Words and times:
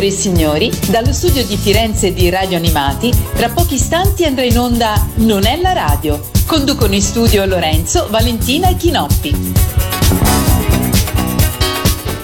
Signore 0.00 0.06
e 0.06 0.10
signori, 0.10 0.70
dallo 0.88 1.12
studio 1.12 1.44
di 1.44 1.58
Firenze 1.58 2.14
di 2.14 2.30
Radio 2.30 2.56
Animati, 2.56 3.12
tra 3.34 3.50
pochi 3.50 3.74
istanti 3.74 4.24
andrà 4.24 4.44
in 4.44 4.58
onda 4.58 5.06
Non 5.16 5.44
è 5.44 5.60
la 5.60 5.72
radio. 5.72 6.20
Conducono 6.46 6.94
in 6.94 7.02
studio 7.02 7.44
Lorenzo, 7.44 8.06
Valentina 8.08 8.68
e 8.68 8.76
Chinoppi. 8.76 10.49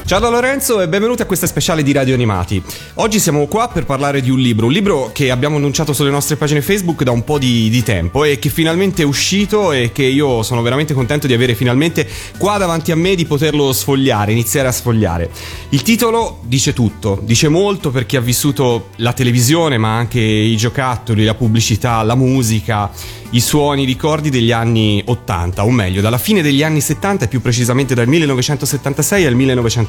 Ciao 0.07 0.21
da 0.21 0.29
Lorenzo 0.29 0.81
e 0.81 0.87
benvenuti 0.87 1.23
a 1.23 1.27
questa 1.27 1.49
speciale 1.49 1.83
di 1.83 1.91
Radio 1.91 2.15
Animati. 2.15 2.63
Oggi 2.95 3.19
siamo 3.19 3.49
qua 3.49 3.67
per 3.67 3.85
parlare 3.85 4.21
di 4.21 4.31
un 4.31 4.39
libro, 4.39 4.67
un 4.67 4.73
libro 4.73 5.11
che 5.13 5.33
abbiamo 5.33 5.57
annunciato 5.57 5.93
sulle 5.93 6.11
nostre 6.11 6.37
pagine 6.37 6.63
Facebook 6.63 7.03
da 7.03 7.11
un 7.11 7.25
po' 7.25 7.39
di, 7.39 7.69
di, 7.69 7.83
tempo 7.83 8.23
e 8.23 8.39
che 8.39 8.49
finalmente 8.49 9.03
è 9.03 9.05
uscito 9.05 9.73
e 9.73 9.91
che 9.91 10.05
io 10.05 10.45
sono 10.45 10.63
veramente 10.63 10.95
contento 10.95 11.27
di 11.27 11.35
avere 11.35 11.57
finalmente 11.57 12.09
qua 12.39 12.57
davanti 12.57 12.93
a 12.93 12.97
me 12.97 13.17
di 13.17 13.25
poterlo 13.25 13.73
sfogliare, 13.73 14.31
iniziare 14.31 14.69
a 14.69 14.73
sfogliare. 14.73 15.29
Il 15.71 15.83
titolo 15.83 16.39
dice 16.45 16.73
tutto, 16.73 17.19
dice 17.25 17.49
molto 17.49 17.91
per 17.91 18.07
chi 18.07 18.15
ha 18.15 18.21
vissuto 18.21 18.91
la 18.99 19.13
televisione 19.13 19.77
ma 19.77 19.97
anche 19.97 20.21
i 20.21 20.57
giocattoli, 20.57 21.25
la 21.25 21.35
pubblicità, 21.35 22.05
la 22.05 22.15
musica 22.15 22.93
i 23.31 23.41
suoni, 23.41 23.83
i 23.83 23.87
ricordi 23.87 24.31
degli 24.31 24.53
anni 24.53 25.03
80, 25.05 25.65
o 25.65 25.71
meglio, 25.71 26.01
dalla 26.01 26.19
fine 26.19 26.43
degli 26.43 26.63
anni 26.63 26.81
70 26.81 27.25
e 27.25 27.29
più 27.29 27.41
precisamente 27.41 27.95
dal 27.95 28.07
1976 28.07 29.27
al 29.27 29.35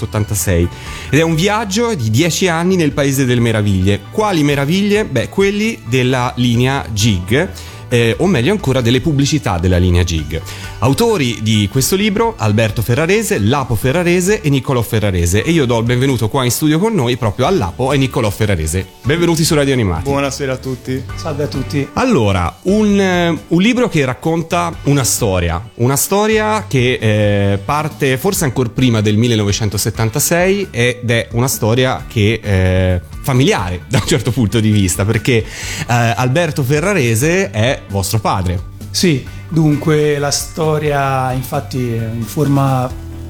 1986. 0.07 0.67
Ed 1.09 1.19
è 1.19 1.21
un 1.21 1.35
viaggio 1.35 1.93
di 1.93 2.09
10 2.09 2.47
anni 2.47 2.75
nel 2.75 2.91
Paese 2.91 3.25
delle 3.25 3.41
Meraviglie. 3.41 4.01
Quali 4.11 4.43
meraviglie? 4.43 5.05
Beh, 5.05 5.29
quelli 5.29 5.79
della 5.87 6.33
linea 6.35 6.85
Gig 6.91 7.49
eh, 7.89 8.15
o 8.19 8.27
meglio 8.27 8.51
ancora 8.51 8.81
delle 8.81 9.01
pubblicità 9.01 9.57
della 9.57 9.77
linea 9.77 10.03
Gig. 10.03 10.41
Autori 10.79 11.39
di 11.41 11.67
questo 11.71 11.95
libro 11.95 12.35
Alberto 12.37 12.81
Ferrarese, 12.81 13.39
Lapo 13.39 13.75
Ferrarese 13.75 14.41
e 14.41 14.49
Niccolò 14.49 14.81
Ferrarese 14.81 15.43
e 15.43 15.51
io 15.51 15.65
do 15.65 15.77
il 15.79 15.85
benvenuto 15.85 16.29
qua 16.29 16.43
in 16.43 16.51
studio 16.51 16.79
con 16.79 16.93
noi 16.93 17.17
proprio 17.17 17.45
a 17.45 17.49
Lapo 17.49 17.93
e 17.93 17.97
Niccolò 17.97 18.29
Ferrarese. 18.29 18.85
Benvenuti 19.03 19.43
su 19.43 19.55
Radio 19.55 19.73
Animati. 19.73 20.03
Buonasera 20.03 20.53
a 20.53 20.57
tutti. 20.57 21.03
Salve 21.15 21.43
a 21.43 21.47
tutti. 21.47 21.87
Allora, 21.93 22.57
un, 22.63 22.99
eh, 22.99 23.37
un 23.47 23.61
libro 23.61 23.89
che 23.89 24.05
racconta 24.05 24.75
una 24.83 25.03
storia, 25.03 25.61
una 25.75 25.95
storia 25.95 26.65
che 26.67 26.99
eh, 27.01 27.57
parte 27.57 28.17
forse 28.17 28.43
ancora 28.43 28.69
prima 28.69 29.01
del 29.01 29.17
1976 29.17 30.67
ed 30.71 31.09
è 31.09 31.27
una 31.31 31.47
storia 31.47 32.05
che 32.07 32.39
eh, 32.43 33.01
familiare 33.27 33.81
da 33.89 33.99
un 34.01 34.07
certo 34.07 34.31
punto 34.31 34.61
di 34.61 34.71
vista, 34.71 35.03
perché 35.03 35.37
eh, 35.37 35.43
Alberto 35.87 36.63
Ferrarese 36.63 37.51
è 37.51 37.81
vostro 37.89 38.19
padre. 38.19 38.75
Sì, 38.89 39.25
dunque 39.49 40.17
la 40.17 40.31
storia 40.31 41.33
infatti 41.33 41.93
è 41.93 42.09
in 42.13 42.23
forma 42.23 42.89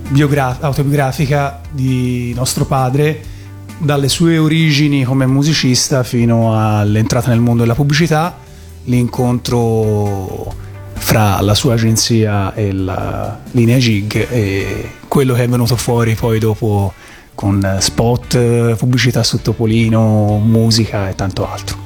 biogra- 0.10 0.58
autobiografica 0.60 1.62
di 1.72 2.32
nostro 2.36 2.66
padre, 2.66 3.36
dalle 3.80 4.10
sue 4.10 4.38
origini 4.38 5.04
come 5.04 5.26
musicista 5.26 6.04
fino 6.04 6.58
all'entrata 6.58 7.30
nel 7.30 7.40
mondo 7.40 7.64
della 7.64 7.76
pubblicità, 7.76 8.38
l'incontro 8.86 10.54
fra 10.94 11.42
la 11.42 11.54
sua 11.54 11.74
agenzia 11.74 12.54
e 12.54 12.72
la 12.72 13.40
linea 13.52 13.78
Gig 13.78 14.28
e 14.30 14.92
quello 15.08 15.34
che 15.34 15.44
è 15.44 15.48
venuto 15.48 15.76
fuori 15.76 16.16
poi 16.16 16.40
dopo 16.40 16.94
con 17.38 17.78
spot, 17.80 18.74
pubblicità 18.78 19.22
sottopolino, 19.22 20.40
musica 20.44 21.08
e 21.08 21.14
tanto 21.14 21.48
altro. 21.48 21.78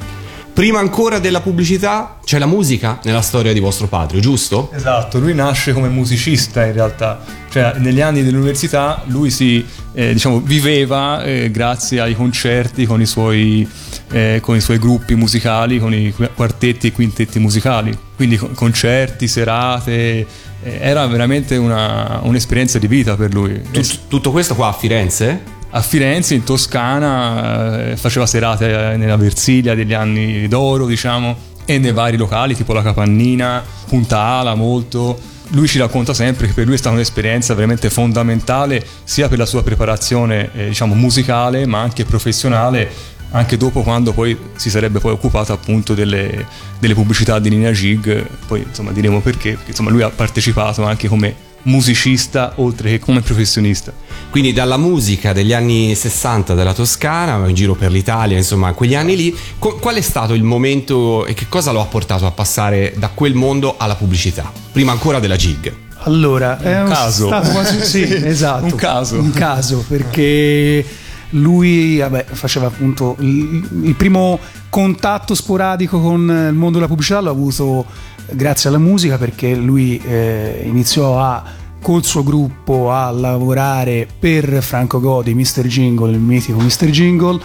Prima 0.54 0.80
ancora 0.80 1.20
della 1.20 1.42
pubblicità 1.42 2.20
c'è 2.24 2.38
la 2.38 2.46
musica 2.46 3.00
nella 3.04 3.22
storia 3.22 3.52
di 3.52 3.60
vostro 3.60 3.88
padre, 3.88 4.22
giusto? 4.22 4.70
Esatto, 4.74 5.20
lui 5.20 5.34
nasce 5.34 5.74
come 5.74 5.90
musicista 5.90 6.66
in 6.66 6.72
realtà, 6.72 7.20
cioè 7.50 7.74
negli 7.80 8.00
anni 8.00 8.24
dell'università 8.24 9.02
lui 9.08 9.30
si 9.30 9.66
eh, 9.94 10.14
diciamo, 10.14 10.40
viveva 10.40 11.22
eh, 11.24 11.52
grazie 11.52 12.00
ai 12.00 12.16
concerti 12.16 12.86
con 12.86 13.02
i, 13.02 13.06
suoi, 13.06 13.68
eh, 14.12 14.40
con 14.42 14.56
i 14.56 14.62
suoi 14.62 14.80
gruppi 14.80 15.16
musicali, 15.16 15.80
con 15.80 15.94
i 15.94 16.14
quartetti 16.34 16.88
e 16.88 16.92
quintetti 16.92 17.40
musicali, 17.40 17.98
quindi 18.16 18.38
concerti, 18.38 19.28
serate, 19.28 19.92
eh, 19.92 20.28
era 20.64 21.06
veramente 21.08 21.58
una, 21.58 22.20
un'esperienza 22.24 22.80
di 22.80 22.88
vita 22.88 23.16
per 23.16 23.34
lui. 23.34 23.62
Tut- 23.72 24.08
tutto 24.08 24.32
questo 24.32 24.56
qua 24.56 24.70
a 24.70 24.74
Firenze? 24.74 25.60
A 25.72 25.82
Firenze, 25.82 26.34
in 26.34 26.44
Toscana, 26.44 27.92
eh, 27.92 27.98
faceva 27.98 28.26
serate 28.26 28.96
nella 28.98 29.16
Versilia 29.16 29.74
degli 29.74 29.94
anni 29.94 30.48
d'oro, 30.48 30.86
diciamo, 30.86 31.36
e 31.66 31.78
nei 31.78 31.94
vari 31.94 32.18
locali, 32.18 32.56
tipo 32.56 32.74
la 32.74 32.82
Capannina, 32.82 33.64
Punta 33.88 34.20
Ala, 34.20 34.56
molto. 34.56 35.18
Lui 35.54 35.68
ci 35.68 35.80
racconta 35.80 36.14
sempre 36.14 36.48
che 36.48 36.54
per 36.54 36.66
lui 36.66 36.76
è 36.76 36.78
stata 36.78 36.96
un'esperienza 36.96 37.54
veramente 37.54 37.90
fondamentale 37.90 38.86
sia 39.04 39.28
per 39.28 39.38
la 39.38 39.46
sua 39.46 39.64
preparazione 39.64 40.50
eh, 40.54 40.68
diciamo 40.70 40.96
musicale 40.96 41.66
ma 41.66 41.82
anche 41.82 42.06
professionale 42.06 42.90
anche 43.31 43.58
dopo 43.58 43.81
quando 43.81 44.14
poi 44.14 44.38
si 44.56 44.69
sarebbe 44.69 45.00
poi 45.00 45.12
occupato 45.12 45.53
appunto 45.53 45.94
delle, 45.94 46.46
delle 46.80 46.94
pubblicità 46.94 47.40
di 47.40 47.50
linea 47.50 47.72
Gig, 47.72 48.25
poi 48.47 48.64
insomma 48.68 48.92
diremo 48.92 49.22
perché, 49.22 49.52
perché 49.52 49.69
insomma 49.69 49.90
lui 49.90 50.02
ha 50.02 50.09
partecipato 50.09 50.84
anche 50.84 51.08
come 51.08 51.50
musicista 51.64 52.53
oltre 52.56 52.92
che 52.92 53.00
come 53.00 53.22
professionista. 53.22 53.94
Quindi 54.30 54.53
dalla 54.53 54.78
musica 54.78 55.34
degli 55.34 55.53
anni 55.53 55.94
60 55.94 56.53
della 56.53 56.74
Toscana, 56.74 57.47
in 57.47 57.56
giro 57.56 57.75
per 57.75 57.92
l'Italia, 57.92 58.38
insomma, 58.38 58.74
quegli 58.74 58.96
anni 58.96 59.16
lì, 59.16 59.38
qual 59.59 59.96
è 59.96 60.02
stato 60.02 60.34
il 60.34 60.44
momento 60.44 61.25
e 61.25 61.34
che 61.34 61.48
cosa 61.50 61.72
lo 61.72 61.81
ha 61.81 61.86
portato 61.86 62.25
a 62.25 62.31
passare 62.31 62.94
da 62.98 63.09
quel 63.13 63.34
mondo 63.34 63.75
alla 63.78 63.96
pubblicità? 63.96 64.52
Prima 64.72 64.92
ancora 64.92 65.19
della 65.19 65.36
gig. 65.36 65.74
Allora, 66.03 66.59
è 66.59 66.80
un, 66.80 66.88
un 66.88 66.94
caso. 66.94 67.28
Quasi, 67.28 67.86
sì, 67.86 68.02
esatto. 68.25 68.66
un 68.66 68.75
caso. 68.75 69.19
Un 69.19 69.31
caso, 69.31 69.84
perché 69.88 70.84
lui 71.31 71.97
vabbè, 71.97 72.25
faceva 72.31 72.68
appunto 72.68 73.16
il, 73.19 73.68
il, 73.84 73.96
primo 73.96 74.40
contatto 74.69 75.36
sporadico 75.36 76.00
con 76.00 76.22
il 76.22 76.53
mondo 76.53 76.78
della 76.78 76.88
pubblicità 76.88 77.22
l'ha 77.22 77.30
avuto 77.30 77.86
grazie 78.31 78.69
alla 78.69 78.78
musica 78.78 79.18
perché 79.18 79.56
lui 79.56 79.97
eh, 80.03 80.62
iniziò 80.66 81.19
a 81.19 81.44
col 81.81 82.03
suo 82.03 82.24
gruppo 82.24 82.92
a 82.92 83.09
lavorare 83.09 84.08
per 84.19 84.62
Franco 84.62 85.00
Godi, 85.00 85.34
Mr. 85.34 85.66
Jingle, 85.66 86.12
il 86.12 86.19
mitico 86.19 86.59
Mr. 86.59 86.86
Jingle 86.90 87.42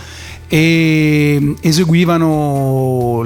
e 0.48 1.54
eseguivano 1.60 3.24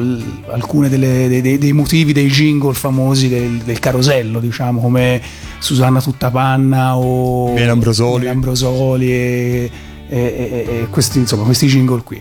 alcuni 0.48 0.88
dei, 0.88 1.58
dei, 1.58 1.72
motivi 1.72 2.12
dei 2.12 2.28
jingle 2.28 2.72
famosi 2.72 3.28
del, 3.28 3.58
del, 3.58 3.78
carosello, 3.78 4.40
diciamo, 4.40 4.80
come 4.80 5.20
Susanna 5.58 6.00
Tuttapanna 6.00 6.96
o 6.96 7.52
Miele 7.52 7.70
Ambrosoli, 7.70 8.28
Ambrosoli 8.28 9.12
e 9.12 9.70
e, 10.10 10.66
e, 10.68 10.82
e 10.82 10.86
questi, 10.90 11.18
insomma, 11.18 11.44
questi 11.44 11.66
jingle 11.66 12.02
qui. 12.02 12.20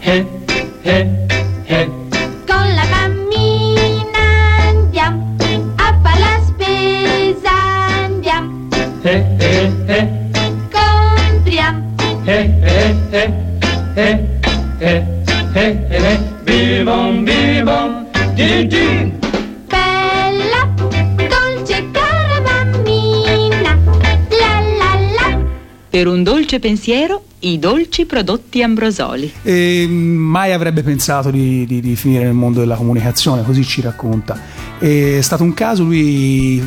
Eh, 0.00 0.26
eh, 0.82 1.10
eh. 1.64 1.90
Con 2.46 2.74
la 2.74 2.84
mammina 2.90 4.68
andiamo 4.68 5.34
a 5.76 5.98
fare 6.02 6.20
la 6.20 6.40
spesa, 6.46 7.50
andiamo. 8.04 8.68
Eh, 9.02 9.24
eh, 9.38 9.72
eh. 9.86 10.08
Compriamo. 10.70 11.92
Eh, 12.24 12.50
eh, 12.62 12.96
eh. 13.10 13.42
Eh, 13.96 14.26
eh, 14.80 15.06
eh, 15.54 15.86
eh. 15.88 16.18
Bibon, 16.44 17.24
bibon, 17.24 18.06
di, 18.34 18.66
di. 18.66 19.23
Per 25.94 26.08
un 26.08 26.24
dolce 26.24 26.58
pensiero, 26.58 27.22
i 27.38 27.60
dolci 27.60 28.04
prodotti 28.04 28.64
Ambrosoli. 28.64 29.32
E 29.44 29.86
mai 29.86 30.50
avrebbe 30.50 30.82
pensato 30.82 31.30
di, 31.30 31.64
di, 31.66 31.80
di, 31.80 31.94
finire 31.94 32.24
nel 32.24 32.32
mondo 32.32 32.58
della 32.58 32.74
comunicazione, 32.74 33.44
così 33.44 33.62
ci 33.62 33.80
racconta. 33.80 34.36
È 34.76 35.20
stato 35.20 35.44
un 35.44 35.54
caso, 35.54 35.84
lui 35.84 36.60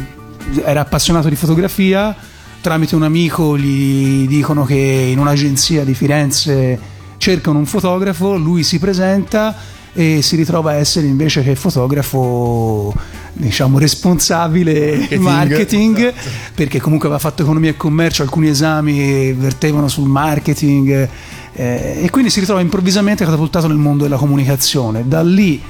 era 0.64 0.80
appassionato 0.80 1.28
di 1.28 1.36
fotografia, 1.36 2.16
tramite 2.62 2.96
un 2.96 3.04
amico 3.04 3.58
gli 3.58 4.26
dicono 4.30 4.64
che 4.64 5.10
in 5.12 5.20
un'agenzia 5.20 5.84
di 5.84 5.94
Firenze 5.94 6.80
cercano 7.18 7.58
un 7.58 7.66
fotografo, 7.66 8.38
lui 8.38 8.64
si 8.64 8.80
presenta 8.80 9.54
e 9.92 10.22
si 10.22 10.38
ritrova 10.38 10.72
a 10.72 10.76
essere 10.76 11.06
invece 11.06 11.44
che 11.44 11.54
fotografo 11.56 12.96
diciamo 13.38 13.80
responsabile 13.80 15.08
marketing, 15.18 15.22
marketing 15.22 15.98
esatto. 15.98 16.30
perché 16.54 16.80
comunque 16.80 17.08
aveva 17.08 17.22
fatto 17.22 17.44
economia 17.44 17.72
e 17.72 17.78
commercio, 17.78 18.24
alcuni 18.24 18.50
esami 18.50 19.34
vertevano 19.34 19.88
sul 19.88 20.08
marketing 20.08 21.10
eh, 21.54 22.00
e 22.04 22.10
quindi 22.10 22.30
si 22.30 22.40
ritrova 22.40 22.62
improvvisamente 22.62 23.24
catapultato 23.24 23.68
nel 23.68 23.78
mondo 23.78 24.04
della 24.04 24.18
comunicazione. 24.18 25.08
Da 25.08 25.24
lì, 25.24 25.62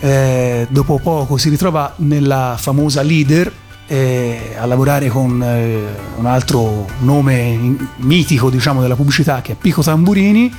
eh, 0.00 0.66
dopo 0.68 0.98
poco, 1.02 1.36
si 1.36 1.48
ritrova 1.48 1.94
nella 1.96 2.56
famosa 2.58 3.02
leader 3.02 3.50
eh, 3.86 4.54
a 4.58 4.66
lavorare 4.66 5.08
con 5.08 5.42
eh, 5.42 5.80
un 6.16 6.26
altro 6.26 6.86
nome 7.00 7.76
mitico 7.96 8.50
diciamo, 8.50 8.80
della 8.80 8.94
pubblicità 8.94 9.40
che 9.40 9.52
è 9.52 9.54
Pico 9.54 9.82
Tamburini 9.82 10.52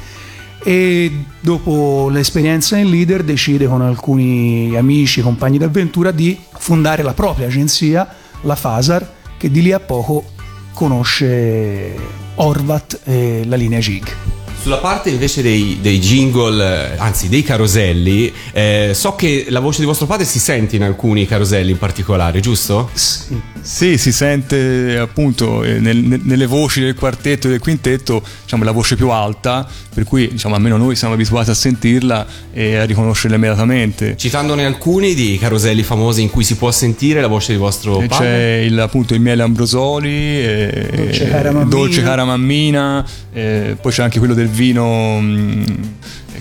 e 0.63 1.25
dopo 1.39 2.09
l'esperienza 2.09 2.77
in 2.77 2.89
leader 2.89 3.23
decide 3.23 3.67
con 3.67 3.81
alcuni 3.81 4.75
amici, 4.75 5.21
compagni 5.21 5.57
d'avventura 5.57 6.11
di 6.11 6.39
fondare 6.53 7.03
la 7.03 7.13
propria 7.13 7.47
agenzia, 7.47 8.07
la 8.41 8.55
Fasar, 8.55 9.11
che 9.37 9.51
di 9.51 9.61
lì 9.61 9.71
a 9.71 9.79
poco 9.79 10.23
conosce 10.73 11.95
Orvat 12.35 13.01
e 13.03 13.43
la 13.45 13.55
linea 13.55 13.79
Gig. 13.79 14.32
Sulla 14.63 14.77
parte 14.77 15.09
invece 15.09 15.41
dei, 15.41 15.79
dei 15.81 15.99
jingle, 15.99 16.93
eh, 16.93 16.97
anzi 16.97 17.27
dei 17.27 17.43
caroselli, 17.43 18.31
eh, 18.53 18.91
so 18.93 19.13
che 19.13 19.47
la 19.49 19.59
voce 19.59 19.81
di 19.81 19.85
vostro 19.85 20.05
padre 20.05 20.23
si 20.23 20.39
sente 20.39 20.77
in 20.77 20.83
alcuni 20.83 21.27
caroselli 21.27 21.71
in 21.71 21.77
particolare, 21.77 22.39
giusto? 22.39 22.89
Sì. 22.93 23.97
Si 23.97 24.11
sente 24.13 24.97
appunto 24.97 25.63
eh, 25.63 25.79
nel- 25.79 25.97
nel- 25.97 26.21
nelle 26.23 26.45
voci 26.45 26.79
del 26.79 26.95
quartetto 26.95 27.47
e 27.47 27.49
del 27.49 27.59
quintetto 27.59 28.23
diciamo, 28.43 28.63
la 28.63 28.71
voce 28.71 28.95
più 28.95 29.09
alta, 29.09 29.67
per 29.93 30.05
cui 30.05 30.29
diciamo, 30.29 30.55
almeno 30.55 30.77
noi 30.77 30.95
siamo 30.95 31.13
abituati 31.13 31.49
a 31.49 31.53
sentirla 31.53 32.25
e 32.53 32.77
a 32.77 32.85
riconoscerla 32.85 33.35
immediatamente. 33.35 34.15
Citandone 34.17 34.65
alcuni 34.65 35.13
di 35.13 35.37
caroselli 35.37 35.83
famosi 35.83 36.21
in 36.21 36.29
cui 36.29 36.45
si 36.45 36.55
può 36.55 36.71
sentire 36.71 37.19
la 37.19 37.27
voce 37.27 37.51
di 37.51 37.57
vostro 37.57 37.99
E 37.99 38.07
padre. 38.07 38.25
C'è 38.27 38.63
il, 38.65 38.79
appunto 38.79 39.13
il 39.13 39.19
miele 39.19 39.43
Ambrosoli, 39.43 40.09
e- 40.09 40.89
Dolce 40.95 41.27
cara 41.27 41.51
mammina. 41.51 41.69
Dolce 41.69 42.01
cara 42.01 42.23
mammina, 42.25 43.05
e 43.33 43.75
poi 43.81 43.91
c'è 43.91 44.03
anche 44.03 44.19
quello 44.19 44.33
del 44.33 44.51
vino 44.53 45.19
mh, 45.19 45.65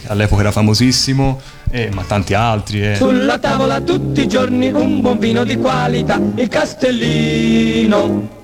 che 0.01 0.09
all'epoca 0.09 0.43
era 0.43 0.53
famosissimo, 0.53 1.41
e- 1.71 1.91
ma 1.93 2.03
tanti 2.07 2.35
altri. 2.35 2.83
eh. 2.93 2.97
Sulla 2.97 3.39
tavola 3.39 3.81
tutti 3.81 4.23
i 4.23 4.29
giorni 4.29 4.71
un 4.71 5.01
buon 5.01 5.19
vino 5.19 5.45
di 5.45 5.57
qualità, 5.57 6.21
il 6.37 6.49
Castellino. 6.49 8.41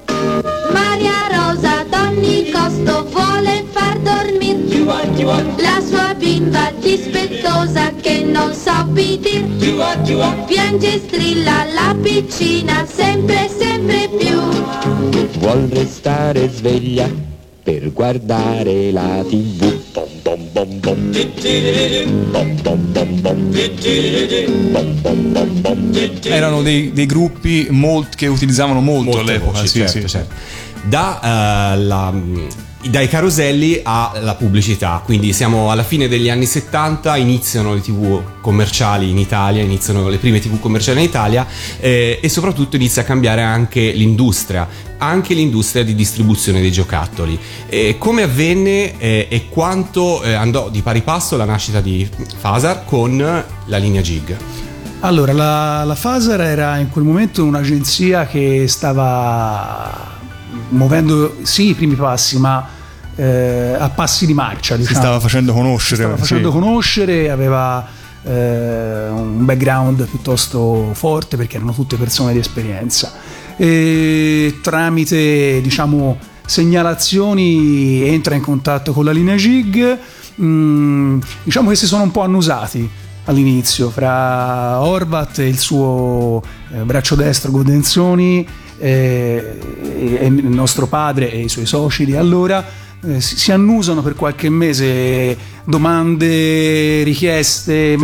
Maria 0.72 1.28
Rosa 1.30 1.84
d'ogni 1.88 2.50
costo 2.50 3.06
vuole 3.10 3.64
far 3.70 3.98
dormir 4.00 4.64
Giua, 4.68 5.00
giua, 5.14 5.42
la 5.58 5.80
sua 5.86 6.14
bimba 6.14 6.70
dispettosa 6.80 7.92
che 8.00 8.22
non 8.24 8.52
sa 8.54 8.84
ubbidir. 8.86 9.46
Piange 10.46 10.94
e 10.94 10.98
strilla 11.06 11.64
la 11.72 11.94
piccina 12.00 12.84
sempre 12.86 13.48
sempre 13.48 14.08
più. 14.18 14.40
vuol 15.38 15.68
restare 15.70 16.48
sveglia 16.50 17.08
per 17.68 17.92
guardare 17.92 18.90
la 18.92 19.22
tv. 19.28 19.76
Erano 26.22 26.62
dei, 26.62 26.92
dei 26.92 27.04
gruppi 27.04 27.66
molt- 27.70 28.14
che 28.14 28.26
utilizzavano 28.26 28.80
molto, 28.80 29.16
Molte 29.16 29.20
all'epoca. 29.20 29.58
voci, 29.58 29.68
sì, 29.68 29.78
certo, 29.80 30.00
sì. 30.00 30.08
certo. 30.08 30.34
Da, 30.84 31.72
eh, 31.74 31.78
la- 31.80 32.14
dai 32.86 33.08
caroselli 33.08 33.80
alla 33.82 34.36
pubblicità, 34.36 35.02
quindi 35.04 35.32
siamo 35.32 35.70
alla 35.70 35.82
fine 35.82 36.06
degli 36.06 36.30
anni 36.30 36.46
70, 36.46 37.16
iniziano 37.16 37.74
le 37.74 37.80
tv 37.80 38.22
commerciali 38.40 39.10
in 39.10 39.18
Italia, 39.18 39.62
iniziano 39.62 40.08
le 40.08 40.16
prime 40.18 40.38
tv 40.38 40.60
commerciali 40.60 41.00
in 41.00 41.06
Italia 41.06 41.46
eh, 41.80 42.20
e 42.22 42.28
soprattutto 42.28 42.76
inizia 42.76 43.02
a 43.02 43.04
cambiare 43.04 43.42
anche 43.42 43.90
l'industria, 43.90 44.68
anche 44.98 45.34
l'industria 45.34 45.82
di 45.82 45.94
distribuzione 45.96 46.60
dei 46.60 46.70
giocattoli. 46.70 47.38
E 47.68 47.96
come 47.98 48.22
avvenne 48.22 48.96
eh, 48.98 49.26
e 49.28 49.48
quanto 49.48 50.22
eh, 50.22 50.32
andò 50.34 50.70
di 50.70 50.80
pari 50.80 51.02
passo 51.02 51.36
la 51.36 51.44
nascita 51.44 51.80
di 51.80 52.08
Fasar 52.36 52.84
con 52.84 53.16
la 53.16 53.76
linea 53.76 54.02
Gig? 54.02 54.36
Allora, 55.00 55.32
la, 55.32 55.84
la 55.84 55.94
Fasar 55.94 56.40
era 56.40 56.76
in 56.78 56.90
quel 56.90 57.04
momento 57.04 57.44
un'agenzia 57.44 58.26
che 58.26 58.66
stava 58.66 60.17
muovendo 60.70 61.36
sì 61.42 61.70
i 61.70 61.74
primi 61.74 61.94
passi, 61.94 62.38
ma 62.38 62.66
eh, 63.14 63.76
a 63.78 63.88
passi 63.90 64.26
di 64.26 64.34
marcia. 64.34 64.74
Si 64.74 64.82
Diciamo. 64.82 64.98
stava 64.98 65.20
facendo 65.20 65.52
conoscere. 65.52 66.02
stava 66.02 66.14
sì. 66.14 66.20
facendo 66.20 66.50
conoscere, 66.50 67.30
aveva 67.30 67.86
eh, 68.22 69.08
un 69.08 69.44
background 69.44 70.06
piuttosto 70.06 70.90
forte 70.92 71.36
perché 71.36 71.56
erano 71.56 71.72
tutte 71.72 71.96
persone 71.96 72.32
di 72.32 72.38
esperienza. 72.38 73.12
E 73.56 74.58
tramite 74.62 75.60
diciamo 75.60 76.16
segnalazioni 76.46 78.08
entra 78.08 78.34
in 78.34 78.40
contatto 78.40 78.92
con 78.92 79.04
la 79.04 79.10
linea 79.10 79.36
GIG, 79.36 79.98
mm, 80.40 81.20
diciamo 81.42 81.70
che 81.70 81.76
si 81.76 81.86
sono 81.86 82.04
un 82.04 82.10
po' 82.10 82.22
annusati 82.22 82.88
all'inizio 83.24 83.90
fra 83.90 84.80
Orvat 84.80 85.40
e 85.40 85.48
il 85.48 85.58
suo 85.58 86.42
eh, 86.72 86.78
braccio 86.84 87.14
destro 87.14 87.50
Godenzoni 87.50 88.46
eh, 88.78 89.58
e, 89.98 90.26
il 90.26 90.46
nostro 90.46 90.86
padre 90.86 91.30
e 91.30 91.40
i 91.40 91.48
suoi 91.48 91.66
soci 91.66 92.04
di 92.04 92.16
allora 92.16 92.86
eh, 93.04 93.20
si, 93.20 93.52
annusano 93.52 94.02
per 94.02 94.14
qualche 94.14 94.48
mese 94.48 95.36
domande, 95.64 97.02
richieste, 97.04 97.96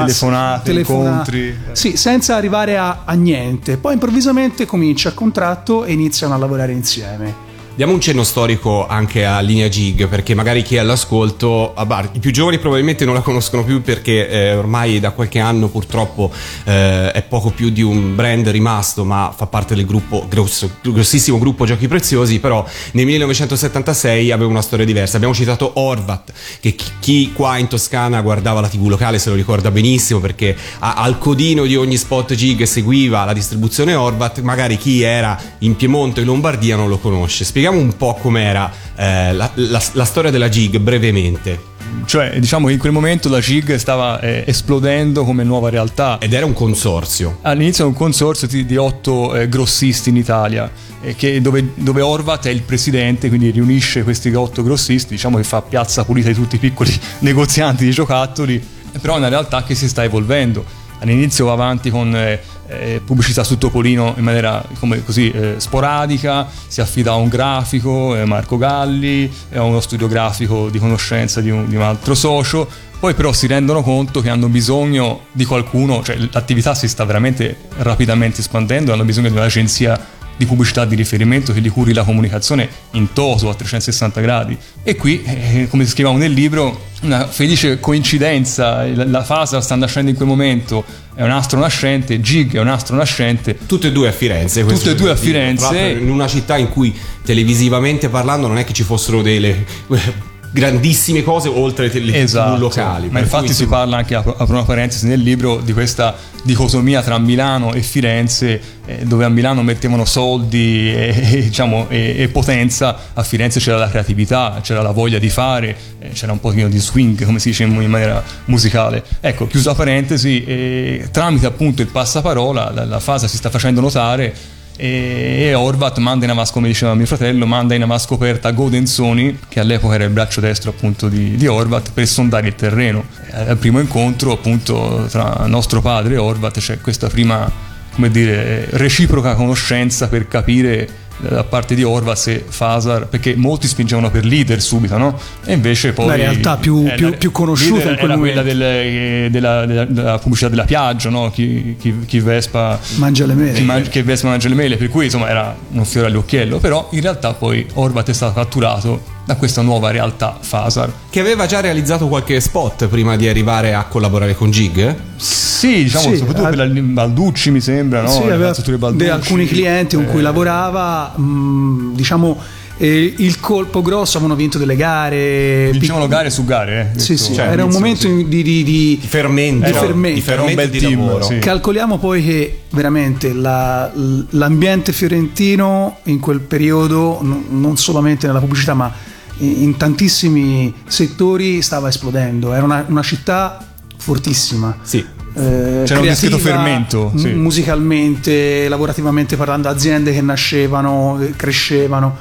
Telefonate, 0.63 0.73
incontri. 0.73 1.57
Sì, 1.73 1.97
senza 1.97 2.37
arrivare 2.37 2.77
a, 2.77 3.03
a 3.05 3.13
niente. 3.15 3.77
Poi 3.77 3.95
improvvisamente 3.95 4.67
comincia 4.67 5.09
il 5.09 5.15
contratto 5.15 5.85
e 5.85 5.93
iniziano 5.93 6.35
a 6.35 6.37
lavorare 6.37 6.73
insieme. 6.73 7.53
Diamo 7.77 7.93
un 7.93 8.01
cenno 8.01 8.23
storico 8.23 8.87
anche 8.87 9.25
a 9.25 9.41
Linea 9.41 9.69
Gig, 9.69 10.07
perché 10.07 10.33
magari 10.37 10.63
chi 10.63 10.77
è 10.77 10.79
all'ascolto, 10.79 11.75
ah, 11.75 12.09
i 12.13 12.21
più 12.21 12.31
giovani 12.31 12.61
probabilmente 12.61 13.05
non 13.05 13.15
la 13.15 13.21
conoscono 13.21 13.65
più 13.65 13.83
perché 13.83 14.29
eh, 14.29 14.55
ormai 14.55 15.01
da 15.01 15.11
qualche 15.11 15.41
anno 15.41 15.67
purtroppo 15.67 16.31
eh, 16.63 17.11
è 17.11 17.23
poco 17.23 17.51
più 17.51 17.71
di 17.71 17.83
un 17.83 18.15
brand 18.15 18.47
rimasto, 18.47 19.05
ma 19.05 19.35
fa 19.37 19.47
parte 19.47 19.75
del 19.75 19.87
gruppo, 19.87 20.25
grosso, 20.29 20.71
grossissimo 20.83 21.37
gruppo 21.41 21.65
Giochi 21.65 21.89
Preziosi, 21.89 22.39
però 22.39 22.65
nel 22.93 23.07
1976 23.07 24.31
aveva 24.31 24.49
una 24.49 24.63
storia 24.63 24.85
diversa. 24.85 25.17
Abbiamo 25.17 25.35
citato 25.35 25.73
Orvat, 25.75 26.33
che 26.61 26.77
chi, 27.01 27.33
qua 27.33 27.59
in 27.59 27.67
Toscana 27.67 28.21
guardava 28.21 28.61
la 28.61 28.69
TV 28.69 28.87
locale 28.87 29.19
se 29.19 29.31
lo 29.31 29.35
ricorda 29.35 29.73
benissimo 29.73 30.21
perché 30.21 30.57
a- 30.79 30.95
al 30.95 31.19
codino 31.19 31.65
di 31.65 31.75
ogni 31.75 31.97
spot 31.97 32.35
Gig 32.35 32.63
seguiva 32.63 33.25
la 33.25 33.33
distribuzione 33.33 33.97
Orvat, 33.97 34.43
magari 34.43 34.77
chi 34.77 35.03
era 35.03 35.37
in 35.59 35.75
Piemonte 35.75 36.21
in 36.21 36.27
Lombardia 36.27 36.77
non 36.77 36.89
lo 36.89 36.99
conosce. 36.99 37.43
Spieghiamo 37.65 37.91
un 37.91 37.97
po' 37.97 38.13
com'era 38.21 38.71
eh, 38.95 39.33
la, 39.33 39.51
la- 39.55 39.83
la 39.93 40.05
storia 40.05 40.31
della 40.31 40.51
Gig 40.51 40.77
brevemente. 40.77 41.73
Cioè, 42.05 42.39
diciamo 42.39 42.67
che 42.67 42.75
in 42.75 42.79
quel 42.79 42.93
momento 42.93 43.31
la 43.31 43.41
GIG 43.41 43.77
stava 43.77 44.21
eh, 44.21 44.45
esplodendo 44.47 45.25
come 45.25 45.45
nuova 45.45 45.71
realtà. 45.71 46.19
Ed 46.21 46.35
era 46.35 46.45
un 46.45 46.53
consorzio. 46.53 47.39
All'inizio 47.41 47.85
è 47.85 47.87
un 47.87 47.95
consorzio 47.95 48.47
di, 48.49 48.67
di 48.67 48.77
otto 48.77 49.35
eh, 49.35 49.49
grossisti 49.49 50.11
in 50.11 50.17
Italia, 50.17 50.71
eh, 51.01 51.15
che- 51.17 51.41
dove, 51.41 51.71
dove 51.77 52.03
Orvat 52.03 52.49
è 52.49 52.51
il 52.51 52.61
presidente, 52.61 53.29
quindi 53.29 53.49
riunisce 53.49 54.03
questi 54.03 54.29
otto 54.35 54.63
grossisti, 54.63 55.15
diciamo 55.15 55.39
che 55.39 55.45
fa 55.45 55.63
piazza 55.63 56.05
pulita 56.05 56.29
di 56.29 56.35
tutti 56.35 56.57
i 56.57 56.59
piccoli 56.59 56.93
negozianti 57.21 57.87
di 57.87 57.93
giocattoli, 57.93 58.63
però 59.01 59.15
è 59.15 59.17
una 59.17 59.29
realtà 59.29 59.63
che 59.63 59.75
si 59.75 59.89
sta 59.89 60.05
evolvendo. 60.05 60.83
All'inizio 61.01 61.47
va 61.47 61.53
avanti 61.53 61.91
con 61.91 62.15
eh, 62.17 62.41
eh, 62.67 63.01
pubblicità 63.05 63.45
su 63.45 63.59
Topolino 63.59 64.15
in 64.17 64.25
maniera 64.25 64.65
così 65.05 65.31
eh, 65.31 65.55
sporadica, 65.59 66.47
si 66.67 66.81
affida 66.81 67.13
a 67.13 67.17
un 67.17 67.29
grafico, 67.29 68.17
eh, 68.17 68.25
Marco 68.25 68.57
Galli, 68.57 69.31
e 69.51 69.59
a 69.59 69.63
uno 69.63 69.81
studio 69.81 70.09
grafico 70.09 70.69
di 70.71 70.79
conoscenza 70.79 71.41
di 71.41 71.51
un, 71.51 71.69
di 71.69 71.77
un 71.77 71.83
altro 71.83 72.15
socio, 72.15 72.67
poi 72.99 73.13
però 73.15 73.33
si 73.33 73.47
rendono 73.47 73.83
conto 73.83 74.23
che 74.23 74.31
hanno 74.31 74.49
bisogno 74.49 75.27
di 75.33 75.45
qualcuno, 75.45 76.03
cioè 76.03 76.17
l'attività 76.31 76.75
si 76.75 76.89
sta 76.89 77.05
veramente 77.05 77.57
rapidamente 77.79 78.41
espandendo, 78.41 78.93
hanno 78.93 79.05
bisogno 79.05 79.29
di 79.29 79.37
un'agenzia 79.37 80.23
di 80.37 80.47
pubblicità 80.47 80.85
di 80.85 80.95
riferimento 80.95 81.53
che 81.53 81.61
gli 81.61 81.71
curi 81.71 81.93
la 81.93 82.05
comunicazione 82.05 82.69
in 82.93 83.13
toto 83.13 83.49
a 83.49 83.55
360 83.55 84.21
gradi. 84.21 84.57
E 84.83 84.97
qui, 84.97 85.23
eh, 85.23 85.67
come 85.69 85.87
scriviamo 85.87 86.19
nel 86.19 86.33
libro, 86.33 86.87
una 87.03 87.27
felice 87.27 87.81
coincidenza, 87.81 88.85
la, 88.87 89.05
la 89.05 89.25
fase 89.25 89.61
sta 89.61 89.75
nascendo 89.75 90.11
in 90.11 90.17
quel 90.17 90.29
momento, 90.29 90.85
è 91.15 91.23
un 91.23 91.31
astro 91.31 91.59
nascente, 91.59 92.21
Gig 92.21 92.55
è 92.55 92.61
un 92.61 92.69
astro 92.69 92.97
nascente, 92.97 93.57
Tutte 93.67 93.89
e 93.89 93.93
due 93.93 94.09
a 94.09 94.13
Firenze. 94.13 94.65
Tutte 94.65 94.91
e 94.91 94.95
due 94.95 95.11
a. 95.11 95.17
Firenze. 95.17 95.91
In 95.91 96.11
una 96.11 96.27
città 96.27 96.57
in 96.57 96.69
cui 96.69 96.95
televisivamente 97.25 98.09
parlando 98.09 98.47
non 98.47 98.59
è 98.59 98.65
che 98.65 98.73
ci 98.73 98.83
fossero 98.83 99.23
delle 99.23 99.65
eh, 99.91 100.33
grandissime 100.55 101.25
cose 101.25 101.49
oltre 101.49 101.89
le 101.89 102.23
Esatto. 102.23 102.57
Locali. 102.57 103.09
Ma 103.11 103.19
infatti 103.19 103.47
cui, 103.47 103.55
si 103.55 103.67
parla 103.67 103.97
anche, 103.97 104.15
apro, 104.15 104.37
apro 104.37 104.55
una 104.55 104.63
parentesi 104.63 105.05
nel 105.09 105.21
libro, 105.21 105.57
di 105.57 105.73
questa 105.73 106.15
dicotomia 106.45 107.03
tra 107.03 107.19
Milano 107.19 107.73
e 107.73 107.83
Firenze, 107.83 108.61
eh, 108.87 108.99
dove 109.05 109.25
a 109.25 109.29
Milano 109.29 109.65
mettevano 109.65 110.05
soldi 110.05 110.93
e, 110.95 111.13
e, 111.33 111.43
diciamo, 111.43 111.87
e, 111.89 112.15
e 112.19 112.29
potenza, 112.29 112.97
a 113.15 113.23
Firenze 113.25 113.59
c'era 113.59 113.79
la 113.79 113.89
creatività, 113.89 114.61
c'era 114.63 114.81
la 114.81 114.93
voglia 114.93 115.19
di 115.19 115.29
fare, 115.29 115.77
eh, 115.99 116.11
c'era 116.11 116.31
un 116.31 116.39
pochino 116.39 116.69
di 116.69 116.79
swing, 116.79 117.25
come 117.25 117.41
si 117.41 117.49
dice 117.49 117.65
in, 117.65 117.73
in 117.83 117.91
maniera 117.91 118.23
musicale. 118.45 119.03
Ecco, 119.21 119.49
chiusa 119.49 119.75
parentesi, 119.75 120.45
eh, 120.45 121.09
tramite 121.11 121.47
appunto 121.47 121.83
il 121.83 121.89
passaparola, 121.89 122.71
la, 122.73 122.85
la 122.85 123.01
fase 123.01 123.27
si 123.27 123.39
sta 123.39 123.51
facendo 123.51 123.81
notare 123.81 124.33
e 124.77 125.55
Orvat 125.55 125.99
manda 125.99 126.25
in 126.25 126.31
avascoperta, 126.33 126.53
come 126.53 126.69
diceva 126.69 126.95
mio 126.95 127.07
fratello, 127.07 127.47
manda 127.47 127.75
in 127.75 127.83
avascoperta 127.83 128.51
Godenzoni, 128.51 129.39
che 129.49 129.61
all'epoca 129.61 129.95
era 129.95 130.05
il 130.05 130.11
braccio 130.11 130.41
destro 130.41 130.71
appunto 130.71 131.09
di, 131.09 131.37
di 131.37 131.47
Orvat, 131.47 131.93
per 131.93 132.07
sondare 132.07 132.49
il 132.49 132.55
terreno. 132.55 133.05
Al 133.31 133.57
primo 133.57 133.81
incontro 133.81 134.33
appunto 134.33 135.07
tra 135.11 135.45
nostro 135.47 135.81
padre 135.81 136.15
e 136.15 136.19
Orvat 136.19 136.59
c'è 136.59 136.81
questa 136.81 137.09
prima, 137.09 137.51
come 137.95 138.11
dire, 138.11 138.67
reciproca 138.71 139.35
conoscenza 139.35 140.09
per 140.09 140.27
capire 140.29 140.89
da 141.19 141.45
parte 141.45 141.75
di 141.75 141.83
Orvat 141.83 142.17
se 142.17 142.45
Fasar, 142.47 143.07
perché 143.07 143.35
molti 143.37 143.67
spingevano 143.67 144.11
per 144.11 144.25
leader 144.25 144.61
subito, 144.61 144.97
no? 144.99 145.19
E 145.45 145.53
invece 145.53 145.93
poi... 145.93 146.07
La 146.07 146.15
realtà 146.17 146.57
più- 146.57 146.87
eh, 146.87 146.95
più- 146.97 147.11
la- 147.11 147.17
più 147.17 147.31
conosciuta 147.33 147.91
in 147.91 147.97
quel 147.97 148.11
era 148.11 148.19
quella 148.19 148.43
del- 148.43 148.63
eh, 148.63 149.29
della, 149.31 149.65
della- 149.67 149.85
della 149.85 150.19
pubblicità 150.19 150.49
della 150.49 150.65
Piaggio, 150.65 151.11
no? 151.11 151.31
Chi, 151.31 151.77
chi- 151.79 151.95
chi 152.07 152.21
Vespa 152.21 152.79
Mangia 152.97 153.27
le 153.27 153.35
mele. 153.35 153.53
che, 153.53 153.63
man- 153.63 153.89
Vespa 154.05 154.29
mangia 154.29 154.49
le 154.49 154.55
mele, 154.55 154.77
per 154.77 154.89
cui 154.89 155.05
insomma 155.05 155.29
era 155.29 155.55
un 155.73 155.85
fiore 155.85 156.09
all'occhiello, 156.09 156.59
però 156.59 156.89
in 156.93 157.01
realtà 157.01 157.33
poi 157.35 157.67
Orvat 157.75 158.11
è 158.11 158.13
stato 158.13 158.35
catturato 158.35 159.13
da 159.25 159.37
questa 159.37 159.63
nuova 159.63 159.91
realtà 159.91 160.37
Fasar. 160.41 160.93
Che 161.11 161.21
aveva 161.21 161.47
già 161.47 161.61
realizzato 161.61 162.09
qualche 162.09 162.41
spot 162.41 162.89
prima 162.89 163.17
di 163.17 163.27
arrivare 163.29 163.73
a 163.75 163.85
collaborare 163.85 164.35
con 164.35 164.51
Gig? 164.51 164.95
Sì, 165.17 165.85
diciamo 165.85 166.11
Sì, 166.11 166.17
soprattutto 166.19 166.47
al- 166.47 166.57
per 166.57 166.69
la 166.69 166.81
Balducci 166.81 167.51
mi 167.51 167.61
sembra, 167.61 168.03
no? 168.03 168.09
Sì, 168.11 168.23
aveva 168.23 168.55
Balducci. 168.79 169.09
alcuni 169.11 169.47
clienti 169.47 169.97
con 169.97 170.07
cui 170.07 170.19
Eh, 170.21 170.23
lavorava, 170.23 171.15
mh, 171.17 171.95
diciamo 171.95 172.39
eh, 172.77 173.15
il 173.19 173.39
colpo 173.39 173.83
grosso, 173.83 174.17
avevano 174.19 174.37
vinto 174.39 174.59
delle 174.59 174.75
gare. 174.77 175.69
Vincevano 175.71 176.07
pic- 176.07 176.13
gare 176.17 176.29
su 176.31 176.45
gare, 176.45 176.91
eh. 176.95 176.99
Sì, 176.99 177.17
sì, 177.17 177.33
cioè, 177.33 177.47
era 177.47 177.65
un 177.65 177.71
momento 177.71 178.01
sì. 178.09 178.27
di, 178.29 178.43
di- 178.43 178.65
di- 178.65 178.99
Di 179.01 179.07
fermento. 179.07 179.65
Di 179.67 179.73
fermento. 179.73 180.21
Di 180.21 180.27
Era 180.33 180.43
un 180.43 180.49
fermento 180.49 180.55
bel 180.57 180.71
di 180.71 180.79
team, 180.87 181.07
lavoro. 181.07 181.25
sì. 181.25 181.39
Calcoliamo 181.39 181.99
poi 181.99 182.23
che 182.25 182.61
veramente 182.71 183.33
la- 183.33 183.91
l'ambiente 184.31 184.93
fiorentino 184.93 185.99
in 186.05 186.19
quel 186.19 186.41
periodo, 186.41 187.21
n- 187.23 187.45
non 187.61 187.77
solamente 187.79 188.27
nella 188.27 188.41
pubblicità, 188.41 188.75
ma 188.75 188.93
in, 189.39 189.77
tantissimi 189.77 190.73
settori 190.87 191.63
stava 191.63 191.89
esplodendo. 191.89 192.53
Era 192.53 192.65
una, 192.65 192.85
una 192.89 193.03
città 193.03 193.65
fortissima. 193.97 194.77
Sì. 194.83 194.99
Eh, 195.37 195.83
C'era 195.85 196.01
un 196.01 196.07
discreto 196.07 196.39
fermento, 196.39 197.13
sì. 197.17 197.31
musicalmente, 197.33 198.69
lavorativamente 198.69 199.37
parlando, 199.37 199.69
aziende 199.69 200.13
che 200.13 200.21
nascevano, 200.21 201.21
eh, 201.21 201.31
crescevano. 201.35 202.17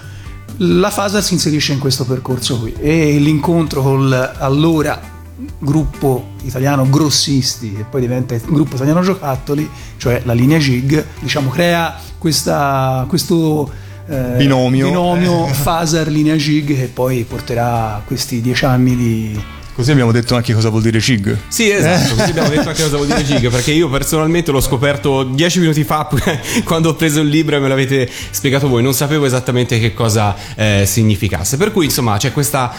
La 0.57 0.89
Fasar 0.89 1.23
si 1.23 1.33
inserisce 1.33 1.73
in 1.73 1.79
questo 1.79 2.05
percorso 2.05 2.59
qui 2.59 2.73
e 2.79 3.17
l'incontro 3.17 3.81
col 3.81 4.33
allora 4.37 5.11
gruppo 5.59 6.33
italiano 6.43 6.87
grossisti 6.89 7.75
e 7.77 7.85
poi 7.89 8.01
diventa 8.01 8.35
il 8.35 8.41
gruppo 8.45 8.75
italiano 8.75 9.01
giocattoli, 9.01 9.67
cioè 9.97 10.21
la 10.25 10.33
linea 10.33 10.59
GIG, 10.59 11.03
diciamo 11.19 11.49
crea 11.49 11.95
questa, 12.17 13.05
questo 13.07 13.69
eh, 14.07 14.35
Binomio. 14.37 14.87
binomio 14.87 15.47
Eh. 15.49 15.53
Fasar 15.53 16.07
linea 16.07 16.35
GIG 16.35 16.75
che 16.75 16.89
poi 16.93 17.23
porterà 17.23 18.01
questi 18.05 18.41
dieci 18.41 18.65
anni 18.65 18.95
di, 18.95 19.43
Così 19.73 19.89
abbiamo 19.89 20.11
detto 20.11 20.35
anche 20.35 20.53
cosa 20.53 20.69
vuol 20.69 20.83
dire 20.83 20.99
CIG. 20.99 21.35
Sì, 21.47 21.71
esatto, 21.71 22.13
così 22.15 22.29
abbiamo 22.29 22.49
detto 22.49 22.69
anche 22.69 22.83
cosa 22.83 22.95
vuol 22.95 23.07
dire 23.07 23.23
Gig, 23.23 23.49
perché 23.49 23.71
io 23.71 23.89
personalmente 23.89 24.51
l'ho 24.51 24.61
scoperto 24.61 25.23
dieci 25.23 25.59
minuti 25.59 25.83
fa 25.83 26.07
quando 26.63 26.89
ho 26.89 26.93
preso 26.93 27.21
il 27.21 27.27
libro 27.27 27.55
e 27.55 27.59
me 27.59 27.67
l'avete 27.67 28.07
spiegato 28.29 28.67
voi, 28.67 28.83
non 28.83 28.93
sapevo 28.93 29.25
esattamente 29.25 29.79
che 29.79 29.95
cosa 29.95 30.35
eh, 30.55 30.83
significasse. 30.85 31.57
Per 31.57 31.71
cui 31.71 31.85
insomma 31.85 32.17
c'è 32.17 32.31
questo 32.31 32.69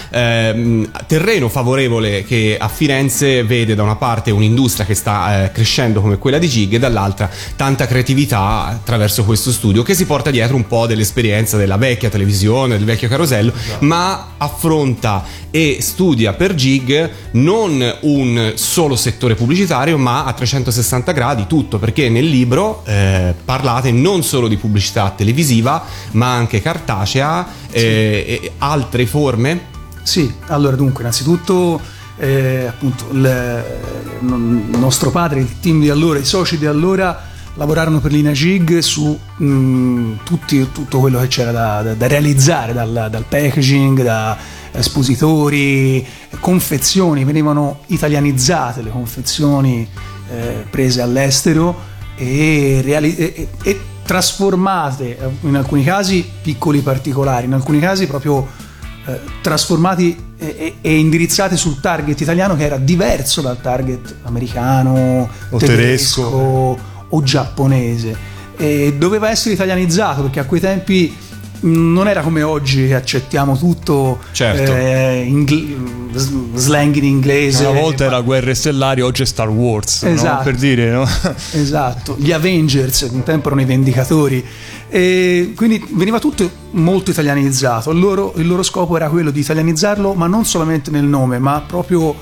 terreno 1.07 1.49
favorevole 1.49 2.23
che 2.25 2.57
a 2.59 2.69
Firenze 2.69 3.43
vede 3.43 3.75
da 3.75 3.83
una 3.83 3.97
parte 3.97 4.31
un'industria 4.31 4.87
che 4.87 4.95
sta 4.95 5.45
eh, 5.45 5.53
crescendo 5.53 6.01
come 6.01 6.19
quella 6.19 6.39
di 6.39 6.49
Gig 6.49 6.75
e 6.75 6.79
dall'altra 6.79 7.29
tanta 7.57 7.87
creatività 7.87 8.67
attraverso 8.67 9.25
questo 9.25 9.51
studio 9.51 9.83
che 9.83 9.95
si 9.95 10.05
porta 10.05 10.31
dietro 10.31 10.55
un 10.55 10.67
po' 10.67 10.87
dell'esperienza 10.87 11.57
della 11.57 11.77
vecchia 11.77 12.09
televisione, 12.09 12.77
del 12.77 12.85
vecchio 12.85 13.09
carosello, 13.09 13.53
ma 13.81 14.35
affronta 14.39 15.25
e 15.51 15.79
studia 15.81 16.33
per 16.33 16.55
Gig 16.55 16.84
non 17.33 17.97
un 18.03 18.53
solo 18.57 18.97
settore 18.97 19.35
pubblicitario 19.35 19.97
ma 19.99 20.25
a 20.25 20.33
360 20.33 21.13
gradi 21.13 21.47
tutto 21.47 21.79
perché 21.79 22.09
nel 22.09 22.27
libro 22.27 22.83
eh, 22.85 23.35
parlate 23.45 23.91
non 23.93 24.23
solo 24.23 24.49
di 24.49 24.57
pubblicità 24.57 25.13
televisiva 25.17 25.85
ma 26.13 26.33
anche 26.33 26.61
cartacea 26.61 27.47
eh, 27.71 28.41
e 28.43 28.53
altre 28.59 29.07
forme? 29.07 29.73
Sì, 30.03 30.31
allora 30.49 30.77
dunque, 30.77 31.01
innanzitutto 31.01 31.81
eh, 32.19 32.67
appunto 32.69 33.07
il, 33.11 33.65
il 34.21 34.79
nostro 34.79 35.11
padre, 35.11 35.41
il 35.41 35.61
team 35.61 35.81
di 35.81 35.89
allora, 35.89 36.19
i 36.19 36.25
soci 36.25 36.59
di 36.59 36.67
allora 36.67 37.33
lavorarono 37.57 38.01
per 38.01 38.11
Lina 38.13 38.33
Gig 38.33 38.79
su 38.79 39.19
mh, 39.37 40.13
tutti- 40.25 40.69
tutto 40.73 40.99
quello 40.99 41.21
che 41.21 41.29
c'era 41.29 41.53
da, 41.53 41.83
da- 41.83 41.95
da 41.95 42.07
realizzare, 42.07 42.73
dal, 42.73 43.09
dal 43.11 43.25
packaging, 43.29 44.03
da 44.03 44.37
espositori, 44.75 46.05
confezioni, 46.41 47.25
venivano 47.25 47.81
italianizzate 47.87 48.83
le 48.83 48.91
confezioni 48.91 49.89
eh, 50.31 50.65
prese 50.69 51.01
all'estero 51.01 51.93
e, 52.17 52.81
reali- 52.85 53.17
e- 53.17 53.49
e- 53.63 53.81
trasformate, 54.05 55.19
eh, 55.19 55.29
in 55.49 55.57
alcuni 55.57 55.83
casi 55.83 56.29
piccoli 56.43 56.81
particolari, 56.81 57.47
in 57.47 57.55
alcuni 57.55 57.79
casi 57.79 58.07
proprio 58.07 58.47
eh, 59.07 59.21
trasformati 59.41 60.17
e, 60.37 60.47
e- 60.59 60.75
e 60.81 60.99
indirizzati 60.99 61.57
sul 61.57 61.81
target 61.81 62.21
italiano 62.21 62.57
che 62.57 62.65
era 62.65 62.77
diverso 62.77 63.41
dal 63.41 63.61
target 63.61 64.17
americano, 64.25 65.29
O 65.51 65.57
tedesco 65.59 66.79
o 67.09 67.23
giapponese. 67.23 68.33
E 68.57 68.95
doveva 68.99 69.31
essere 69.31 69.55
italianizzato 69.55 70.23
perché 70.23 70.41
a 70.41 70.45
quei 70.45 70.61
tempi 70.61 71.17
non 71.67 72.09
era 72.09 72.21
come 72.23 72.43
oggi 72.43 72.87
che 72.87 72.95
accettiamo 72.95 73.57
tutto 73.57 74.19
Certo. 74.33 74.75
eh, 74.75 75.25
ingl- 75.27 76.13
slang 76.55 76.95
in 76.97 77.05
inglese. 77.05 77.65
Una 77.65 77.81
volta 77.81 78.05
era 78.05 78.21
Guerre 78.21 78.55
Stellari, 78.55 79.01
oggi 79.01 79.23
è 79.23 79.27
Star 79.27 79.49
Wars, 79.49 80.03
no? 80.03 80.11
Esatto. 80.11 80.45
per 80.45 80.55
dire, 80.57 80.91
no? 80.91 81.07
Esatto, 81.53 82.17
gli 82.19 82.33
Avengers, 82.33 83.09
un 83.11 83.23
tempo 83.23 83.47
erano 83.47 83.63
i 83.63 83.65
Vendicatori, 83.65 84.45
e 84.89 85.53
quindi 85.57 85.85
veniva 85.93 86.19
tutto 86.19 86.49
molto 86.73 87.11
italianizzato. 87.11 87.91
Il 87.91 87.99
loro, 87.99 88.35
il 88.37 88.47
loro 88.47 88.63
scopo 88.63 88.97
era 88.97 89.09
quello 89.09 89.31
di 89.31 89.41
italianizzarlo, 89.41 90.15
ma 90.15 90.27
non 90.27 90.45
solamente 90.45 90.91
nel 90.91 91.05
nome, 91.05 91.39
ma 91.39 91.63
proprio 91.67 92.15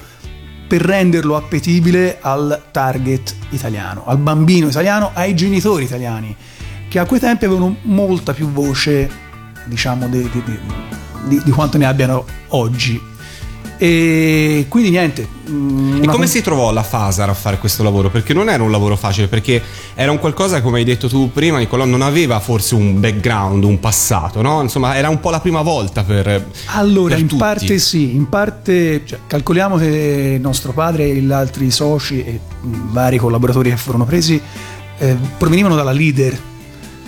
per 0.68 0.80
renderlo 0.80 1.36
appetibile 1.36 2.18
al 2.20 2.62
target 2.70 3.34
italiano, 3.50 4.04
al 4.06 4.16
bambino 4.18 4.68
italiano, 4.68 5.10
ai 5.12 5.34
genitori 5.34 5.84
italiani, 5.84 6.34
che 6.88 6.98
a 6.98 7.04
quei 7.04 7.20
tempi 7.20 7.44
avevano 7.44 7.76
molta 7.82 8.32
più 8.32 8.50
voce, 8.50 9.10
diciamo, 9.66 10.08
di, 10.08 10.28
di- 11.26 11.40
di- 11.44 11.50
quanto 11.50 11.78
ne 11.78 11.86
abbiano 11.86 12.24
oggi. 12.48 13.10
E 13.78 14.66
quindi 14.68 14.90
niente. 14.90 15.26
mm, 15.50 15.96
E 15.96 16.06
come 16.06 16.12
con- 16.18 16.26
si 16.28 16.40
trovò 16.40 16.70
la 16.72 16.84
Fasar 16.84 17.28
a 17.28 17.34
fare 17.34 17.58
questo 17.58 17.82
lavoro? 17.82 18.10
Perché 18.10 18.32
non 18.32 18.48
era 18.48 18.62
un 18.62 18.70
lavoro 18.70 18.94
facile, 18.96 19.26
perché 19.26 19.60
era 19.94 20.12
un 20.12 20.20
qualcosa, 20.20 20.62
come 20.62 20.78
hai 20.78 20.84
detto 20.84 21.08
tu 21.08 21.32
prima, 21.32 21.58
Nicolò, 21.58 21.84
non 21.84 22.00
aveva 22.00 22.38
forse 22.38 22.76
un 22.76 23.00
background, 23.00 23.64
un 23.64 23.80
passato, 23.80 24.40
no? 24.40 24.62
Insomma, 24.62 24.94
era 24.96 25.08
un 25.08 25.18
po' 25.18 25.30
la 25.30 25.40
prima 25.40 25.62
volta 25.62 26.04
per. 26.04 26.46
Allora, 26.66 27.14
per 27.14 27.22
in 27.22 27.26
tutti. 27.28 27.40
parte 27.40 27.78
sì, 27.80 28.14
in 28.14 28.28
parte 28.28 29.02
cioè, 29.04 29.18
calcoliamo 29.26 29.76
che 29.76 30.38
nostro 30.40 30.70
padre 30.72 31.08
e 31.08 31.14
gli 31.16 31.32
altri 31.32 31.72
soci 31.72 32.22
e 32.22 32.38
mh, 32.60 32.92
vari 32.92 33.16
collaboratori 33.16 33.70
che 33.70 33.76
furono 33.76 34.04
presi 34.04 34.40
eh, 34.98 35.16
provenivano 35.36 35.74
dalla 35.74 35.90
leader 35.92 36.38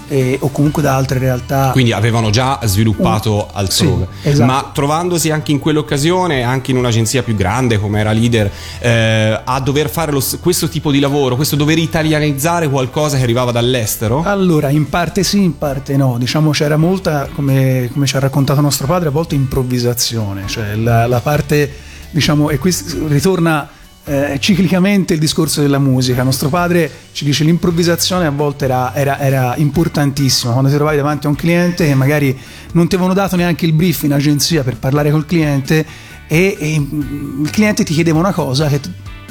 eh, 0.09 0.39
o 0.41 0.51
comunque 0.51 0.83
da 0.83 0.95
altre 0.95 1.19
realtà. 1.19 1.71
Quindi 1.73 1.93
avevano 1.93 2.31
già 2.31 2.59
sviluppato 2.65 3.49
altrove. 3.53 4.09
sì, 4.23 4.29
esatto. 4.29 4.51
Ma 4.51 4.71
trovandosi 4.73 5.31
anche 5.31 5.53
in 5.53 5.59
quell'occasione, 5.59 6.43
anche 6.43 6.71
in 6.71 6.77
un'agenzia 6.77 7.23
più 7.23 7.35
grande 7.35 7.79
come 7.79 8.01
era 8.01 8.13
leader, 8.13 8.51
eh, 8.81 9.41
a 9.43 9.61
dover 9.61 9.89
fare 9.89 10.13
lo 10.13 10.23
questo 10.41 10.69
tipo 10.69 10.91
di 10.91 11.01
lavoro, 11.01 11.37
questo 11.37 11.57
dover 11.57 11.79
italianizzare 11.79 12.69
qualcosa 12.69 13.17
che 13.17 13.23
arrivava 13.23 13.51
dall'estero? 13.51 14.23
Allora, 14.25 14.69
in 14.71 14.89
parte 14.89 15.23
sì, 15.23 15.43
in 15.43 15.59
parte 15.59 15.97
no. 15.97 16.17
Diciamo 16.19 16.51
c'era 16.51 16.77
molta, 16.77 17.29
come, 17.35 17.89
come 17.93 18.07
ci 18.07 18.17
ha 18.17 18.21
raccontato 18.21 18.61
nostro 18.61 18.87
padre, 18.87 19.09
a 19.09 19.13
volte 19.13 19.35
improvvisazione. 19.35 20.47
Cioè 20.47 20.75
la, 20.77 21.07
la 21.07 21.21
parte, 21.21 21.71
diciamo, 22.11 22.51
e 22.51 22.59
qui 22.59 22.75
ritorna 23.09 23.69
eh, 24.05 24.37
ciclicamente 24.39 25.15
il 25.15 25.21
discorso 25.21 25.61
della 25.61 25.79
musica. 25.79 26.23
Nostro 26.23 26.49
padre 26.49 26.91
ci 27.13 27.25
dice 27.25 27.45
l'improvvisazione 27.45 28.27
a 28.27 28.31
volte 28.31 28.67
era, 28.67 28.95
era- 28.95 29.19
era 29.19 29.55
importantissima. 29.57 30.53
Quando 30.53 30.71
ti 30.71 30.77
trovavi 30.77 30.97
davanti 30.97 31.27
a 31.27 31.31
un 31.31 31.37
cliente 31.37 31.87
che 31.87 31.95
magari 31.95 32.37
non 32.73 32.87
ti 32.87 32.95
avevano 32.97 33.15
dato 33.15 33.37
neanche 33.37 33.65
il 33.67 33.73
brief 33.73 34.03
in 34.03 34.13
agenzia 34.13 34.63
per 34.63 34.77
parlare 34.77 35.11
col 35.11 35.25
cliente 35.27 35.85
e, 36.27 36.57
e, 36.59 36.79
mm, 36.79 37.45
il 37.45 37.51
cliente 37.51 37.85
ti 37.85 37.95
chiedeva 37.95 38.19
una 38.19 38.33
cosa 38.33 38.67
che 38.69 38.81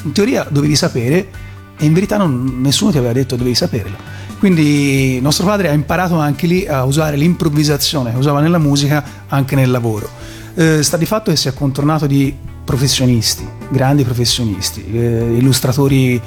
in 0.04 0.12
teoria 0.12 0.46
dovevi 0.50 0.76
sapere 0.76 1.30
e 1.78 1.86
in 1.86 1.94
verità 1.94 2.18
non- 2.18 2.60
nessuno 2.62 2.92
ti 2.92 2.98
aveva 2.98 3.14
detto 3.14 3.36
dovevi 3.36 3.56
saperlo. 3.56 3.96
Quindi 4.40 5.20
nostro 5.22 5.46
padre 5.46 5.70
ha 5.70 5.74
imparato 5.74 6.18
anche 6.18 6.48
lì 6.48 6.68
a 6.68 6.84
usare 6.84 7.16
l'improvvisazione 7.16 8.12
che 8.12 8.18
usava 8.18 8.42
nella 8.42 8.58
musica 8.58 9.04
anche 9.28 9.56
nel 9.56 9.72
lavoro. 9.72 10.10
Eh, 10.56 10.84
sta 10.84 10.98
di 10.98 11.06
fatto 11.06 11.32
che 11.32 11.38
si 11.38 11.48
è 11.48 11.54
contornato 11.54 12.06
di 12.08 12.36
professionisti, 12.64 13.48
grandi 13.70 14.04
professionisti, 14.04 14.86
eh, 14.92 15.36
illustratori 15.38 16.20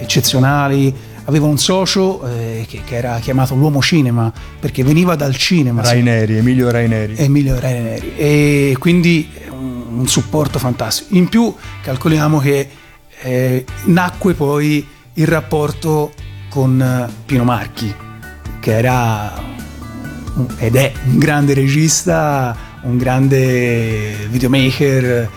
eccezionali. 0.00 0.94
Aveva 1.24 1.46
un 1.46 1.58
socio 1.58 2.26
eh, 2.26 2.64
che, 2.66 2.80
che 2.84 2.96
era 2.96 3.18
chiamato 3.18 3.54
l'uomo 3.54 3.82
cinema 3.82 4.32
perché 4.58 4.82
veniva 4.82 5.14
dal 5.14 5.36
cinema. 5.36 5.82
Raineri, 5.82 6.38
Emilio 6.38 6.70
Raineri. 6.70 7.16
Emilio 7.18 7.60
Raineri 7.60 8.16
e 8.16 8.76
quindi 8.78 9.28
un, 9.50 9.98
un 9.98 10.08
supporto 10.08 10.58
fantastico. 10.58 11.14
In 11.14 11.28
più 11.28 11.54
calcoliamo 11.82 12.38
che 12.38 12.68
eh, 13.20 13.64
nacque 13.84 14.32
poi 14.32 14.86
il 15.14 15.26
rapporto 15.26 16.12
con 16.48 16.80
eh, 16.80 17.12
Pino 17.26 17.44
Marchi, 17.44 17.94
che 18.60 18.76
era 18.76 19.56
ed 20.56 20.76
è 20.76 20.92
un 21.04 21.18
grande 21.18 21.52
regista, 21.52 22.56
un 22.82 22.96
grande 22.96 24.14
videomaker 24.30 25.28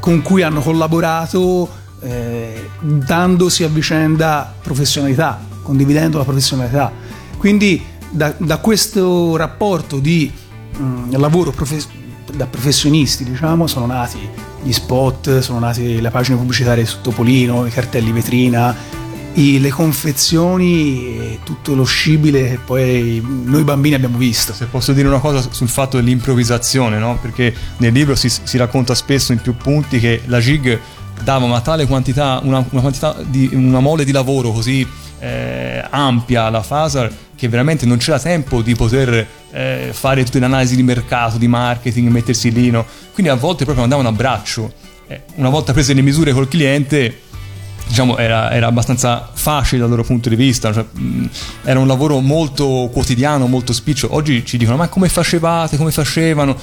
con 0.00 0.22
cui 0.22 0.42
hanno 0.42 0.60
collaborato 0.60 1.68
eh, 2.00 2.68
dandosi 2.80 3.64
a 3.64 3.68
vicenda 3.68 4.54
professionalità, 4.62 5.40
condividendo 5.62 6.18
la 6.18 6.24
professionalità. 6.24 6.92
Quindi 7.36 7.82
da, 8.10 8.34
da 8.36 8.58
questo 8.58 9.36
rapporto 9.36 9.98
di 9.98 10.30
mm, 10.78 11.12
lavoro, 11.16 11.50
profe- 11.50 11.84
da 12.34 12.46
professionisti, 12.46 13.24
diciamo, 13.24 13.66
sono 13.66 13.86
nati 13.86 14.18
gli 14.62 14.72
spot, 14.72 15.38
sono 15.38 15.58
nati 15.58 16.00
le 16.00 16.10
pagine 16.10 16.36
pubblicitarie 16.36 16.84
su 16.84 17.00
Topolino, 17.00 17.66
i 17.66 17.70
cartelli 17.70 18.10
vetrina, 18.10 18.74
i- 19.36 19.60
le 19.60 19.70
confezioni 19.70 21.18
e 21.18 21.38
tutto 21.44 21.74
lo 21.74 21.84
scibile 21.84 22.50
che 22.50 22.58
poi 22.64 23.22
noi 23.44 23.62
bambini 23.62 23.94
abbiamo 23.94 24.18
visto. 24.18 24.52
Se 24.52 24.66
posso 24.66 24.92
dire 24.92 25.08
una 25.08 25.18
cosa 25.20 25.46
sul 25.50 25.68
fatto 25.68 25.96
dell'improvvisazione, 25.96 26.98
no? 26.98 27.18
Perché 27.20 27.54
nel 27.78 27.92
libro 27.92 28.14
si, 28.14 28.28
si 28.28 28.56
racconta 28.56 28.94
spesso 28.94 29.32
in 29.32 29.40
più 29.40 29.56
punti 29.56 29.98
che 29.98 30.22
la 30.26 30.40
gig 30.40 30.78
dava 31.22 31.44
una 31.44 31.60
tale 31.60 31.86
quantità, 31.86 32.40
una, 32.42 32.64
una 32.70 32.80
quantità 32.80 33.16
di, 33.24 33.50
una 33.52 33.80
mole 33.80 34.04
di 34.04 34.12
lavoro 34.12 34.52
così 34.52 34.86
eh, 35.18 35.82
ampia 35.88 36.44
alla 36.44 36.62
Fasar 36.62 37.10
che 37.34 37.48
veramente 37.48 37.86
non 37.86 37.98
c'era 37.98 38.18
tempo 38.18 38.62
di 38.62 38.74
poter 38.74 39.26
eh, 39.50 39.90
fare 39.92 40.24
tutte 40.24 40.38
le 40.38 40.46
analisi 40.46 40.76
di 40.76 40.82
mercato, 40.82 41.36
di 41.36 41.48
marketing, 41.48 42.08
mettersi 42.08 42.50
lì, 42.50 42.70
no? 42.70 42.84
Quindi 43.12 43.30
a 43.30 43.34
volte 43.34 43.64
proprio 43.64 43.84
andavano 43.84 44.08
a 44.08 44.12
braccio. 44.12 44.72
Eh, 45.08 45.22
una 45.36 45.50
volta 45.50 45.72
prese 45.72 45.92
le 45.92 46.02
misure 46.02 46.32
col 46.32 46.48
cliente, 46.48 47.20
diciamo, 47.86 48.16
era, 48.18 48.50
era 48.52 48.66
abbastanza 48.66 49.28
facile 49.32 49.80
dal 49.80 49.90
loro 49.90 50.04
punto 50.04 50.28
di 50.28 50.36
vista, 50.36 50.72
cioè, 50.72 50.84
mh, 50.90 51.28
era 51.64 51.78
un 51.78 51.86
lavoro 51.86 52.20
molto 52.20 52.90
quotidiano, 52.92 53.46
molto 53.46 53.72
spiccio. 53.72 54.08
Oggi 54.14 54.44
ci 54.44 54.56
dicono: 54.56 54.76
ma 54.76 54.88
come 54.88 55.08
facevate, 55.08 55.76
come 55.76 55.90
facevano? 55.90 56.56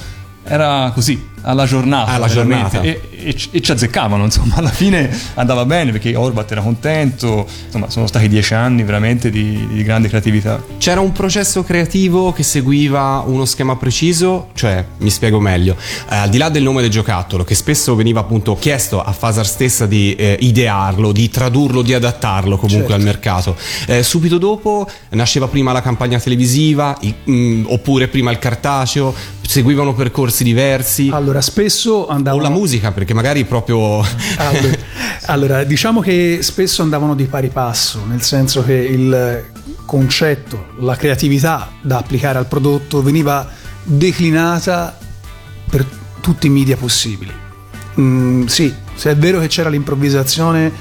Era 0.45 0.91
così, 0.93 1.29
alla 1.43 1.65
giornata. 1.65 2.11
Alla 2.11 2.27
giornata. 2.27 2.81
E, 2.81 2.99
e 3.25 3.33
ci- 3.35 3.47
e 3.51 3.61
ci 3.61 3.71
azzeccavano, 3.71 4.25
insomma, 4.25 4.55
alla 4.57 4.69
fine 4.69 5.09
andava 5.35 5.63
bene 5.65 5.91
perché 5.91 6.15
Orbat 6.15 6.51
era 6.51 6.61
contento. 6.61 7.47
Insomma, 7.65 7.89
sono 7.89 8.07
stati 8.07 8.27
dieci 8.27 8.53
anni 8.53 8.83
veramente 8.83 9.29
di, 9.29 9.65
di 9.71 9.83
grande 9.83 10.09
creatività. 10.09 10.61
C'era 10.77 10.99
un 10.99 11.13
processo 11.13 11.63
creativo 11.63 12.33
che 12.33 12.43
seguiva 12.43 13.23
uno 13.25 13.45
schema 13.45 13.77
preciso, 13.77 14.49
cioè, 14.53 14.83
mi 14.97 15.09
spiego 15.09 15.39
meglio, 15.39 15.77
eh, 16.09 16.15
al 16.15 16.29
di 16.29 16.37
là 16.37 16.49
del 16.49 16.63
nome 16.63 16.81
del 16.81 16.91
giocattolo, 16.91 17.43
che 17.45 17.55
spesso 17.55 17.95
veniva 17.95 18.19
appunto 18.19 18.55
chiesto 18.55 19.01
a 19.01 19.11
Fasar 19.13 19.45
stessa 19.47 19.85
di 19.85 20.13
eh, 20.15 20.35
idearlo, 20.41 21.13
di 21.13 21.29
tradurlo, 21.29 21.81
di 21.81 21.93
adattarlo 21.93 22.57
comunque 22.57 22.89
Certo. 22.89 22.93
al 22.95 23.01
mercato. 23.01 23.55
Eh, 23.87 24.03
subito 24.03 24.37
dopo 24.37 24.87
nasceva 25.11 25.47
prima 25.47 25.71
la 25.71 25.81
campagna 25.81 26.19
televisiva, 26.19 26.97
i- 26.99 27.13
mh, 27.23 27.63
oppure 27.67 28.09
prima 28.09 28.29
il 28.31 28.39
cartaceo, 28.39 29.13
seguivano 29.53 29.93
percorsi 29.93 30.43
diversi. 30.43 31.11
Allora, 31.13 31.39
spesso 31.39 31.91
O 31.93 32.07
andavano... 32.07 32.41
la 32.41 32.49
musica, 32.49 32.91
perché 32.91 33.13
magari 33.13 33.45
proprio... 33.45 34.01
Allora, 34.37 34.77
allora, 35.25 35.63
diciamo 35.63 36.01
che 36.01 36.39
spesso 36.41 36.81
andavano 36.81 37.13
di 37.13 37.25
pari 37.25 37.49
passo, 37.49 38.03
nel 38.07 38.23
senso 38.23 38.63
che 38.63 38.73
il 38.73 39.45
concetto, 39.85 40.69
la 40.79 40.95
creatività 40.95 41.71
da 41.81 41.97
applicare 41.99 42.39
al 42.39 42.47
prodotto 42.47 43.03
veniva 43.03 43.47
declinata 43.83 44.97
per 45.69 45.85
tutti 46.19 46.47
i 46.47 46.49
media 46.49 46.75
possibili. 46.75 47.31
Mm, 47.99 48.45
sì, 48.45 48.73
se 48.95 49.11
è 49.11 49.15
vero 49.15 49.39
che 49.39 49.47
c'era 49.47 49.69
l'improvvisazione, 49.69 50.71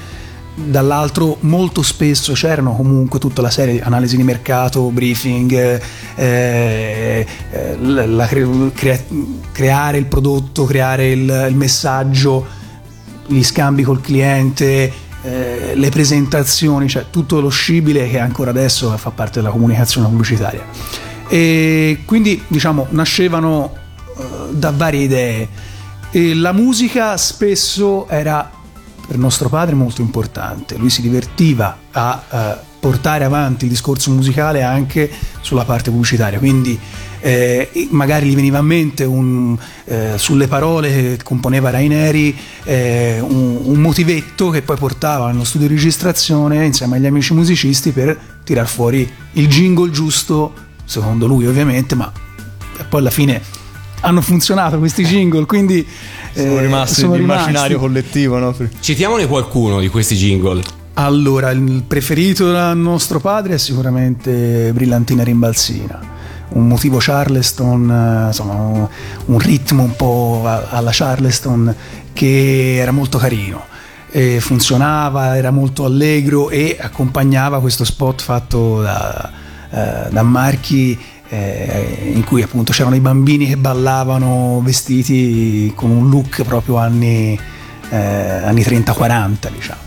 dall'altro 0.55 1.37
molto 1.41 1.81
spesso 1.81 2.33
c'erano 2.33 2.75
comunque 2.75 3.19
tutta 3.19 3.41
la 3.41 3.49
serie 3.49 3.73
di 3.73 3.79
analisi 3.79 4.15
di 4.17 4.23
mercato, 4.23 4.89
briefing, 4.89 5.81
eh, 6.15 7.25
eh, 7.51 7.77
la- 7.79 8.05
la 8.05 8.27
cre- 8.27 8.71
crea- 8.73 9.03
creare 9.51 9.97
il 9.97 10.05
prodotto, 10.05 10.65
creare 10.65 11.11
il, 11.11 11.47
il 11.49 11.55
messaggio, 11.55 12.45
gli 13.27 13.43
scambi 13.43 13.83
col 13.83 14.01
cliente, 14.01 14.91
eh, 15.23 15.71
le 15.73 15.89
presentazioni, 15.89 16.87
cioè 16.87 17.05
tutto 17.09 17.39
lo 17.39 17.49
scibile 17.49 18.09
che 18.09 18.19
ancora 18.19 18.51
adesso 18.51 18.95
fa 18.97 19.09
parte 19.09 19.39
della 19.39 19.51
comunicazione 19.51 20.07
pubblicitaria. 20.07 20.65
E 21.29 22.01
quindi 22.05 22.43
diciamo 22.47 22.87
nascevano 22.91 23.73
eh, 24.17 24.23
da 24.51 24.71
varie 24.71 25.03
idee. 25.03 25.47
E 26.11 26.35
la 26.35 26.51
musica 26.51 27.17
spesso 27.17 28.07
era 28.07 28.51
per 29.13 29.21
nostro 29.21 29.47
padre 29.47 29.75
molto 29.75 30.01
importante, 30.01 30.75
lui 30.75 30.89
si 30.89 31.03
divertiva 31.03 31.77
a 31.91 32.23
eh, 32.31 32.57
portare 32.79 33.23
avanti 33.23 33.65
il 33.65 33.69
discorso 33.69 34.09
musicale 34.09 34.63
anche 34.63 35.07
sulla 35.41 35.65
parte 35.65 35.91
pubblicitaria, 35.91 36.39
quindi 36.39 36.79
eh, 37.19 37.69
magari 37.91 38.27
gli 38.27 38.33
veniva 38.33 38.57
a 38.57 38.63
mente 38.63 39.03
un, 39.03 39.55
eh, 39.85 40.13
sulle 40.15 40.47
parole 40.47 40.89
che 40.89 41.19
componeva 41.23 41.69
Raineri 41.69 42.35
eh, 42.63 43.19
un, 43.21 43.59
un 43.65 43.79
motivetto 43.79 44.49
che 44.49 44.63
poi 44.63 44.77
portava 44.77 45.27
nello 45.29 45.43
studio 45.43 45.67
di 45.67 45.75
registrazione 45.75 46.65
insieme 46.65 46.95
agli 46.95 47.05
amici 47.05 47.35
musicisti 47.35 47.91
per 47.91 48.17
tirar 48.43 48.67
fuori 48.67 49.07
il 49.33 49.47
jingle 49.47 49.91
giusto, 49.91 50.53
secondo 50.85 51.27
lui 51.27 51.45
ovviamente, 51.45 51.93
ma 51.93 52.11
poi 52.89 52.99
alla 52.99 53.11
fine 53.11 53.61
hanno 54.03 54.21
funzionato 54.21 54.77
questi 54.79 55.03
jingle, 55.03 55.45
quindi 55.45 55.85
Sono 56.33 56.57
eh, 56.57 56.61
rimasti 56.61 57.07
nell'immaginario 57.07 57.79
collettivo, 57.79 58.37
no? 58.37 58.55
Citiamone 58.79 59.27
qualcuno 59.27 59.79
di 59.79 59.87
questi 59.87 60.15
jingle. 60.15 60.61
Allora, 60.95 61.49
il 61.51 61.83
preferito 61.87 62.51
da 62.51 62.73
nostro 62.73 63.19
padre 63.19 63.55
è 63.55 63.57
sicuramente 63.57 64.71
Brillantina 64.73 65.23
Rimbalzina. 65.23 66.11
Un 66.49 66.67
motivo 66.67 66.97
Charleston, 66.99 67.89
eh, 67.89 68.27
insomma, 68.27 68.89
un, 69.25 69.39
ritmo 69.39 69.83
un 69.83 69.95
po' 69.95 70.43
alla 70.45 70.91
Charleston 70.91 71.73
che 72.11 72.75
era 72.75 72.91
molto 72.91 73.17
carino. 73.17 73.65
E 74.11 74.39
funzionava, 74.39 75.35
era 75.35 75.49
molto 75.49 75.85
allegro 75.85 76.49
e 76.51 76.77
accompagnava 76.79 77.59
questo 77.59 77.83
spot 77.85 78.21
fatto 78.21 78.81
da, 78.81 79.31
eh, 79.71 80.09
da 80.11 80.21
Marchi 80.21 80.95
eh, 81.29 82.11
in 82.13 82.23
cui 82.23 82.41
appunto 82.41 82.71
c'erano 82.71 82.95
i 82.95 82.99
bambini 82.99 83.47
che 83.47 83.57
ballavano 83.57 84.61
vestiti 84.63 85.71
con 85.75 85.89
un 85.89 86.09
look 86.09 86.43
proprio 86.43 86.77
anni, 86.77 87.39
eh, 87.89 87.97
anni 87.97 88.61
30-40 88.61 89.51
diciamo. 89.51 89.81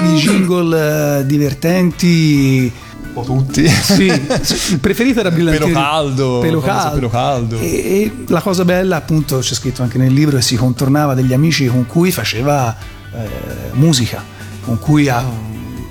Poi 0.00 0.12
di 0.12 0.14
jingle 0.18 1.18
eh, 1.20 1.26
divertenti. 1.26 2.72
Un 3.04 3.12
po' 3.12 3.22
tutti. 3.22 3.66
Sì, 3.68 4.10
preferito 4.80 5.20
era 5.20 5.30
Brillante. 5.30 5.58
Pelo 5.60 5.72
caldo, 5.72 6.38
Pelo 6.40 6.60
caldo. 6.60 6.94
Pelo 6.94 7.08
caldo. 7.10 7.58
E, 7.58 7.66
e 7.66 8.12
la 8.28 8.40
cosa 8.40 8.64
bella, 8.64 8.96
appunto, 8.96 9.38
c'è 9.38 9.54
scritto 9.54 9.82
anche 9.82 9.98
nel 9.98 10.12
libro, 10.12 10.36
che 10.36 10.42
si 10.42 10.56
contornava 10.56 11.12
degli 11.14 11.34
amici 11.34 11.66
con 11.66 11.84
cui 11.86 12.10
faceva 12.10 12.74
eh, 13.14 13.28
musica, 13.72 14.24
con 14.64 14.78
cui 14.78 15.08
ha 15.08 15.22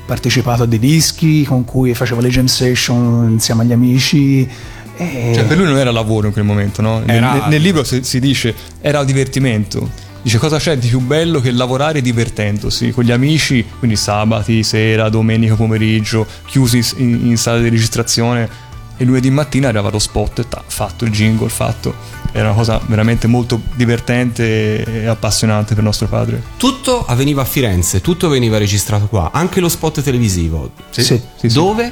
partecipato 0.05 0.63
a 0.63 0.65
dei 0.65 0.79
dischi, 0.79 1.43
con 1.43 1.63
cui 1.63 1.93
faceva 1.93 2.21
le 2.21 2.29
jam 2.29 2.45
session 2.47 3.27
insieme 3.29 3.61
agli 3.61 3.71
amici. 3.71 4.49
E- 4.97 5.31
Cioè, 5.35 5.45
per 5.45 5.57
lui 5.57 5.67
non 5.67 5.77
era 5.77 5.91
lavoro 5.91 6.25
in 6.25 6.33
quel 6.33 6.43
momento, 6.45 6.81
no? 6.81 7.01
Nel- 7.05 7.43
nel 7.47 7.61
libro 7.61 7.83
si, 7.83 8.03
si 8.03 8.19
dice 8.19 8.53
era 8.81 9.03
divertimento. 9.03 10.09
Dice 10.23 10.37
cosa 10.37 10.57
c'è 10.57 10.77
di 10.77 10.87
più 10.87 10.99
bello 10.99 11.39
che 11.39 11.51
lavorare 11.51 12.01
divertendosi 12.01 12.91
con 12.91 13.03
gli 13.03 13.11
amici, 13.11 13.65
quindi 13.79 13.97
sabati, 13.97 14.61
sera, 14.61 15.09
domenica 15.09 15.55
pomeriggio, 15.55 16.27
chiusi 16.45 16.83
in, 16.97 17.27
in 17.27 17.37
sala 17.37 17.59
di 17.59 17.69
registrazione 17.69 18.69
e 18.97 19.03
lunedì 19.03 19.31
mattina 19.31 19.69
arrivava 19.69 19.89
lo 19.89 19.97
spot 19.97 20.39
e 20.39 20.47
ta, 20.47 20.63
fatto 20.63 21.05
il 21.05 21.11
jingle, 21.11 21.49
fatto. 21.49 22.19
Era 22.31 22.49
una 22.49 22.55
cosa 22.55 22.79
veramente 22.85 23.25
molto 23.25 23.59
divertente 23.73 24.83
e 24.83 25.07
appassionante 25.07 25.73
per 25.73 25.83
nostro 25.83 26.07
padre. 26.07 26.39
Tutto 26.55 27.03
avveniva 27.03 27.41
a 27.41 27.45
Firenze, 27.45 27.99
tutto 27.99 28.29
veniva 28.29 28.59
registrato 28.59 29.07
qua, 29.07 29.31
anche 29.33 29.59
lo 29.59 29.69
spot 29.69 30.03
televisivo. 30.03 30.71
Sì. 30.91 31.03
sì, 31.03 31.19
sì. 31.35 31.47
Dove? 31.47 31.91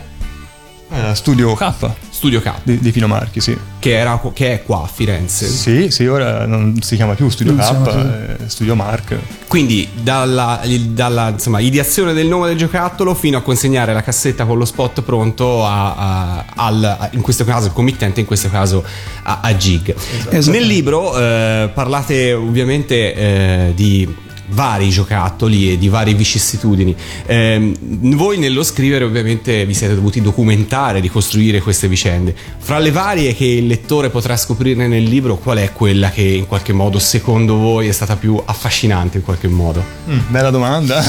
Era 0.92 1.16
Studio 1.16 1.56
K 1.56 1.74
Studio 2.20 2.42
K, 2.42 2.52
di, 2.64 2.80
di 2.80 2.92
Pino 2.92 3.08
Marchi, 3.08 3.40
sì. 3.40 3.58
che, 3.80 3.98
era, 3.98 4.20
che 4.34 4.52
è 4.52 4.64
qua 4.64 4.84
a 4.84 4.88
Firenze. 4.88 5.48
Sì, 5.48 5.90
sì, 5.90 6.06
ora 6.06 6.46
non 6.46 6.78
si 6.82 6.98
chiama 6.98 7.14
più 7.14 7.30
Studio 7.30 7.54
Non 7.54 7.62
K, 7.66 7.82
più. 7.82 7.92
è 7.94 8.36
Studio 8.48 8.76
Mark. 8.76 9.16
Quindi 9.48 9.88
dalla, 10.02 10.60
dalla, 10.90 11.30
insomma, 11.30 11.62
ideazione 11.62 12.12
del 12.12 12.28
nome 12.28 12.50
del 12.50 12.58
giocattolo 12.58 13.16
fino 13.16 13.38
a 13.38 13.42
consegnare 13.42 13.94
la 13.94 14.04
cassetta 14.04 14.44
con 14.44 14.58
lo 14.58 14.66
spot 14.66 15.02
pronto 15.02 15.66
a, 15.66 15.96
a- 15.96 16.46
al, 16.56 16.84
a- 16.84 17.10
in 17.14 17.22
questo 17.22 17.46
caso 17.46 17.68
il 17.68 17.74
committente, 17.74 18.20
in 18.20 18.26
questo 18.26 18.50
caso 18.50 18.84
a, 19.24 19.40
a 19.42 19.56
Gig. 19.56 19.96
Esatto. 20.30 20.52
Nel 20.52 20.66
libro 20.66 21.18
eh, 21.18 21.70
parlate 21.74 22.34
ovviamente 22.34 23.14
eh, 23.16 23.72
di 23.74 24.14
vari 24.50 24.90
giocattoli 24.90 25.72
e 25.72 25.78
di 25.78 25.90
varie 25.90 26.14
vicissitudini. 26.14 26.96
Ehm, 27.26 28.16
voi 28.16 28.38
nello 28.38 28.64
scrivere 28.64 29.04
ovviamente 29.04 29.66
vi 29.66 29.74
siete 29.74 29.96
dovuti 29.96 30.22
documentare, 30.22 31.00
ricostruire 31.00 31.62
queste 31.62 31.88
vicende. 31.88 32.36
Fra 32.58 32.80
le 32.80 32.92
varie 32.92 33.34
che 33.36 33.46
il 33.46 33.68
lettore 33.68 34.10
potrà 34.10 34.36
scoprirne 34.38 34.88
nel 34.88 35.04
libro, 35.04 35.38
qual 35.38 35.58
è 35.58 35.72
quella 35.74 36.10
che 36.10 36.22
in 36.22 36.48
qualche 36.48 36.74
modo 36.74 37.00
secondo 37.00 37.56
voi 37.56 37.88
è 37.88 37.92
stata 37.92 38.16
più 38.16 38.42
affascinante 38.44 39.18
in 39.18 39.24
qualche 39.24 39.48
modo? 39.48 39.84
bella 40.28 40.50
domanda. 40.50 41.04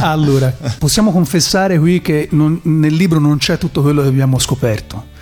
Allora, 0.00 0.54
possiamo 0.78 1.12
confessare 1.12 1.78
qui 1.78 2.00
che 2.00 2.28
non- 2.32 2.60
nel 2.62 2.94
libro 2.94 3.18
non 3.18 3.38
c'è 3.38 3.58
tutto 3.58 3.82
quello 3.82 4.02
che 4.02 4.08
abbiamo 4.08 4.38
scoperto. 4.38 5.14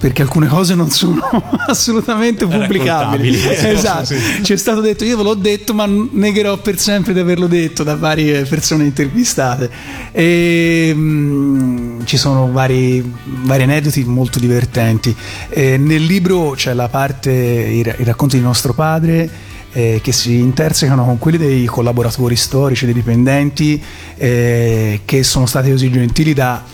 Perché 0.00 0.22
alcune 0.22 0.46
cose 0.46 0.74
non 0.74 0.88
sono 0.88 1.20
assolutamente 1.68 2.46
pubblicabili. 2.46 3.38
Esatto. 3.50 4.14
Ci 4.42 4.52
è 4.54 4.56
stato 4.56 4.80
detto, 4.80 5.04
io 5.04 5.18
ve 5.18 5.22
l'ho 5.22 5.34
detto, 5.34 5.74
ma 5.74 5.86
negherò 5.86 6.56
per 6.56 6.78
sempre 6.78 7.12
di 7.12 7.20
averlo 7.20 7.46
detto 7.46 7.82
da 7.82 7.96
varie 7.96 8.44
persone 8.44 8.84
intervistate. 8.84 9.70
E, 10.10 10.90
mm, 10.94 12.00
ci 12.04 12.16
sono 12.16 12.50
vari, 12.50 13.12
vari 13.42 13.64
aneddoti 13.64 14.02
molto 14.04 14.38
divertenti. 14.38 15.14
E 15.50 15.76
nel 15.76 16.02
libro 16.02 16.52
c'è 16.52 16.72
la 16.72 16.88
parte, 16.88 17.30
i, 17.30 17.80
i 17.80 18.04
racconti 18.04 18.38
di 18.38 18.42
nostro 18.42 18.72
padre 18.72 19.28
eh, 19.72 20.00
che 20.02 20.12
si 20.12 20.38
intersecano 20.38 21.04
con 21.04 21.18
quelli 21.18 21.36
dei 21.36 21.66
collaboratori 21.66 22.36
storici, 22.36 22.86
dei 22.86 22.94
dipendenti 22.94 23.80
eh, 24.16 25.02
che 25.04 25.22
sono 25.22 25.44
stati 25.44 25.70
così 25.70 25.90
gentili 25.90 26.32
da, 26.32 26.64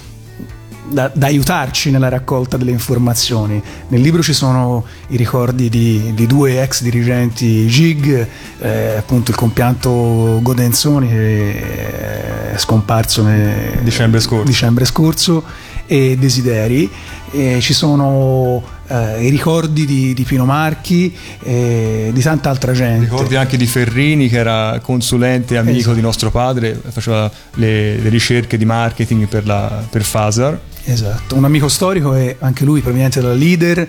da- 0.91 1.11
da 1.15 1.27
aiutarci 1.27 1.91
nella 1.91 2.09
raccolta 2.09 2.57
delle 2.57 2.71
informazioni. 2.71 3.61
Nel 3.89 4.01
libro 4.01 4.23
ci 4.23 4.33
sono 4.33 4.85
i 5.09 5.17
ricordi 5.17 5.69
di, 5.69 6.13
di 6.15 6.27
due 6.27 6.63
ex 6.63 6.83
dirigenti 6.83 7.67
GIG, 7.67 8.27
eh, 8.61 8.97
appunto 8.97 9.31
il 9.31 9.37
compianto 9.37 10.39
Godenzoni 10.43 11.09
che 11.09 12.53
è 12.53 12.59
scomparso 12.59 13.23
nel 13.23 13.79
Dicembre 13.83 14.21
scorso. 14.21 14.45
dicembre 14.45 14.85
scorso 14.85 15.43
e 15.87 16.17
Desideri. 16.19 16.91
E 17.33 17.59
ci 17.61 17.75
sono 17.75 18.63
eh, 18.87 19.25
i 19.27 19.31
ricordi 19.31 19.85
di, 19.85 20.15
di 20.15 20.23
Pino 20.23 20.45
Marchi 20.45 21.15
e 21.43 22.11
di 22.13 22.21
tanta 22.23 22.51
altra 22.51 22.73
gente. 22.73 23.01
Ricordi 23.05 23.35
anche 23.35 23.57
di 23.57 23.67
Ferrini 23.67 24.29
che 24.29 24.39
era 24.39 24.79
consulente 24.81 25.55
e 25.55 25.59
amico 25.59 25.79
Esatto. 25.79 25.95
di 25.97 26.01
nostro 26.01 26.31
padre, 26.31 26.81
faceva 26.89 27.31
le, 27.55 27.97
le 27.99 28.09
ricerche 28.09 28.57
di 28.57 28.65
marketing 28.65 29.27
per, 29.27 29.45
la, 29.45 29.85
per 29.91 30.03
Fasar. 30.05 30.59
Esatto, 30.89 31.35
un 31.35 31.45
amico 31.45 31.69
storico 31.69 32.15
e 32.15 32.37
anche 32.39 32.65
lui 32.65 32.81
proveniente 32.81 33.21
dalla 33.21 33.35
leader 33.35 33.89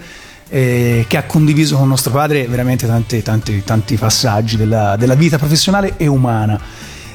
eh, 0.50 1.06
che 1.08 1.18
ha 1.18 1.24
condiviso 1.26 1.78
con 1.78 1.88
nostro 1.88 2.12
padre 2.12 2.48
veramente 2.48 2.88
tanti, 2.88 3.22
tanti, 3.22 3.64
tanti 3.64 3.96
passaggi 3.98 4.58
della, 4.58 4.96
della 4.96 5.14
vita 5.14 5.38
professionale 5.38 5.94
e 5.98 6.08
umana. 6.08 6.60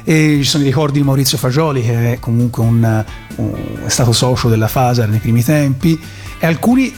E 0.05 0.39
ci 0.41 0.49
sono 0.49 0.63
i 0.63 0.67
ricordi 0.67 0.99
di 0.99 1.05
Maurizio 1.05 1.37
Fagioli 1.37 1.83
che 1.83 2.13
è 2.13 2.19
comunque 2.21 2.63
un, 2.63 3.05
un- 3.37 3.55
è 3.85 3.89
stato 3.89 4.13
socio 4.13 4.49
della 4.49 4.69
Fasar 4.69 5.09
nei 5.09 5.19
primi 5.19 5.43
tempi 5.43 6.01
e 6.39 6.47
alcuni 6.47 6.93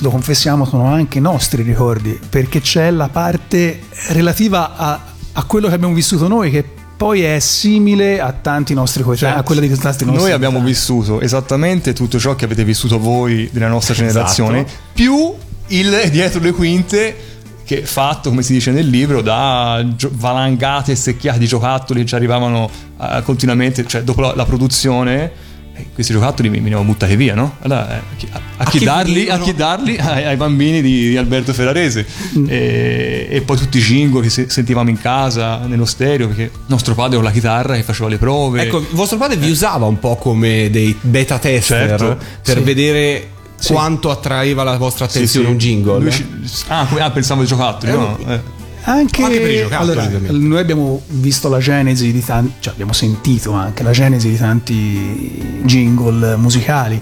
lo 0.00 0.10
confessiamo 0.10 0.64
sono 0.64 0.86
anche 0.86 1.20
nostri 1.20 1.62
ricordi 1.62 2.18
perché 2.28 2.60
c'è 2.60 2.90
la 2.90 3.08
parte 3.08 3.80
relativa 4.08 4.76
a, 4.76 5.00
a 5.32 5.44
quello 5.44 5.68
che 5.68 5.74
abbiamo 5.74 5.94
vissuto 5.94 6.26
noi 6.26 6.50
che 6.50 6.64
poi 6.98 7.22
è 7.22 7.38
simile 7.38 8.20
a 8.20 8.32
tanti 8.32 8.74
nostri 8.74 9.04
coetanei, 9.04 9.38
a 9.38 9.42
quella 9.44 9.60
di 9.60 9.68
tanti 9.68 9.84
nostri 9.84 10.06
Noi 10.06 10.16
coetanei. 10.16 10.34
abbiamo 10.34 10.60
vissuto 10.64 11.20
esattamente 11.20 11.92
tutto 11.92 12.18
ciò 12.18 12.34
che 12.34 12.44
avete 12.44 12.64
vissuto 12.64 12.98
voi 12.98 13.48
della 13.52 13.68
nostra 13.68 13.94
generazione, 13.94 14.66
più 14.92 15.32
il 15.68 16.08
dietro 16.10 16.40
le 16.40 16.50
quinte 16.50 17.16
che 17.64 17.86
fatto, 17.86 18.30
come 18.30 18.42
si 18.42 18.52
dice 18.52 18.72
nel 18.72 18.88
libro, 18.88 19.22
da 19.22 19.86
valangate 20.10 20.90
e 20.90 20.96
secchiate 20.96 21.38
di 21.38 21.46
giocattoli 21.46 22.00
che 22.00 22.06
ci 22.06 22.14
arrivavano 22.16 22.68
eh, 23.00 23.22
continuamente, 23.22 23.86
cioè 23.86 24.02
dopo 24.02 24.20
la, 24.20 24.34
la 24.34 24.44
produzione. 24.44 25.46
Eh, 25.78 25.86
Questi 25.94 26.12
giocattoli 26.12 26.48
venivano 26.48 26.84
buttati 26.84 27.16
via, 27.16 27.34
no? 27.34 27.56
Allora, 27.60 27.94
eh, 27.94 27.98
a 27.98 28.02
chi- 28.16 28.28
a, 28.30 28.40
a 28.56 28.64
chi 28.70 28.78
chi 28.78 28.84
darli, 28.84 29.28
a 29.28 29.38
chi 29.38 29.54
darli 29.54 29.96
ai, 30.00 30.24
ai 30.24 30.36
bambini 30.36 30.82
di, 30.82 31.08
di 31.10 31.16
Alberto 31.16 31.52
Ferrarese 31.52 32.06
e, 32.46 33.28
e 33.30 33.40
poi 33.42 33.56
tutti 33.56 33.78
i 33.78 33.80
jingle 33.80 34.22
che 34.22 34.30
se- 34.30 34.48
sentivamo 34.48 34.90
in 34.90 35.00
casa 35.00 35.58
nello 35.66 35.84
stereo 35.84 36.26
perché 36.28 36.50
nostro 36.66 36.94
padre 36.94 37.16
con 37.16 37.24
la 37.24 37.30
chitarra 37.30 37.74
che 37.76 37.82
faceva 37.82 38.08
le 38.08 38.18
prove 38.18 38.62
Ecco, 38.62 38.84
vostro 38.90 39.16
padre 39.18 39.36
vi 39.36 39.50
usava 39.50 39.86
un 39.86 39.98
po' 39.98 40.16
come 40.16 40.68
dei 40.70 40.96
beta 41.00 41.38
tester 41.38 41.88
Certo, 41.88 42.18
per 42.42 42.56
sì. 42.58 42.62
vedere 42.62 43.28
Sì. 43.58 43.72
quanto 43.72 44.10
attraeva 44.10 44.62
la 44.62 44.76
vostra 44.76 45.04
attenzione 45.06 45.46
Sì, 45.46 45.52
un 45.52 45.58
jingle. 45.58 46.10
Ci- 46.10 46.26
ah, 46.68 46.86
ah, 46.98 47.10
pensavo 47.10 47.40
ai 47.40 47.46
giocattoli, 47.46 47.92
no? 47.92 48.16
Eh. 48.26 48.40
Anche, 48.88 49.22
Anche 49.22 49.40
per 49.40 49.50
i 49.50 49.58
giocattoli, 49.58 49.90
allora, 50.00 50.18
noi 50.30 50.58
abbiamo 50.58 51.02
visto 51.08 51.50
la 51.50 51.58
genesi 51.58 52.10
di 52.10 52.24
tanti, 52.24 52.54
cioè 52.60 52.72
abbiamo 52.72 52.94
sentito 52.94 53.52
anche 53.52 53.82
la 53.82 53.90
genesi 53.90 54.30
di 54.30 54.36
tanti 54.38 55.60
jingle 55.64 56.36
musicali. 56.36 56.98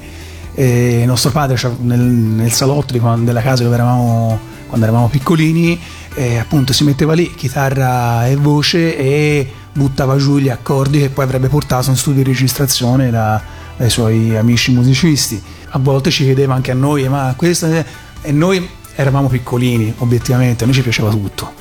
E 0.55 1.05
nostro 1.07 1.31
padre 1.31 1.55
c'ha- 1.57 1.77
nel, 1.83 2.01
nel 2.01 2.51
salotto 2.51 2.92
di 2.92 2.99
quando- 2.99 3.25
della 3.25 3.40
casa 3.40 3.62
dove 3.62 3.75
eravamo 3.77 4.38
quando 4.66 4.85
eravamo 4.87 5.09
piccolini, 5.09 5.79
eh, 6.14 6.38
appunto 6.38 6.72
si 6.72 6.83
metteva 6.83 7.12
lì 7.14 7.33
chitarra 7.33 8.27
e 8.27 8.35
voce 8.35 8.96
e 8.99 9.49
buttava 9.72 10.16
giù 10.16 10.38
gli 10.38 10.49
accordi 10.49 10.99
che 10.99 11.09
poi 11.11 11.22
avrebbe 11.25 11.46
portato 11.46 11.90
in 11.90 11.96
studio 11.96 12.25
di 12.25 12.31
registrazione 12.31 13.11
da- 13.11 13.40
dai 13.77 13.90
suoi 13.90 14.37
amici 14.37 14.72
musicisti. 14.72 15.40
A 15.70 15.79
volte 15.79 16.11
ci 16.11 16.25
chiedeva 16.25 16.55
anche 16.55 16.72
a 16.72 16.75
noi, 16.75 17.09
ma 17.09 17.33
questo 17.37 17.66
è-" 17.66 17.85
e 18.22 18.33
noi 18.33 18.66
eravamo 18.96 19.29
piccolini, 19.29 19.94
obiettivamente, 19.99 20.64
a 20.64 20.66
noi 20.66 20.75
ci 20.75 20.83
piaceva 20.83 21.11
tutto. 21.11 21.53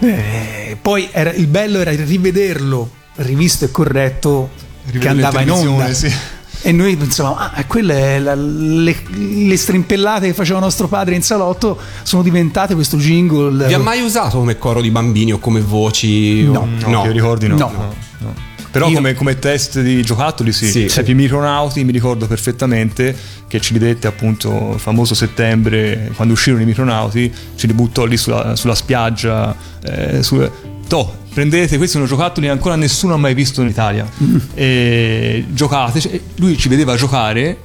Eh, 0.00 0.76
poi 0.80 1.08
era- 1.12 1.32
il 1.32 1.46
bello 1.46 1.78
era 1.80 1.90
rivederlo 1.90 2.90
rivisto 3.16 3.64
e 3.66 3.70
corretto 3.70 4.50
che 4.86 4.92
Rivedere 4.92 5.10
andava 5.26 5.40
in 5.42 5.50
onda. 5.50 5.92
sì. 5.92 6.12
E 6.62 6.72
noi 6.72 6.94
pensavamo, 6.94 7.36
ah, 7.38 7.52
quelle 7.66 8.16
è 8.16 8.18
la- 8.18 8.34
le, 8.34 8.94
le 9.08 9.56
strimpellate 9.56 10.26
che 10.26 10.34
faceva 10.34 10.58
nostro 10.58 10.88
padre 10.88 11.14
in 11.14 11.22
salotto 11.22 11.78
sono 12.02 12.22
diventate 12.22 12.74
questo 12.74 12.98
jingle. 12.98 13.66
Vi 13.66 13.72
ha 13.74 13.78
mai 13.78 14.02
usato 14.02 14.38
come 14.38 14.58
coro 14.58 14.82
di 14.82 14.90
bambini 14.90 15.32
o 15.32 15.38
come 15.38 15.60
voci? 15.60 16.42
No. 16.44 16.68
No, 16.86 17.00
che 17.02 17.06
io 17.08 17.12
ricordi 17.12 17.46
no. 17.48 17.56
No. 17.56 17.70
no, 17.70 17.94
no. 18.18 18.34
Però 18.70 18.88
Io- 18.88 18.94
come, 18.96 19.14
come 19.14 19.38
test 19.38 19.80
di 19.80 20.02
giocattoli 20.02 20.52
sì. 20.52 20.68
Sì. 20.70 20.88
Cioè, 20.88 21.04
i 21.08 21.14
micronauti 21.14 21.82
mi 21.84 21.92
ricordo 21.92 22.26
perfettamente 22.26 23.16
che 23.48 23.60
ci 23.60 23.72
li 23.72 23.78
dette 23.80 24.06
appunto 24.06 24.72
il 24.74 24.80
famoso 24.80 25.14
settembre 25.14 26.12
quando 26.14 26.34
uscirono 26.34 26.62
i 26.62 26.66
micronauti, 26.66 27.32
ci 27.56 27.66
li 27.66 27.72
buttò 27.72 28.04
lì 28.04 28.16
sulla, 28.16 28.54
sulla 28.56 28.74
spiaggia. 28.76 29.54
Eh, 29.84 30.22
su- 30.22 30.48
Toh, 30.86 31.16
prendete, 31.32 31.76
questi 31.76 31.94
sono 31.96 32.06
giocattoli 32.06 32.46
che 32.46 32.52
ancora 32.52 32.74
nessuno 32.76 33.14
ha 33.14 33.16
mai 33.16 33.34
visto 33.34 33.60
in 33.62 33.68
Italia. 33.68 34.08
E 34.54 35.44
giocate, 35.50 36.00
cioè, 36.00 36.20
lui 36.36 36.56
ci 36.58 36.68
vedeva 36.68 36.96
giocare 36.96 37.58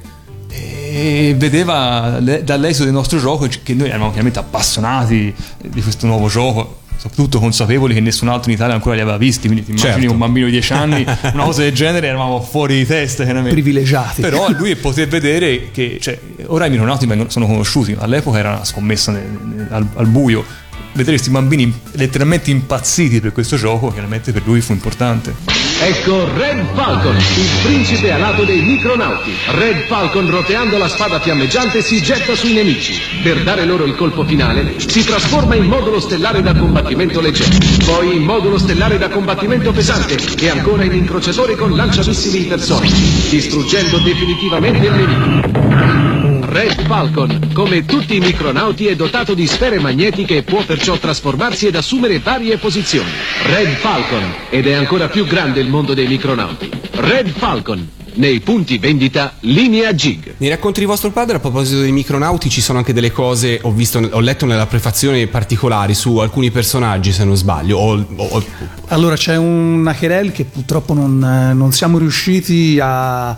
e 0.48 1.34
vedeva 1.36 2.18
le- 2.20 2.42
dall'esito 2.44 2.84
del 2.84 2.92
nostro 2.92 3.18
gioco 3.18 3.48
che 3.62 3.74
noi 3.74 3.88
eravamo 3.88 4.08
chiaramente 4.10 4.38
appassionati 4.38 5.34
di 5.68 5.82
questo 5.82 6.06
nuovo 6.06 6.28
gioco 6.28 6.75
soprattutto 6.96 7.38
consapevoli 7.38 7.94
che 7.94 8.00
nessun 8.00 8.28
altro 8.28 8.50
in 8.50 8.56
Italia 8.56 8.74
ancora 8.74 8.94
li 8.94 9.00
aveva 9.00 9.16
visti 9.18 9.46
quindi 9.48 9.64
ti 9.64 9.70
immagini 9.72 9.92
Certo. 10.00 10.12
un 10.12 10.18
bambino 10.18 10.46
di 10.46 10.52
10 10.52 10.72
anni 10.72 11.04
una 11.34 11.44
cosa 11.44 11.62
del 11.62 11.72
genere 11.72 12.06
eravamo 12.08 12.40
fuori 12.40 12.76
di 12.76 12.86
testa 12.86 13.22
chiaramente 13.24 13.54
privilegiati. 13.54 14.22
però 14.22 14.48
lui 14.50 14.74
poté 14.76 15.06
vedere 15.06 15.70
che 15.72 15.98
cioè, 16.00 16.18
ora 16.46 16.66
i 16.66 16.70
vengono- 17.06 17.28
sono 17.30 17.46
conosciuti 17.46 17.94
all'epoca 17.98 18.38
era 18.38 18.50
una 18.54 18.64
scommessa 18.64 19.12
nel- 19.12 19.38
nel- 19.54 19.68
al, 19.70 19.86
al 19.94 20.06
buio 20.06 20.44
vedere 20.92 21.16
questi 21.16 21.30
bambini 21.30 21.72
letteralmente 21.92 22.50
impazziti 22.50 23.20
per 23.20 23.32
questo 23.32 23.56
gioco 23.56 23.90
chiaramente 23.92 24.32
per 24.32 24.42
lui 24.46 24.60
fu 24.62 24.72
importante 24.72 25.65
Ecco 25.78 26.26
Red 26.34 26.72
Falcon, 26.74 27.14
il 27.16 27.50
principe 27.62 28.10
alato 28.10 28.44
dei 28.44 28.62
micronauti. 28.62 29.30
Red 29.48 29.84
Falcon, 29.86 30.28
roteando 30.30 30.78
la 30.78 30.88
spada 30.88 31.20
fiammeggiante, 31.20 31.82
si 31.82 32.00
getta 32.00 32.34
sui 32.34 32.54
nemici. 32.54 32.98
Per 33.22 33.42
dare 33.42 33.66
loro 33.66 33.84
il 33.84 33.94
colpo 33.94 34.24
finale, 34.24 34.74
si 34.78 35.04
trasforma 35.04 35.54
in 35.54 35.64
modulo 35.66 36.00
stellare 36.00 36.40
da 36.40 36.54
combattimento 36.54 37.20
leggero, 37.20 37.50
poi 37.84 38.16
in 38.16 38.22
modulo 38.22 38.56
stellare 38.56 38.96
da 38.96 39.10
combattimento 39.10 39.70
pesante 39.72 40.16
e 40.40 40.48
ancora 40.48 40.82
in 40.82 40.94
incrociatore 40.94 41.56
con 41.56 41.76
lanciamissili 41.76 42.40
ipersonici, 42.40 43.28
distruggendo 43.28 43.98
definitivamente 43.98 44.86
il 44.86 44.92
nemico. 44.94 46.15
Red 46.56 46.86
Falcon, 46.86 47.50
come 47.52 47.84
tutti 47.84 48.16
i 48.16 48.18
micronauti, 48.18 48.86
è 48.86 48.96
dotato 48.96 49.34
di 49.34 49.46
sfere 49.46 49.78
magnetiche 49.78 50.38
e 50.38 50.42
può 50.42 50.64
perciò 50.64 50.96
trasformarsi 50.96 51.66
ed 51.66 51.76
assumere 51.76 52.18
varie 52.18 52.56
posizioni. 52.56 53.10
Red 53.44 53.74
Falcon, 53.74 54.22
ed 54.48 54.66
è 54.66 54.72
ancora 54.72 55.08
più 55.08 55.26
grande 55.26 55.60
il 55.60 55.68
mondo 55.68 55.92
dei 55.92 56.06
micronauti. 56.06 56.70
Red 56.92 57.28
Falcon, 57.28 57.86
nei 58.14 58.40
punti 58.40 58.78
vendita 58.78 59.34
linea 59.40 59.94
Gig. 59.94 60.36
Nei 60.38 60.48
racconti 60.48 60.80
di 60.80 60.86
vostro 60.86 61.10
padre, 61.10 61.36
a 61.36 61.40
proposito 61.40 61.82
dei 61.82 61.92
micronauti, 61.92 62.48
ci 62.48 62.62
sono 62.62 62.78
anche 62.78 62.94
delle 62.94 63.12
cose, 63.12 63.58
ho, 63.60 63.70
visto, 63.70 63.98
ho 63.98 64.20
letto 64.20 64.46
nella 64.46 64.66
prefazione 64.66 65.26
particolari 65.26 65.92
su 65.92 66.16
alcuni 66.16 66.50
personaggi, 66.50 67.12
se 67.12 67.26
non 67.26 67.36
sbaglio. 67.36 67.76
O, 67.76 68.06
o- 68.16 68.44
Allora 68.88 69.14
c'è 69.14 69.36
una 69.36 69.94
querel 69.94 70.32
che 70.32 70.44
purtroppo 70.44 70.94
non, 70.94 71.18
non 71.18 71.72
siamo 71.72 71.98
riusciti 71.98 72.78
a 72.80 73.36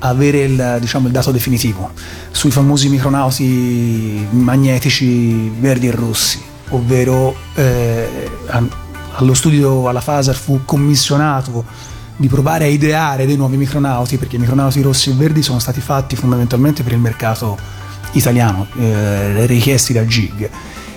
avere 0.00 0.40
il, 0.40 0.76
diciamo, 0.80 1.06
il 1.06 1.12
dato 1.12 1.30
definitivo 1.30 1.90
sui 2.30 2.50
famosi 2.50 2.88
micronauti 2.88 4.26
magnetici 4.30 5.50
verdi 5.58 5.88
e 5.88 5.90
rossi, 5.90 6.40
ovvero 6.70 7.34
eh, 7.54 8.30
allo 9.12 9.34
studio 9.34 9.88
alla 9.88 10.00
Fasar 10.00 10.36
fu 10.36 10.60
commissionato 10.64 11.64
di 12.16 12.28
provare 12.28 12.64
a 12.64 12.68
ideare 12.68 13.26
dei 13.26 13.36
nuovi 13.36 13.56
micronauti 13.56 14.16
perché 14.16 14.36
i 14.36 14.38
micronauti 14.40 14.80
rossi 14.82 15.10
e 15.10 15.14
verdi 15.14 15.42
sono 15.42 15.60
stati 15.60 15.80
fatti 15.80 16.16
fondamentalmente 16.16 16.82
per 16.82 16.92
il 16.92 16.98
mercato 16.98 17.56
italiano, 18.12 18.66
eh, 18.78 19.46
richiesti 19.46 19.92
da 19.92 20.04
GIG. 20.04 20.50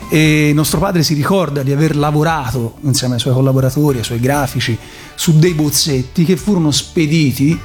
E 0.09 0.51
nostro 0.53 0.79
padre 0.79 1.03
si 1.03 1.13
ricorda 1.13 1.63
di 1.63 1.71
aver 1.71 1.95
lavorato 1.95 2.75
insieme 2.81 3.13
ai 3.13 3.19
suoi 3.19 3.33
collaboratori, 3.33 3.99
ai 3.99 4.03
suoi 4.03 4.19
grafici, 4.19 4.77
su 5.15 5.37
dei 5.37 5.53
bozzetti 5.53 6.25
che 6.25 6.35
furono 6.35 6.71
spediti, 6.71 7.57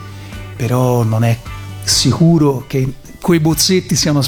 però 0.56 1.02
non 1.02 1.22
è 1.24 1.36
sicuro 1.84 2.64
che 2.66 2.92
quei 3.20 3.40
bozzetti 3.40 3.96
siano 3.96 4.22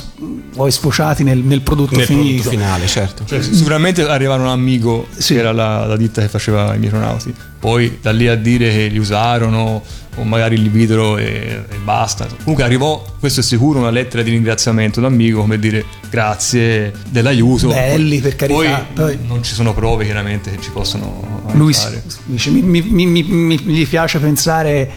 poi 0.55 0.73
sfociati 0.73 1.23
nel, 1.23 1.39
nel 1.39 1.61
prodotto 1.61 1.95
Nel 1.97 2.05
finito. 2.07 2.43
prodotto 2.43 2.51
finale, 2.51 2.87
certo. 2.89 3.25
Cioè, 3.25 3.41
sicuramente 3.43 4.03
arrivarono 4.03 4.49
a 4.49 4.53
Amigo, 4.53 5.07
Sì. 5.17 5.35
che 5.35 5.41
era 5.41 5.53
la, 5.53 5.87
la 5.87 5.97
ditta 5.97 6.21
che 6.21 6.29
faceva 6.29 6.75
i 6.75 6.79
micronauti. 6.79 7.33
Poi 7.61 7.99
da 8.03 8.11
lì 8.11 8.27
a 8.27 8.35
dire 8.35 8.71
che 8.71 8.87
li 8.89 8.99
usarono 8.99 9.83
o 10.17 10.23
magari 10.25 10.61
li 10.61 10.69
videro 10.69 11.17
e, 11.17 11.63
e 11.69 11.77
basta. 11.85 12.27
Comunque 12.39 12.65
arrivò, 12.65 13.05
questo 13.21 13.39
è 13.39 13.43
sicuro, 13.45 13.79
una 13.79 13.91
lettera 13.91 14.23
di 14.23 14.31
ringraziamento 14.31 15.01
da 15.01 15.09
come 15.33 15.61
dire 15.61 15.85
grazie 16.11 16.93
dell'aiuto. 17.11 17.69
Belli, 17.69 18.19
per 18.21 18.35
carità. 18.35 18.85
Poi, 18.95 19.17
Poi- 19.17 19.19
non 19.29 19.45
ci 19.45 19.55
sono 19.55 19.75
prove 19.75 20.05
chiaramente 20.07 20.51
che 20.51 20.61
ci 20.61 20.71
possono 20.71 21.43
Lui 21.53 21.73
aiutare. 21.73 22.03
dice, 22.25 22.51
mi, 22.51 22.63
mi- 22.63 23.07
mi- 23.07 23.23
mi- 23.23 23.61
piace 23.87 24.19
pensare 24.19 24.91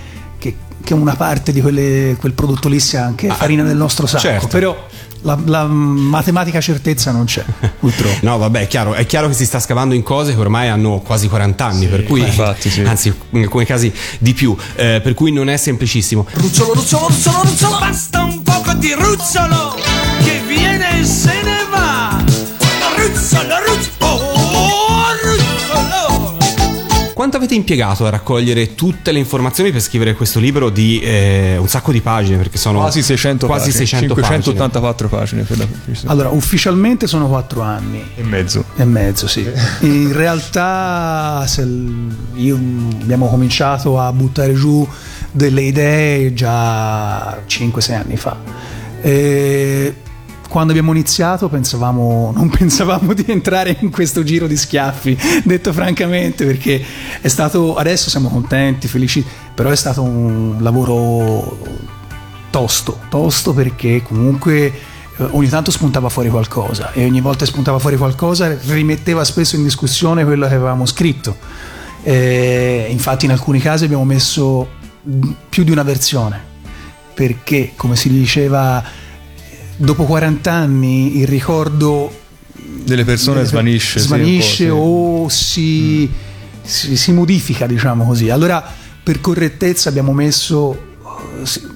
che, 0.83 0.93
una 0.93 1.15
parte 1.15 1.51
di 1.51 1.61
quelle- 1.61 2.15
quel 2.19 2.33
prodotto 2.33 2.69
lì 2.69 2.79
sia 2.79 3.05
anche 3.05 3.29
farina 3.29 3.63
del 3.63 3.77
nostro 3.77 4.05
sacco, 4.07 4.21
certo. 4.21 4.47
però 4.47 4.87
la, 5.21 5.37
la 5.45 5.65
matematica 5.65 6.59
certezza 6.61 7.11
non 7.11 7.25
c'è, 7.25 7.43
purtroppo. 7.79 8.17
No, 8.21 8.37
vabbè, 8.37 8.61
è 8.61 8.67
chiaro, 8.67 8.93
è 8.93 9.05
chiaro 9.05 9.27
che 9.27 9.33
si 9.33 9.45
sta 9.45 9.59
scavando 9.59 9.93
in 9.93 10.03
cose 10.03 10.33
che 10.33 10.39
ormai 10.39 10.67
hanno 10.67 10.99
quasi 10.99 11.27
40 11.27 11.65
anni, 11.65 11.87
per 11.87 12.03
cui, 12.03 12.21
infatti, 12.21 12.69
sì. 12.69 12.81
anzi, 12.81 13.13
in 13.31 13.41
alcuni 13.43 13.65
casi 13.65 13.91
di 14.19 14.33
più, 14.33 14.55
eh, 14.75 14.99
per 15.01 15.13
cui 15.13 15.31
non 15.31 15.49
è 15.49 15.57
semplicissimo. 15.57 16.25
Ruzzolo, 16.31 16.73
ruzzolo, 16.73 17.07
ruzzolo, 17.07 17.41
ruzzolo 17.43 17.79
Basta 17.79 18.10
Quanto 27.31 27.47
avete 27.47 27.61
impiegato 27.61 28.05
a 28.05 28.09
raccogliere 28.09 28.75
tutte 28.75 29.13
le 29.13 29.17
informazioni 29.17 29.71
per 29.71 29.79
scrivere 29.79 30.15
questo 30.15 30.37
libro 30.37 30.69
di 30.69 30.99
eh, 30.99 31.55
un 31.57 31.67
sacco 31.69 31.93
di 31.93 32.01
pagine? 32.01 32.35
Perché 32.35 32.57
sono 32.57 32.79
Quasi 32.79 33.01
600 33.01 33.45
quasi 33.45 33.67
pagine, 33.67 33.85
600 33.85 34.13
pagine. 34.15 34.41
584 34.41 35.07
pagine 35.07 35.43
per 35.43 35.57
la 35.57 35.65
precisione. 35.65 36.11
Allora, 36.11 36.27
ufficialmente 36.27 37.07
sono 37.07 37.29
quattro 37.29 37.61
anni 37.61 38.05
e 38.15 38.23
mezzo. 38.23 38.65
e 38.75 38.83
mezzo, 38.83 39.29
sì. 39.29 39.49
In 39.79 40.11
realtà 40.11 41.45
io, 42.33 42.59
abbiamo 43.01 43.29
cominciato 43.29 43.97
a 43.97 44.11
buttare 44.11 44.53
giù 44.53 44.85
delle 45.31 45.61
idee 45.61 46.33
già 46.33 47.41
5-6 47.47 47.93
anni 47.93 48.17
fa. 48.17 48.35
E 48.99 49.95
quando 50.51 50.71
abbiamo 50.73 50.91
iniziato 50.91 51.47
pensavamo, 51.47 52.33
non 52.35 52.49
pensavamo 52.51 53.13
di 53.13 53.23
entrare 53.27 53.77
in 53.79 53.89
questo 53.89 54.21
giro 54.21 54.47
di 54.47 54.57
schiaffi, 54.57 55.17
detto 55.45 55.71
francamente, 55.71 56.45
perché 56.45 56.83
è 57.21 57.27
stato, 57.29 57.77
adesso 57.77 58.09
siamo 58.09 58.27
contenti, 58.27 58.89
felici, 58.89 59.25
però 59.55 59.69
è 59.69 59.77
stato 59.77 60.03
un 60.03 60.57
lavoro 60.59 61.57
tosto, 62.49 62.99
tosto 63.07 63.53
perché 63.53 64.03
comunque 64.03 64.65
eh, 64.65 64.73
ogni 65.31 65.47
tanto 65.47 65.71
spuntava 65.71 66.09
fuori 66.09 66.27
qualcosa 66.27 66.91
e 66.91 67.05
ogni 67.05 67.21
volta 67.21 67.45
che 67.45 67.51
spuntava 67.51 67.79
fuori 67.79 67.95
qualcosa 67.95 68.53
rimetteva 68.65 69.23
spesso 69.23 69.55
in 69.55 69.63
discussione 69.63 70.25
quello 70.25 70.49
che 70.49 70.53
avevamo 70.53 70.85
scritto. 70.85 71.37
Eh, 72.03 72.87
infatti 72.89 73.23
in 73.23 73.31
alcuni 73.31 73.61
casi 73.61 73.85
abbiamo 73.85 74.03
messo 74.03 74.67
più 75.47 75.63
di 75.63 75.71
una 75.71 75.83
versione 75.83 76.49
perché 77.13 77.71
come 77.77 77.95
si 77.95 78.09
diceva 78.09 78.83
dopo 79.81 80.05
40 80.05 80.51
anni 80.51 81.17
il 81.19 81.27
ricordo 81.27 82.11
Delle 82.83 83.03
persone 83.03 83.43
svanisce. 83.45 83.99
sì, 83.99 84.05
svanisce 84.05 84.63
sì. 84.65 84.69
o 84.71 85.27
si, 85.29 86.09
si- 86.61 86.95
si 86.95 87.11
modifica, 87.11 87.65
diciamo 87.65 88.05
così. 88.05 88.29
Allora, 88.29 88.63
per 89.03 89.19
correttezza, 89.21 89.89
abbiamo 89.89 90.13
messo. 90.13 90.89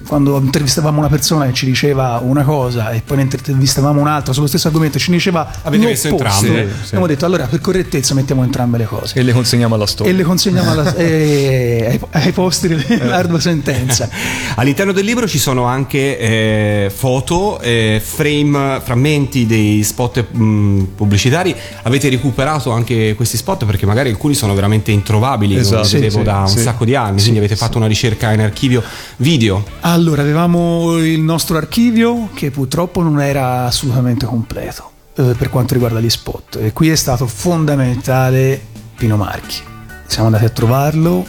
Quando 0.06 0.38
intervistavamo 0.38 0.98
una 0.98 1.08
persona 1.08 1.46
che 1.46 1.52
ci 1.52 1.66
diceva 1.66 2.20
una 2.22 2.42
cosa 2.44 2.90
e 2.90 3.02
poi 3.04 3.16
ne 3.18 3.22
intervistavamo 3.24 4.00
un'altra 4.00 4.32
sullo 4.32 4.46
stesso 4.46 4.68
argomento 4.68 4.98
e 4.98 5.00
ci 5.00 5.10
diceva 5.10 5.50
Avete 5.62 5.84
messo 5.84 6.08
entrambe? 6.08 6.68
Sì, 6.70 6.76
sì. 6.80 6.86
abbiamo 6.86 7.06
detto 7.06 7.24
allora 7.26 7.46
per 7.46 7.60
correttezza 7.60 8.14
mettiamo 8.14 8.44
entrambe 8.44 8.78
le 8.78 8.84
cose 8.84 9.18
E 9.18 9.22
le 9.22 9.32
consegniamo 9.32 9.74
alla 9.74 9.86
storia. 9.86 10.12
e 10.12 10.16
le 10.16 10.22
consegniamo 10.22 10.70
alla- 10.70 10.94
eh, 10.96 11.98
ai, 12.12 12.22
ai 12.22 12.32
posteri 12.32 12.74
Eh. 12.86 12.96
dell'ardua 12.98 13.40
sentenza. 13.40 14.08
All'interno 14.56 14.92
del 14.92 15.04
libro 15.04 15.26
ci 15.26 15.38
sono 15.38 15.64
anche 15.64 16.18
eh, 16.18 16.92
foto, 16.94 17.60
eh, 17.60 18.00
frame, 18.04 18.80
frammenti 18.82 19.44
dei 19.46 19.82
spot 19.82 20.24
mh, 20.30 20.82
pubblicitari. 20.96 21.54
Avete 21.82 22.08
recuperato 22.08 22.70
anche 22.70 23.14
questi 23.16 23.36
spot 23.36 23.64
perché 23.64 23.86
magari 23.86 24.08
alcuni 24.10 24.34
sono 24.34 24.54
veramente 24.54 24.92
introvabili, 24.92 25.54
non 25.54 25.62
Esatto, 25.62 25.82
li 25.82 25.88
sì, 25.88 25.94
vedevo 25.96 26.18
sì, 26.18 26.22
da 26.24 26.38
un 26.40 26.48
sì. 26.48 26.58
sacco 26.60 26.84
di 26.84 26.94
anni, 26.94 27.16
Sì, 27.18 27.22
quindi 27.24 27.38
avete 27.38 27.54
sì. 27.56 27.60
fatto 27.60 27.76
una 27.78 27.86
ricerca 27.86 28.32
in 28.32 28.40
archivio 28.40 28.82
video. 29.16 29.64
Allora, 29.96 30.20
avevamo 30.20 30.98
il 30.98 31.22
nostro 31.22 31.56
archivio 31.56 32.28
che 32.34 32.50
purtroppo 32.50 33.00
non 33.00 33.18
era 33.18 33.64
assolutamente 33.64 34.26
completo 34.26 34.90
eh, 35.14 35.34
per 35.38 35.48
quanto 35.48 35.72
riguarda 35.72 36.00
gli 36.00 36.10
spot 36.10 36.58
e 36.60 36.74
qui 36.74 36.90
è 36.90 36.94
stato 36.94 37.26
fondamentale 37.26 38.60
Pino 38.94 39.16
Marchi. 39.16 39.62
Siamo 40.04 40.26
andati 40.26 40.44
a 40.44 40.50
trovarlo, 40.50 41.24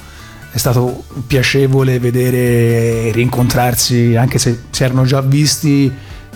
è 0.52 0.58
stato 0.58 1.06
piacevole 1.26 1.98
vedere 2.00 3.10
rincontrarsi 3.14 4.18
anche 4.18 4.38
se 4.38 4.64
si 4.70 4.84
erano 4.84 5.06
già 5.06 5.22
visti 5.22 5.90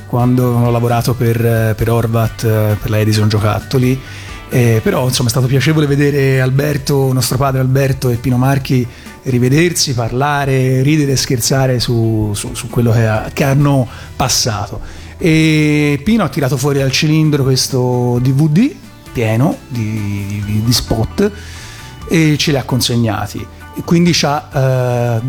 quando 0.08 0.54
ho 0.54 0.72
lavorato 0.72 1.13
per, 1.13 1.46
eh, 1.46 1.74
per 1.76 1.89
Orvat, 1.89 2.44
eh, 2.46 2.78
per 2.82 2.89
la 2.91 3.00
Edison 3.00 3.28
Giocattoli. 3.28 4.00
Eh, 4.48 4.80
però 4.82 5.06
insomma 5.06 5.28
è 5.28 5.32
stato 5.32 5.48
piacevole 5.48 5.86
vedere 5.86 6.39
Alberto, 6.39 7.12
nostro 7.12 7.36
padre 7.36 7.60
Alberto 7.60 8.08
e 8.08 8.15
Pino 8.15 8.38
Marchi 8.38 8.88
rivedersi, 9.23 9.93
parlare, 9.93 10.81
ridere 10.81 11.12
e 11.13 11.15
scherzare 11.17 11.79
su, 11.79 12.31
su- 12.34 12.53
su 12.53 12.67
quello 12.69 12.91
che, 12.91 13.07
ha- 13.07 13.29
che 13.34 13.43
hanno 13.43 13.88
passato. 14.15 14.79
E 15.17 16.01
Pino 16.03 16.23
ha 16.23 16.29
tirato 16.29 16.57
fuori 16.57 16.79
dal 16.79 16.91
cilindro 16.91 17.43
questo 17.43 18.19
DVD 18.21 18.73
pieno 19.13 19.57
di, 19.67 20.41
di- 20.45 20.63
di 20.63 20.73
spot 20.73 21.31
e 22.07 22.36
ce 22.38 22.51
li 22.51 22.57
ha 22.57 22.63
consegnati. 22.63 23.45
Quindi 23.86 24.15
ha, 24.23 24.49
eh, 24.53 25.21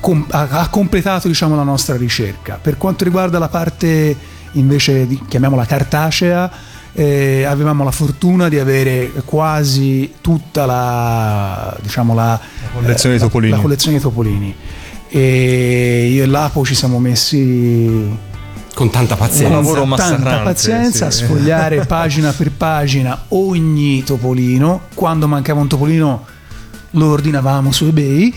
com- 0.00 0.26
ha 0.30 0.68
completato 0.68 1.28
diciamo, 1.28 1.56
la 1.56 1.62
nostra 1.64 1.96
ricerca. 1.96 2.58
Per 2.60 2.76
quanto 2.76 3.04
riguarda 3.04 3.38
la 3.38 3.48
parte 3.48 4.16
invece 4.52 5.06
di, 5.06 5.20
chiamiamola 5.28 5.64
cartacea, 5.66 6.50
eh, 6.98 7.44
avevamo 7.44 7.84
la 7.84 7.90
fortuna 7.90 8.48
di 8.48 8.58
avere 8.58 9.12
quasi 9.26 10.14
tutta 10.22 10.64
la, 10.64 11.76
diciamo, 11.82 12.14
la, 12.14 12.40
collezione 12.72 13.16
di 13.16 13.20
la- 13.20 13.26
topolini. 13.26 13.52
la 13.52 13.60
collezione 13.60 13.96
di 13.98 14.02
topolini. 14.02 14.54
E 15.08 16.08
io 16.10 16.22
e 16.22 16.26
Lapo 16.26 16.64
ci 16.64 16.74
siamo 16.74 16.98
messi 16.98 18.16
Con 18.74 18.90
tanta 18.90 19.12
Un 19.12 19.18
pazienza. 19.20 19.54
lavoro 19.54 19.94
tanta 19.94 20.38
pazienza 20.38 21.10
sì. 21.10 21.22
a 21.22 21.26
sfogliare 21.26 21.84
pagina 21.86 22.32
per 22.32 22.50
pagina 22.50 23.24
ogni 23.28 24.02
topolino. 24.02 24.88
Quando 24.94 25.28
mancava 25.28 25.60
un 25.60 25.68
topolino 25.68 26.24
lo 26.92 27.10
ordinavamo 27.10 27.72
su 27.72 27.84
eBay 27.84 28.32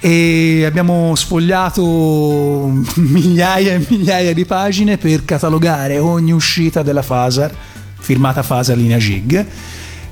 e 0.00 0.64
abbiamo 0.64 1.16
sfogliato 1.16 2.70
migliaia 2.94 3.74
e 3.74 3.84
migliaia 3.88 4.32
di 4.32 4.44
pagine 4.44 4.96
per 4.98 5.24
catalogare 5.24 5.98
ogni 5.98 6.30
uscita 6.30 6.82
della 6.82 7.02
Fasar, 7.02 7.52
firmata 7.98 8.42
Fasar 8.42 8.76
linea 8.76 8.98
Gig. 8.98 9.46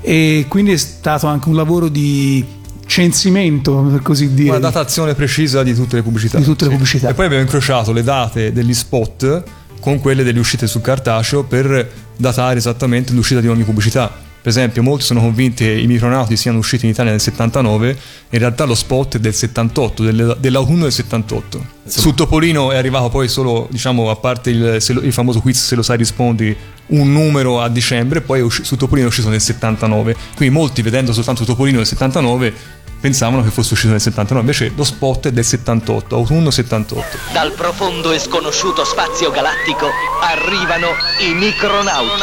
E 0.01 0.45
quindi 0.47 0.71
è 0.71 0.77
stato 0.77 1.27
anche 1.27 1.49
un 1.49 1.55
lavoro 1.55 1.89
di 1.89 2.43
censimento, 2.85 3.75
per 3.81 4.01
così 4.01 4.33
dire. 4.33 4.49
Una 4.49 4.59
datazione 4.59 5.13
precisa 5.13 5.63
di 5.63 5.73
tutte 5.75 5.97
le 5.97 6.01
pubblicità. 6.01 6.37
Di 6.37 6.43
tutte 6.43 6.65
le 6.65 6.71
pubblicità. 6.71 7.09
E 7.09 7.13
poi 7.13 7.25
abbiamo 7.25 7.43
incrociato 7.43 7.91
le 7.91 8.03
date 8.03 8.51
degli 8.51 8.73
spot 8.73 9.43
con 9.79 9.99
quelle 9.99 10.23
delle 10.23 10.39
uscite 10.39 10.67
sul 10.67 10.81
cartaceo 10.81 11.43
per 11.43 11.89
datare 12.15 12.57
esattamente 12.57 13.13
l'uscita 13.13 13.39
di 13.39 13.47
ogni 13.47 13.63
pubblicità. 13.63 14.25
Per 14.47 14.55
esempio, 14.55 14.81
molti 14.81 15.03
sono 15.03 15.19
convinti 15.19 15.65
che 15.65 15.71
i 15.71 15.87
micronauti 15.87 16.37
siano 16.37 16.57
usciti 16.57 16.85
in 16.85 16.91
Italia 16.91 17.11
nel 17.11 17.19
79, 17.19 17.97
in 18.29 18.39
realtà 18.39 18.63
lo 18.63 18.75
spot 18.75 19.17
è 19.17 19.19
del 19.19 19.33
78, 19.33 20.03
del- 20.03 20.37
dell'autunno 20.39 20.83
del 20.83 20.93
78. 20.93 21.65
Su 21.85 22.13
Topolino 22.13 22.71
è 22.71 22.77
arrivato 22.77 23.09
poi 23.09 23.27
solo, 23.27 23.67
diciamo, 23.69 24.09
a 24.09 24.15
parte 24.15 24.49
il, 24.49 24.81
il 25.03 25.11
famoso 25.11 25.41
quiz 25.41 25.65
se 25.65 25.75
lo 25.75 25.81
sai 25.81 25.97
rispondi, 25.97 26.55
un 26.87 27.11
numero 27.11 27.61
a 27.61 27.69
dicembre, 27.69 28.21
poi 28.21 28.39
è 28.39 28.43
usci- 28.43 28.63
su 28.63 28.75
Topolino 28.75 29.07
è 29.07 29.09
uscito 29.09 29.29
nel 29.29 29.41
79. 29.41 30.15
Quindi 30.35 30.53
molti 30.55 30.81
vedendo 30.81 31.13
soltanto 31.13 31.43
Topolino 31.43 31.77
nel 31.77 31.85
79 31.85 32.75
pensavano 32.99 33.43
che 33.43 33.49
fosse 33.49 33.73
uscito 33.73 33.91
nel 33.91 34.01
79, 34.01 34.41
invece 34.41 34.71
lo 34.75 34.83
spot 34.83 35.27
è 35.27 35.31
del 35.31 35.45
78, 35.45 36.15
autunno 36.15 36.49
78. 36.49 37.17
Dal 37.31 37.51
profondo 37.51 38.11
e 38.11 38.19
sconosciuto 38.19 38.83
spazio 38.83 39.31
galattico 39.31 39.89
arrivano 40.21 40.89
i 41.19 41.33
micronauti. 41.33 42.21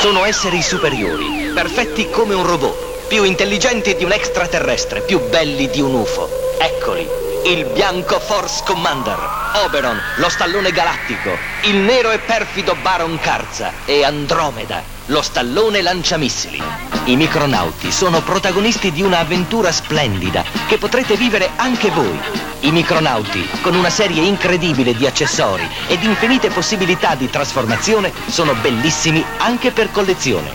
Sono 0.00 0.24
esseri 0.24 0.62
superiori, 0.62 1.50
perfetti 1.54 2.08
come 2.10 2.34
un 2.34 2.46
robot, 2.46 3.06
più 3.08 3.24
intelligenti 3.24 3.96
di 3.96 4.04
un 4.04 4.12
extraterrestre, 4.12 5.00
più 5.00 5.20
belli 5.28 5.68
di 5.70 5.80
un 5.80 5.94
UFO. 5.94 6.28
Eccoli, 6.60 7.06
il 7.44 7.64
bianco 7.66 8.18
Force 8.18 8.62
Commander, 8.64 9.16
Oberon, 9.64 9.98
lo 10.16 10.28
stallone 10.28 10.70
galattico, 10.72 11.36
il 11.62 11.76
nero 11.76 12.10
e 12.10 12.18
perfido 12.18 12.74
Baron 12.82 13.18
Karza 13.20 13.72
e 13.84 14.04
Andromeda, 14.04 14.82
lo 15.06 15.22
stallone 15.22 15.80
lanciamissili. 15.80 16.62
I 17.04 17.16
micronauti 17.16 17.90
sono 17.90 18.20
protagonisti 18.20 18.92
di 18.92 19.02
un'avventura 19.02 19.72
splendida 19.72 20.44
che 20.66 20.78
potrete 20.78 21.16
vivere 21.16 21.50
anche 21.56 21.90
voi. 21.90 22.20
I 22.60 22.70
micronauti, 22.72 23.48
con 23.62 23.74
una 23.74 23.90
serie 23.90 24.22
incredibile 24.22 24.94
di 24.94 25.06
accessori 25.06 25.66
ed 25.86 26.02
infinite 26.02 26.50
possibilità 26.50 27.14
di 27.14 27.30
trasformazione, 27.30 28.12
sono 28.26 28.54
bellissimi 28.54 29.24
anche 29.38 29.70
per 29.70 29.90
collezione. 29.90 30.50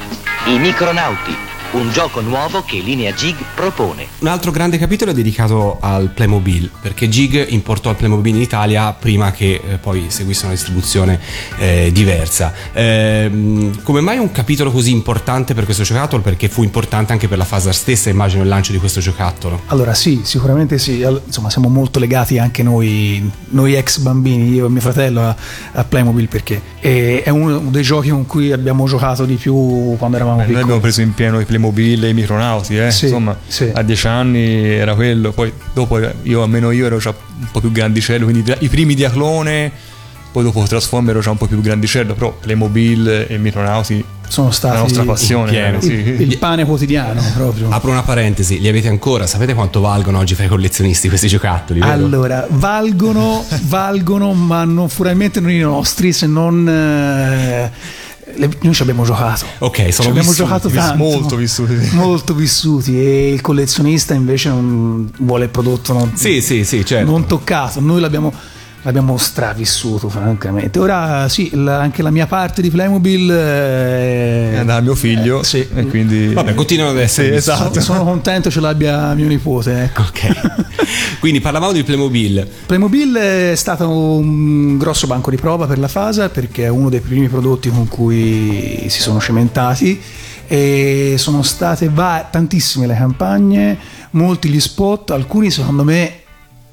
I 0.45 0.59
micronauti, 0.59 1.35
un 1.73 1.91
gioco 1.91 2.21
nuovo 2.21 2.63
che 2.63 2.79
Linea 2.79 3.13
Gig 3.13 3.35
propone. 3.55 4.05
Un 4.19 4.27
altro 4.27 4.51
grande 4.51 4.77
capitolo 4.77 5.09
è 5.09 5.13
dedicato 5.13 5.77
al 5.81 6.09
Playmobil, 6.09 6.69
perché 6.79 7.09
Gig 7.09 7.47
importò 7.49 7.89
il 7.89 7.95
Playmobil 7.95 8.35
in 8.35 8.41
Italia 8.41 8.93
prima 8.93 9.31
che 9.31 9.59
eh, 9.67 9.77
poi 9.77 10.05
seguisse 10.09 10.45
una 10.45 10.53
distribuzione 10.53 11.19
eh, 11.57 11.89
diversa. 11.91 12.53
Ehm, 12.73 13.81
come 13.81 14.01
mai 14.01 14.19
un 14.19 14.31
capitolo 14.31 14.71
così 14.71 14.91
importante 14.91 15.55
per 15.55 15.65
questo 15.65 15.81
giocattolo? 15.81 16.21
Perché 16.21 16.47
fu 16.47 16.61
importante 16.61 17.11
anche 17.11 17.27
per 17.27 17.39
la 17.39 17.43
Fasar 17.45 17.73
stessa, 17.73 18.11
immagino, 18.11 18.43
il 18.43 18.49
lancio 18.49 18.71
di 18.71 18.77
questo 18.77 18.99
giocattolo. 18.99 19.61
Allora 19.67 19.95
sì, 19.95 20.21
sicuramente 20.23 20.77
sì, 20.77 21.01
insomma 21.25 21.49
siamo 21.49 21.69
molto 21.69 21.97
legati 21.97 22.37
anche 22.37 22.61
noi, 22.61 23.31
noi 23.49 23.73
ex 23.73 23.97
bambini, 23.97 24.53
io 24.53 24.67
e 24.67 24.69
mio 24.69 24.81
fratello 24.81 25.21
a, 25.21 25.35
a 25.71 25.83
Playmobil 25.83 26.27
perché 26.27 26.61
è, 26.79 27.29
uno 27.29 27.57
dei 27.71 27.83
giochi 27.83 28.09
con 28.09 28.27
cui 28.27 28.51
abbiamo 28.51 28.85
giocato 28.85 29.25
di 29.25 29.35
più 29.35 29.95
quando 29.97 30.17
eravamo 30.17 30.37
Noi 30.37 30.45
piccoli. 30.45 30.63
abbiamo 30.63 30.81
preso 30.81 31.01
in 31.01 31.13
pieno 31.15 31.39
i 31.39 31.45
Playmobil 31.45 31.61
e 32.07 32.09
i 32.09 32.13
micronauti, 32.13 32.77
eh. 32.77 32.91
Sì, 32.91 33.05
insomma, 33.05 33.37
sì. 33.47 33.71
a 33.73 33.81
dieci 33.83 34.07
anni 34.07 34.65
era 34.65 34.95
quello, 34.95 35.31
poi 35.31 35.51
dopo 35.73 35.99
io, 36.23 36.41
almeno 36.41 36.71
io 36.71 36.85
ero 36.85 36.97
già 36.97 37.09
un 37.09 37.47
po' 37.51 37.59
più 37.59 37.71
grandicello, 37.71 38.25
quindi 38.25 38.53
i 38.59 38.67
primi 38.67 38.95
diaclone, 38.95 39.71
poi 40.31 40.43
dopo 40.43 40.63
Transformer 40.63 41.11
ero 41.11 41.21
già 41.21 41.29
un 41.29 41.37
po' 41.37 41.45
più 41.45 41.61
grandicello, 41.61 42.15
però 42.15 42.35
Playmobil 42.39 43.27
e 43.29 43.37
micronauti 43.37 44.03
Sono 44.27 44.49
stati 44.49 44.73
la 44.75 44.81
nostra 44.81 45.03
passione. 45.03 45.51
pieno. 45.51 45.77
eh, 45.77 45.81
sì. 45.81 45.91
il, 45.91 46.21
il 46.21 46.37
pane 46.39 46.65
quotidiano 46.65 47.21
proprio. 47.37 47.69
Apro 47.69 47.91
una 47.91 48.01
parentesi, 48.01 48.59
li 48.59 48.67
avete 48.67 48.87
ancora? 48.87 49.27
Sapete 49.27 49.53
quanto 49.53 49.79
valgono 49.79 50.17
oggi 50.17 50.33
fra 50.33 50.45
i 50.45 50.47
collezionisti 50.47 51.07
questi 51.07 51.27
giocattoli? 51.27 51.81
Allora, 51.81 52.47
valgono, 52.49 53.45
valgono, 53.67 54.33
ma 54.33 54.63
non 54.63 54.87
probabilmente 54.87 55.39
non 55.39 55.51
i 55.51 55.59
nostri, 55.59 56.11
se 56.11 56.25
non... 56.25 56.67
eh, 56.67 57.71
le- 58.35 58.49
noi 58.61 58.73
ci 58.73 58.81
abbiamo 58.81 59.03
giocato. 59.03 59.45
Ok, 59.59 59.85
Ci 59.85 59.91
sono 59.91 60.09
abbiamo 60.09 60.29
vissuti, 60.29 60.47
giocato 60.47 60.69
tanto. 60.69 60.95
molto 60.97 61.35
vissuti. 61.35 61.73
Molto 61.93 62.33
vissuti 62.33 62.99
e 62.99 63.29
il 63.33 63.41
collezionista 63.41 64.13
invece 64.13 64.49
non 64.49 65.09
vuole 65.19 65.45
il 65.45 65.49
prodotto 65.49 65.93
non, 65.93 66.11
Sì, 66.15 66.41
sì, 66.41 66.63
sì, 66.63 66.85
certo. 66.85 67.09
non 67.09 67.25
toccato. 67.25 67.79
Noi 67.79 67.99
l'abbiamo, 67.99 68.33
l'abbiamo 68.83 69.17
stravissuto, 69.17 70.07
francamente. 70.09 70.77
Ora 70.79 71.27
sì, 71.29 71.49
la- 71.53 71.79
anche 71.79 72.01
la 72.01 72.11
mia 72.11 72.27
parte 72.27 72.61
di 72.61 72.69
Playmobil 72.69 73.31
eh, 73.31 74.51
È 74.53 74.57
andata 74.57 74.79
a 74.79 74.81
mio 74.81 74.95
figlio 74.95 75.41
eh, 75.41 75.43
sì. 75.43 75.67
e 75.73 75.85
quindi 75.87 76.33
Vabbè, 76.33 76.53
continuano 76.53 76.91
ad 76.91 76.99
essere 76.99 77.29
Sì, 77.29 77.33
esatto. 77.35 77.69
sono, 77.81 77.81
sono 77.81 78.03
contento 78.03 78.49
ce 78.49 78.59
l'abbia 78.59 79.13
mio 79.13 79.27
nipote. 79.27 79.83
Ecco. 79.83 80.01
Ok. 80.01 81.19
Quindi 81.19 81.39
parlavamo 81.39 81.71
di 81.71 81.83
Playmobil. 81.83 82.47
Playmobil 82.65 83.13
è 83.15 83.53
stato 83.55 83.89
un 83.89 84.77
grosso 84.77 85.07
banco 85.07 85.29
di 85.29 85.37
prova 85.37 85.65
per 85.65 85.79
la 85.79 85.87
Fasa 85.87 86.29
perché 86.29 86.65
è 86.65 86.69
uno 86.69 86.89
dei 86.89 86.99
primi 86.99 87.27
prodotti 87.29 87.69
con 87.69 87.87
cui 87.87 88.85
si 88.89 89.01
sono 89.01 89.19
cementati 89.19 89.99
e 90.45 91.15
sono 91.17 91.41
state 91.41 91.89
va- 91.89 92.27
tantissime 92.29 92.85
le 92.85 92.95
campagne, 92.95 93.77
molti 94.11 94.49
gli 94.49 94.59
spot, 94.59 95.11
alcuni 95.11 95.49
secondo 95.49 95.83
me 95.85 96.22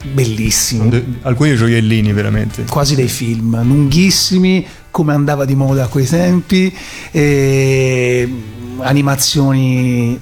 bellissimi, 0.02 1.18
alcuni 1.22 1.54
gioiellini 1.54 2.12
veramente. 2.12 2.64
quasi 2.64 2.94
dei 2.94 3.08
film, 3.08 3.62
lunghissimi 3.62 4.66
come 4.90 5.12
andava 5.12 5.44
di 5.44 5.54
moda 5.54 5.84
a 5.84 5.86
quei 5.88 6.06
tempi, 6.06 6.74
e 7.10 8.28
animazioni 8.78 10.18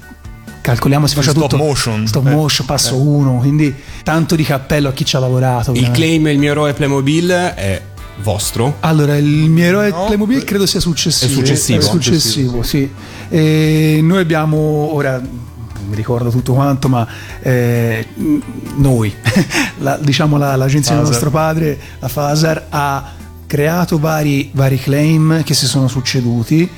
calcoliamo 0.61 1.07
si 1.07 1.15
faceva 1.15 1.33
Stop 1.33 1.49
tutto 1.49 1.63
motion. 1.63 2.05
stop 2.05 2.27
Eh, 2.27 2.29
motion 2.31 2.65
passo 2.65 3.01
uno 3.01 3.37
quindi 3.37 3.73
tanto 4.03 4.35
di 4.35 4.43
cappello 4.43 4.89
a 4.89 4.93
chi 4.93 5.05
ci 5.05 5.15
ha 5.15 5.19
lavorato 5.19 5.71
Il 5.71 5.77
ovviamente. 5.77 5.99
claim 5.99 6.27
Il 6.27 6.37
mio 6.39 6.51
eroe 6.51 6.73
Playmobil 6.73 7.29
è 7.29 7.81
vostro. 8.21 8.75
Allora, 8.81 9.15
il 9.15 9.49
mio 9.49 9.63
eroe 9.63 9.89
No. 9.89 10.05
Playmobil 10.05 10.43
credo 10.43 10.65
sia 10.65 10.81
successivo. 10.81 11.31
È 11.31 11.33
successivo. 11.35 11.79
È 11.79 11.81
successivo, 11.81 12.63
sì. 12.63 12.91
E 13.29 13.99
noi 14.03 14.19
abbiamo 14.19 14.57
ora 14.93 15.21
mi 15.89 15.95
ricordo 15.95 16.29
tutto 16.29 16.53
quanto, 16.53 16.87
ma 16.87 17.05
eh, 17.41 18.07
noi, 18.75 19.13
la- 19.79 19.97
diciamo 20.01 20.37
la- 20.37 20.55
l'agenzia 20.55 20.95
del 20.95 21.05
Fasar. 21.05 21.21
nostro 21.21 21.29
padre, 21.31 21.79
la 21.99 22.07
Fasar, 22.07 22.65
ha 22.69 23.11
creato 23.45 23.97
vari, 23.99 24.51
vari 24.53 24.79
claim 24.79 25.43
che 25.43 25.53
si 25.53 25.65
sono 25.65 25.87
succeduti 25.87 26.69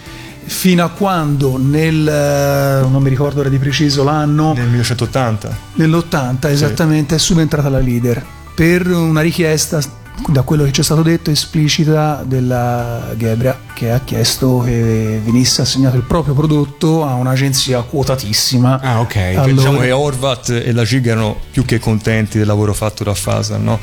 fino 0.44 0.84
a 0.84 0.90
quando 0.90 1.58
nel 1.58 2.08
eh, 2.08 2.82
non 2.90 3.02
mi 3.04 3.10
ricordo 3.10 3.42
ora 3.42 3.50
di 3.50 3.58
preciso 3.60 4.04
l'anno 4.04 4.54
Nel 4.54 4.66
1980. 4.68 5.58
nell'80 5.76 6.50
esattamente 6.50 7.16
è 7.16 7.18
subentrata 7.20 7.70
la 7.70 7.80
leader 7.80 8.26
per 8.56 8.88
una 8.88 9.22
richiesta 9.22 9.80
da 10.28 10.44
quello 10.44 10.64
che 10.66 10.72
ci 10.72 10.82
è 10.82 10.84
stato 10.84 11.02
detto 11.02 11.32
esplicita 11.32 12.24
della 12.26 13.14
Gebra 13.18 13.60
che 13.74 13.92
ha 13.92 14.00
chiesto 14.02 14.60
che 14.60 15.20
venisse 15.24 15.62
assegnato 15.62 15.96
il 15.96 16.04
proprio 16.04 16.34
prodotto 16.34 17.06
a 17.06 17.16
un'agenzia 17.16 17.82
quotatissima 17.82 18.80
Ah, 18.82 19.00
ok. 19.00 19.16
Allora- 19.16 19.52
Diciamo 19.52 19.80
che 19.80 19.92
Horvat 19.92 20.50
e 20.50 20.72
la 20.74 20.84
Gig 20.84 21.08
erano 21.08 21.38
più 21.52 21.66
che 21.66 21.80
contenti 21.80 22.38
del 22.38 22.46
lavoro 22.48 22.74
fatto 22.74 23.04
da 23.04 23.14
Fasar, 23.14 23.60
no? 23.60 23.80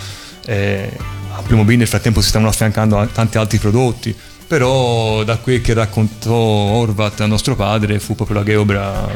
Eh, 0.46 0.90
a 1.34 1.42
Playmobil 1.42 1.78
nel 1.78 1.86
frattempo 1.88 2.20
si 2.20 2.28
stavano 2.28 2.50
affiancando 2.50 2.98
a 2.98 3.06
tanti 3.06 3.36
altri 3.38 3.58
prodotti, 3.58 4.14
però 4.46 5.24
da 5.24 5.36
quel 5.38 5.60
che 5.60 5.74
raccontò 5.74 6.32
Horvat 6.32 7.20
al 7.20 7.28
nostro 7.28 7.56
padre 7.56 7.98
fu 7.98 8.14
proprio 8.14 8.38
la 8.38 8.44
Geobra 8.44 9.08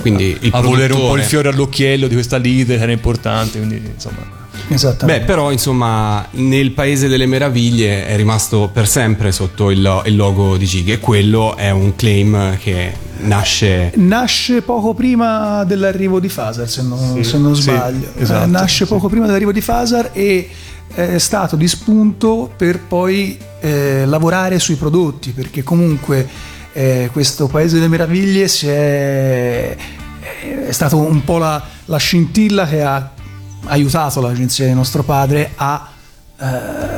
Quindi 0.00 0.36
il 0.40 0.50
a 0.52 0.60
volere 0.60 0.92
un 0.92 1.00
po' 1.00 1.16
il 1.16 1.22
fiore 1.22 1.48
all'occhiello 1.48 2.06
di 2.08 2.14
questa 2.14 2.36
leader 2.36 2.76
che 2.76 2.82
era 2.82 2.92
importante, 2.92 3.58
quindi 3.58 3.82
insomma... 3.94 4.40
esattamente 4.68 5.20
Beh, 5.20 5.26
però, 5.26 5.50
insomma, 5.50 6.26
nel 6.32 6.72
paese 6.72 7.08
delle 7.08 7.26
meraviglie 7.26 8.06
è 8.06 8.16
rimasto 8.16 8.70
per 8.72 8.86
sempre 8.88 9.32
sotto 9.32 9.70
il, 9.70 10.02
il 10.06 10.16
logo 10.16 10.56
di 10.56 10.66
Gig 10.66 10.88
e 10.90 10.98
quello 10.98 11.56
è 11.56 11.70
un 11.70 11.94
claim 11.96 12.56
che 12.58 12.92
nasce. 13.20 13.92
Nasce 13.96 14.62
poco 14.62 14.94
prima 14.94 15.64
dell'arrivo 15.64 16.20
di 16.20 16.28
Fasar, 16.28 16.68
se 16.68 16.82
non, 16.82 17.22
se 17.22 17.38
non 17.38 17.54
sì, 17.54 17.62
sbaglio. 17.62 18.08
esatto, 18.16 18.44
Eh, 18.44 18.46
nasce 18.46 18.84
sì. 18.84 18.90
poco 18.92 19.08
prima 19.08 19.26
dell'arrivo 19.26 19.52
di 19.52 19.60
Fasar 19.60 20.10
e 20.12 20.48
è 20.94 21.18
stato 21.18 21.56
di 21.56 21.68
spunto 21.68 22.52
per 22.54 22.80
poi 22.80 23.38
eh, 23.60 24.04
lavorare 24.04 24.58
sui 24.58 24.74
prodotti, 24.74 25.30
perché 25.30 25.62
comunque 25.62 26.28
eh, 26.74 27.08
questo 27.12 27.46
Paese 27.46 27.76
delle 27.76 27.88
Meraviglie 27.88 28.48
si 28.48 28.66
è, 28.66 29.74
è 30.66 30.72
stato 30.72 30.98
un 30.98 31.24
po' 31.24 31.38
la, 31.38 31.62
la 31.86 31.96
scintilla 31.96 32.66
che 32.66 32.82
ha 32.82 33.10
aiutato 33.64 34.20
l'agenzia 34.20 34.66
di 34.66 34.74
nostro 34.74 35.02
padre 35.02 35.52
a 35.54 35.88
eh, 36.38 36.46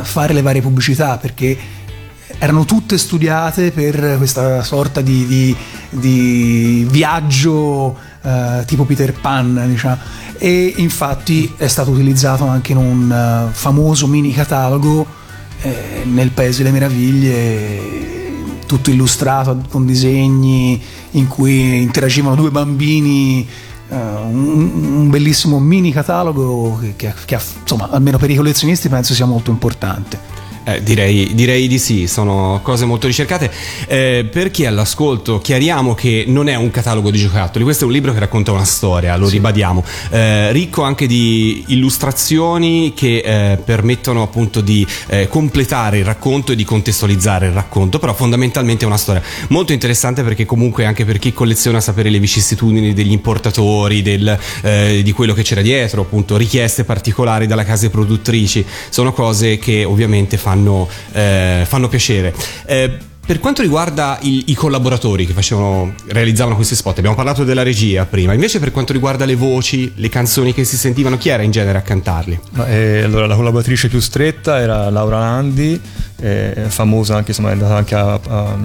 fare 0.03 0.33
le 0.33 0.43
varie 0.43 0.63
pubblicità, 0.63 1.19
perché 1.19 1.57
erano 2.39 2.65
tutte 2.65 2.99
studiate 2.99 3.71
per 3.71 4.17
questa 4.17 4.63
sorta 4.63 5.01
di, 5.01 5.27
di- 5.27 5.57
di 5.91 6.87
viaggio 6.91 7.97
eh, 8.23 8.65
tipo 8.67 8.85
Peter 8.85 9.13
Pan, 9.13 9.65
diciamo. 9.67 9.99
E 10.39 10.75
infatti 10.77 11.53
è 11.57 11.69
stato 11.69 11.91
utilizzato 11.91 12.47
anche 12.47 12.73
in 12.73 12.79
un 12.79 13.11
eh, 13.11 13.53
famoso 13.53 14.07
mini 14.07 14.33
catalogo 14.33 15.07
eh, 15.63 16.03
nel 16.05 16.31
Paese 16.31 16.63
delle 16.63 16.73
Meraviglie, 16.73 18.03
tutto 18.67 18.91
illustrato 18.91 19.63
con 19.69 19.87
disegni 19.87 20.83
in 21.13 21.29
cui 21.29 21.83
interagivano 21.83 22.35
due 22.35 22.51
bambini. 22.51 23.47
Eh, 23.95 23.97
un, 24.27 25.09
bellissimo 25.11 25.59
mini 25.61 25.93
catalogo 25.93 26.79
che, 26.81 26.95
che- 26.97 27.15
che 27.25 27.39
insomma 27.61 27.89
almeno 27.91 28.19
per 28.19 28.31
i 28.31 28.35
collezionisti 28.37 28.89
penso 28.89 29.15
sia 29.15 29.27
molto 29.27 29.51
importante 29.51 30.19
Eh, 30.65 30.83
direi, 30.83 31.35
direi 31.35 31.69
di 31.69 31.79
sì, 31.79 32.07
sono 32.07 32.61
cose 32.63 32.87
molto 32.87 33.07
ricercate. 33.07 33.51
Eh, 33.87 34.27
per 34.31 34.51
chi 34.51 34.63
è 34.63 34.67
all'ascolto, 34.67 35.39
chiariamo 35.39 35.95
che 35.95 36.25
non 36.27 36.49
è 36.49 36.55
un 36.55 36.71
catalogo 36.71 37.11
di 37.11 37.19
giocattoli, 37.19 37.65
questo 37.65 37.85
è 37.85 37.87
un 37.87 37.93
libro 37.93 38.13
che 38.13 38.19
racconta 38.19 38.51
una 38.53 38.65
storia, 38.65 39.17
lo 39.17 39.29
ribadiamo, 39.29 39.85
eh, 40.11 40.53
ricco 40.53 40.83
anche 40.83 41.07
di 41.07 41.65
illustrazioni 41.69 42.95
che 42.95 43.19
eh, 43.19 43.57
permettono 43.59 44.23
appunto 44.23 44.61
di 44.63 44.87
eh, 45.09 45.29
completare 45.29 45.99
il 45.99 46.05
racconto 46.05 46.53
e 46.53 46.57
di 46.57 46.65
contestualizzare 46.65 47.47
il 47.47 47.53
racconto, 47.53 47.99
però 47.99 48.15
fondamentalmente 48.15 48.85
è 48.85 48.87
una 48.87 48.97
storia 48.97 49.23
molto 49.49 49.73
interessante 49.73 50.23
perché 50.23 50.47
comunque 50.47 50.87
anche 50.87 51.05
per 51.05 51.19
chi 51.19 51.33
colleziona 51.33 51.81
sapere 51.81 52.09
le 52.09 52.19
vicissitudini 52.19 52.95
degli 52.95 53.13
importatori, 53.13 54.01
del, 54.01 54.39
eh, 54.63 55.03
di 55.03 55.13
quello 55.13 55.35
che 55.35 55.43
c'era 55.43 55.61
dietro, 55.61 56.03
appunto 56.03 56.37
richieste 56.39 56.85
particolari 56.85 57.47
dalle 57.47 57.65
case 57.65 57.91
produttrici, 57.91 58.65
sono 58.89 59.13
cose 59.13 59.59
che 59.59 59.85
ovviamente 59.85 60.39
fanno, 60.39 60.54
eh, 61.13 61.65
fanno 61.67 61.89
piacere. 61.89 62.35
Eh, 62.67 63.13
per 63.27 63.41
quanto 63.41 63.63
riguarda 63.63 64.19
i, 64.21 64.45
i 64.49 64.55
collaboratori 64.55 65.25
che 65.25 65.33
facevano, 65.33 65.95
realizzavano 66.09 66.57
questi 66.57 66.75
spot, 66.75 66.99
abbiamo 66.99 67.17
parlato 67.17 67.43
della 67.43 67.63
regia 67.63 68.05
prima, 68.05 68.35
invece 68.35 68.59
per 68.59 68.71
quanto 68.71 68.93
riguarda 68.93 69.25
le 69.25 69.35
voci, 69.35 69.93
le 69.97 70.11
canzoni 70.11 70.53
che 70.53 70.65
si 70.65 70.77
sentivano, 70.77 71.17
chi 71.17 71.31
era 71.31 71.43
in 71.43 71.51
genere 71.51 71.79
a 71.79 71.81
cantarli? 71.81 72.39
Eh, 72.67 73.03
allora 73.03 73.27
la 73.27 73.35
collaboratrice 73.35 73.89
più 73.89 74.01
stretta 74.01 74.61
era 74.61 74.91
Laura 74.91 75.21
Landi 75.21 75.81
eh, 76.21 76.65
famosa 76.69 77.17
anche, 77.17 77.31
insomma, 77.31 77.51
è 77.51 77.53
andata 77.53 77.75
anche 77.77 77.95
a, 77.95 78.21
a- 78.29 78.57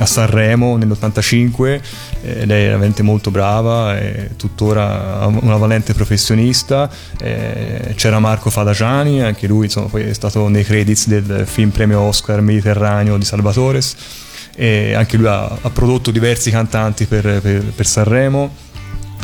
a 0.00 0.06
Sanremo 0.06 0.76
nell'85, 0.76 1.80
eh, 2.22 2.46
lei 2.46 2.64
è 2.64 2.66
veramente 2.66 3.02
molto 3.02 3.30
brava, 3.30 3.98
è 3.98 4.30
tuttora 4.36 5.26
una 5.26 5.56
valente 5.56 5.92
professionista, 5.92 6.90
eh, 7.20 7.92
c'era 7.96 8.18
Marco 8.18 8.50
Fadagiani, 8.50 9.22
anche 9.22 9.46
lui 9.46 9.66
insomma, 9.66 9.88
poi 9.88 10.02
è 10.04 10.12
stato 10.12 10.48
nei 10.48 10.64
credits 10.64 11.06
del 11.08 11.46
film 11.46 11.70
premio 11.70 12.00
Oscar 12.00 12.40
Mediterraneo 12.40 13.16
di 13.16 13.24
Salvatores, 13.24 13.96
e 14.54 14.94
anche 14.94 15.16
lui 15.16 15.26
ha, 15.26 15.44
ha 15.44 15.70
prodotto 15.70 16.10
diversi 16.10 16.50
cantanti 16.50 17.06
per, 17.06 17.40
per- 17.40 17.64
per 17.74 17.86
Sanremo 17.86 18.66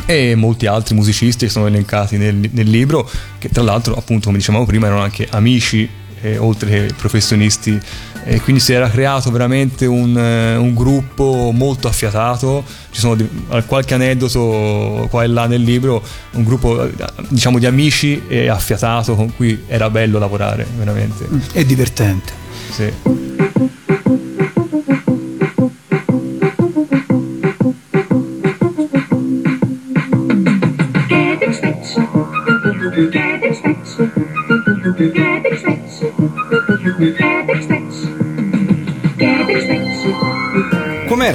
e 0.05 0.35
molti 0.35 0.67
altri 0.67 0.93
musicisti 0.93 1.45
che 1.45 1.51
sono 1.51 1.67
elencati 1.67 2.17
nel, 2.17 2.35
nel 2.51 2.69
libro, 2.69 3.09
che 3.39 3.49
tra 3.49 3.63
l'altro, 3.63 3.95
appunto, 3.95 4.25
come 4.27 4.37
dicevamo 4.37 4.65
prima, 4.65 4.85
erano 4.85 5.01
anche 5.01 5.27
amici 5.31 5.89
eh, 6.25 6.37
oltre 6.37 6.87
che 6.87 6.93
professionisti. 6.95 7.79
E 8.27 8.41
quindi 8.41 8.59
si 8.59 8.73
era 8.73 8.89
creato 8.89 9.29
veramente 9.29 9.85
un, 9.85 10.17
eh, 10.17 10.55
un 10.55 10.73
gruppo 10.73 11.51
molto 11.53 11.87
affiatato. 11.87 12.63
Ci 12.89 12.99
sono 12.99 13.15
di- 13.15 13.29
qualche 13.67 13.93
aneddoto 13.93 15.07
qua 15.11 15.23
e 15.23 15.27
là 15.27 15.45
nel 15.45 15.61
libro, 15.61 16.01
un 16.31 16.43
gruppo 16.43 16.83
eh, 16.83 16.91
diciamo 17.27 17.59
di 17.59 17.67
amici 17.67 18.23
e 18.27 18.47
affiatato 18.47 19.15
con 19.15 19.35
cui 19.35 19.63
era 19.67 19.89
bello 19.91 20.17
lavorare, 20.17 20.65
veramente. 20.75 21.27
È 21.51 21.63
divertente. 21.63 22.33
Sì. 22.71 23.34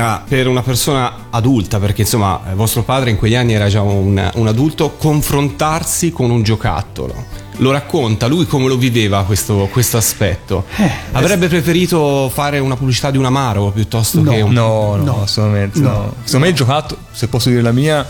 Com'era 0.00 0.24
per 0.26 0.46
una 0.46 0.62
persona 0.62 1.26
adulta, 1.30 1.78
perché 1.78 2.02
insomma 2.02 2.40
eh, 2.50 2.54
vostro 2.54 2.82
padre 2.82 3.10
in 3.10 3.16
quegli 3.16 3.34
anni 3.34 3.52
era 3.52 3.68
già 3.68 3.82
un, 3.82 4.30
un 4.34 4.46
adulto, 4.46 4.96
confrontarsi 4.96 6.10
con 6.10 6.30
un 6.30 6.42
giocattolo? 6.42 7.14
Lo 7.56 7.70
racconta, 7.72 8.26
lui 8.26 8.46
come 8.46 8.66
lo 8.68 8.78
viveva 8.78 9.24
questo, 9.24 9.68
questo 9.70 9.98
aspetto? 9.98 10.64
Avrebbe 11.12 11.48
preferito 11.48 12.30
fare 12.32 12.58
una 12.58 12.76
pubblicità 12.76 13.10
di 13.10 13.18
un 13.18 13.26
amaro 13.26 13.70
piuttosto 13.70 14.22
che 14.22 14.40
un... 14.40 14.52
No, 14.52 14.96
no, 14.96 15.04
No. 15.04 15.22
assolutamente 15.22 15.78
no. 15.80 15.88
No. 15.88 16.14
Secondo 16.24 16.46
me 16.46 16.50
il 16.50 16.56
giocattolo, 16.56 17.00
se 17.12 17.28
posso 17.28 17.50
dire 17.50 17.60
la 17.60 17.72
mia, 17.72 18.06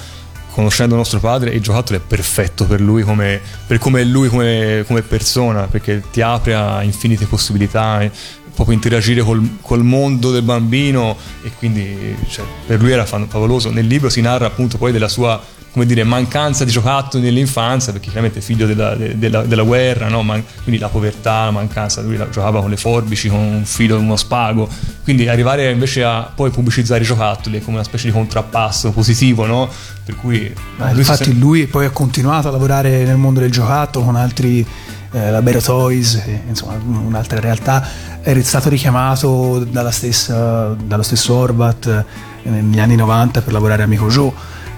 conoscendo 0.53 0.95
nostro 0.95 1.18
padre, 1.18 1.51
il 1.51 1.61
giocattolo 1.61 1.99
è 1.99 2.01
perfetto 2.01 2.64
per 2.66 2.80
lui, 2.80 3.03
come, 3.03 3.41
per 3.66 3.78
come 3.78 4.03
è 4.03 4.05
lui 4.05 4.28
come, 4.28 4.84
come 4.86 5.03
persona, 5.03 5.62
perché 5.62 6.03
ti 6.12 6.20
apre 6.20 6.55
a 6.55 6.82
infinite 6.84 7.26
possibilità, 7.26 8.03
e 8.03 8.11
proprio 8.55 8.74
interagire 8.74 9.22
col, 9.22 9.57
col 9.61 9.82
mondo 9.84 10.30
del 10.30 10.42
bambino 10.42 11.16
e 11.42 11.51
quindi 11.59 12.14
cioè, 12.28 12.44
per 12.66 12.80
lui 12.80 12.90
era 12.92 13.05
favoloso. 13.07 13.70
Nel 13.70 13.86
libro 13.86 14.09
si 14.09 14.20
narra 14.20 14.46
appunto 14.46 14.78
poi 14.78 14.92
della 14.92 15.09
sua 15.09 15.40
come 15.72 15.86
dire, 15.86 16.03
mancanza 16.03 16.64
di 16.64 16.72
giocattoli 16.72 17.22
nell'infanzia, 17.22 17.92
perché 17.92 18.07
chiaramente 18.09 18.40
è 18.40 18.42
figlio 18.42 18.66
della, 18.66 18.96
de- 18.96 19.16
della- 19.16 19.42
della 19.42 19.62
guerra, 19.62 20.09
no? 20.09 20.20
Man- 20.24 20.42
quindi 20.64 20.80
la 20.80 20.88
povertà, 20.88 21.44
la 21.44 21.53
mancanza, 21.53 22.01
lui 22.01 22.16
la- 22.16 22.28
giocava 22.28 22.61
con 22.61 22.70
le 22.70 22.76
forbici, 22.76 23.28
con 23.28 23.38
un 23.38 23.64
filo, 23.64 23.96
uno 23.96 24.16
spago, 24.16 24.68
quindi 25.05 25.28
arrivare 25.28 25.70
invece 25.70 26.03
a 26.03 26.22
poi 26.34 26.51
pubblicizzare 26.51 27.03
i 27.05 27.07
giocattoli 27.07 27.59
è 27.59 27.62
come 27.62 27.76
una 27.76 27.84
specie 27.84 28.07
di 28.07 28.12
contrappasso 28.12 28.90
positivo, 28.90 29.46
no? 29.46 29.68
Per 30.05 30.16
cui 30.16 30.53
Ma 30.78 30.90
lui 30.90 30.98
infatti 30.98 31.22
sente- 31.26 31.38
lui 31.38 31.66
poi 31.68 31.84
ha 31.84 31.90
continuato 31.90 32.48
a 32.48 32.51
lavorare 32.51 33.05
nel 33.05 33.16
mondo 33.16 33.38
del 33.38 33.53
giocattolo 33.53 34.05
con 34.05 34.16
altri, 34.16 34.66
eh, 35.13 35.31
la 35.31 35.43
Bero 35.43 35.61
Toys, 35.61 36.15
e, 36.15 36.43
insomma 36.49 36.75
un'altra 36.83 37.41
realtà, 37.41 37.87
è 38.21 38.41
stato 38.43 38.69
richiamato 38.69 39.67
stessa- 39.91 40.75
dallo 40.85 41.03
stesso 41.03 41.35
Orvat 41.35 42.05
eh, 42.45 42.49
negli 42.51 42.79
anni 42.81 42.97
90 42.97 43.43
per 43.43 43.53
lavorare 43.53 43.83
a 43.83 43.85
Amico 43.87 44.09
Joe. 44.09 44.33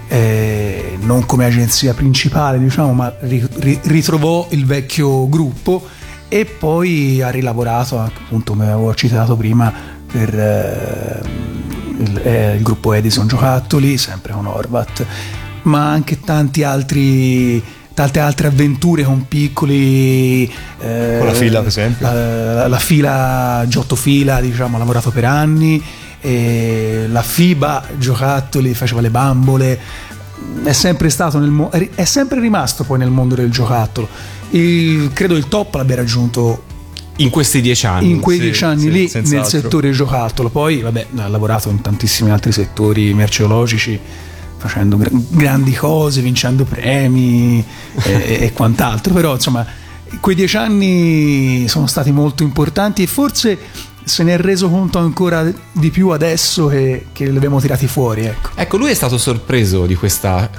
eh, 0.09 0.99
non 1.01 1.24
come 1.24 1.47
agenzia 1.47 1.95
principale 1.95 2.59
diciamo 2.59 2.93
ma 2.93 3.14
ri- 3.20 3.49
ri- 3.61 3.80
ritrovò 3.85 4.47
il 4.51 4.66
vecchio 4.66 5.26
gruppo 5.26 5.87
e 6.28 6.45
poi 6.45 7.22
ha 7.22 7.30
rilavorato 7.30 7.99
appunto 7.99 8.53
come 8.53 8.64
avevo 8.70 8.95
citato 8.95 9.37
prima 9.37 9.72
per 10.12 10.39
eh, 10.39 11.20
il, 11.99 12.20
eh, 12.24 12.55
il 12.57 12.62
gruppo 12.62 12.93
Edison 12.93 13.26
Giocattoli 13.26 13.97
sempre 13.97 14.35
con 14.35 14.47
Orvat 14.47 15.07
ma 15.62 15.91
anche 15.91 16.20
tanti 16.20 16.62
altri 16.62 17.62
tante 17.95 18.20
altre 18.20 18.47
avventure 18.49 19.03
con 19.05 19.26
piccoli 19.28 20.45
eh, 20.80 21.16
Con 21.18 21.26
la 21.26 21.34
fila, 21.34 21.59
per 21.59 21.68
esempio. 21.68 22.07
la, 22.07 22.66
la 22.68 22.78
fila 22.78 23.64
Giotto 23.68 23.97
Fila 23.97 24.40
diciamo 24.40 24.76
ha 24.76 24.78
lavorato 24.78 25.11
per 25.11 25.24
anni 25.24 25.82
e 26.20 27.07
la 27.11 27.22
FIBA 27.22 27.84
giocattoli 27.99 28.74
faceva 28.74 29.01
le 29.01 29.11
bambole 29.11 29.78
è 30.64 30.72
sempre 30.72 31.09
stato 31.11 31.38
nel 31.38 31.51
mo- 31.51 31.70
è 31.70 32.05
sempre 32.05 32.40
rimasto 32.40 32.84
poi 32.84 32.99
nel 32.99 33.11
mondo 33.11 33.34
del 33.34 33.51
giocattolo 33.51 34.09
Il- 34.51 35.11
credo 35.12 35.34
il 35.36 35.49
top 35.49 35.74
l'abbia 35.74 35.97
raggiunto 35.97 36.62
In 37.16 37.30
questi 37.30 37.61
dieci 37.61 37.86
anni. 37.86 38.11
in 38.11 38.20
quei 38.20 38.36
sì, 38.38 38.43
dieci 38.45 38.64
anni 38.64 38.80
sì, 38.82 38.90
lì 38.90 39.01
nel 39.01 39.09
senz'altro. 39.11 39.49
settore 39.61 39.90
giocattolo 39.90 40.49
poi 40.49 40.80
vabbè 40.80 41.07
ha 41.16 41.28
lavorato 41.28 41.68
in 41.70 41.80
tantissimi 41.80 42.30
altri 42.30 42.53
settori 42.53 43.12
merceologici 43.14 43.99
facendo 44.62 44.96
gra- 44.96 45.10
grandi 45.12 45.72
cose 45.72 46.20
vincendo 46.20 46.64
premi 46.64 47.64
e, 48.04 48.38
e 48.40 48.52
quant'altro 48.52 49.12
però 49.12 49.34
insomma 49.34 49.66
quei 50.20 50.34
dieci 50.34 50.56
anni 50.56 51.66
sono 51.68 51.86
stati 51.86 52.12
molto 52.12 52.42
importanti 52.42 53.02
e 53.02 53.06
forse 53.06 53.58
se 54.04 54.22
ne 54.24 54.34
è 54.34 54.36
reso 54.36 54.68
conto 54.68 54.98
ancora 54.98 55.50
di 55.72 55.90
più 55.90 56.08
adesso 56.08 56.66
che, 56.66 57.06
che 57.12 57.30
li 57.30 57.36
abbiamo 57.36 57.60
tirati 57.60 57.86
fuori 57.86 58.24
ecco. 58.24 58.50
Ecco, 58.54 58.76
lui 58.76 58.90
è 58.90 58.94
stato 58.94 59.16
sorpreso 59.16 59.86
di 59.86 59.94
questa 59.94 60.50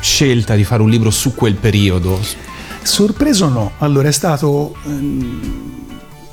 scelta 0.00 0.54
di 0.54 0.64
fare 0.64 0.82
un 0.82 0.90
libro 0.90 1.10
su 1.10 1.34
quel 1.34 1.54
periodo. 1.54 2.20
Sorpreso 2.82 3.48
no, 3.48 3.72
allora 3.78 4.08
è 4.08 4.12
stato 4.12 4.74
ehm, 4.84 5.40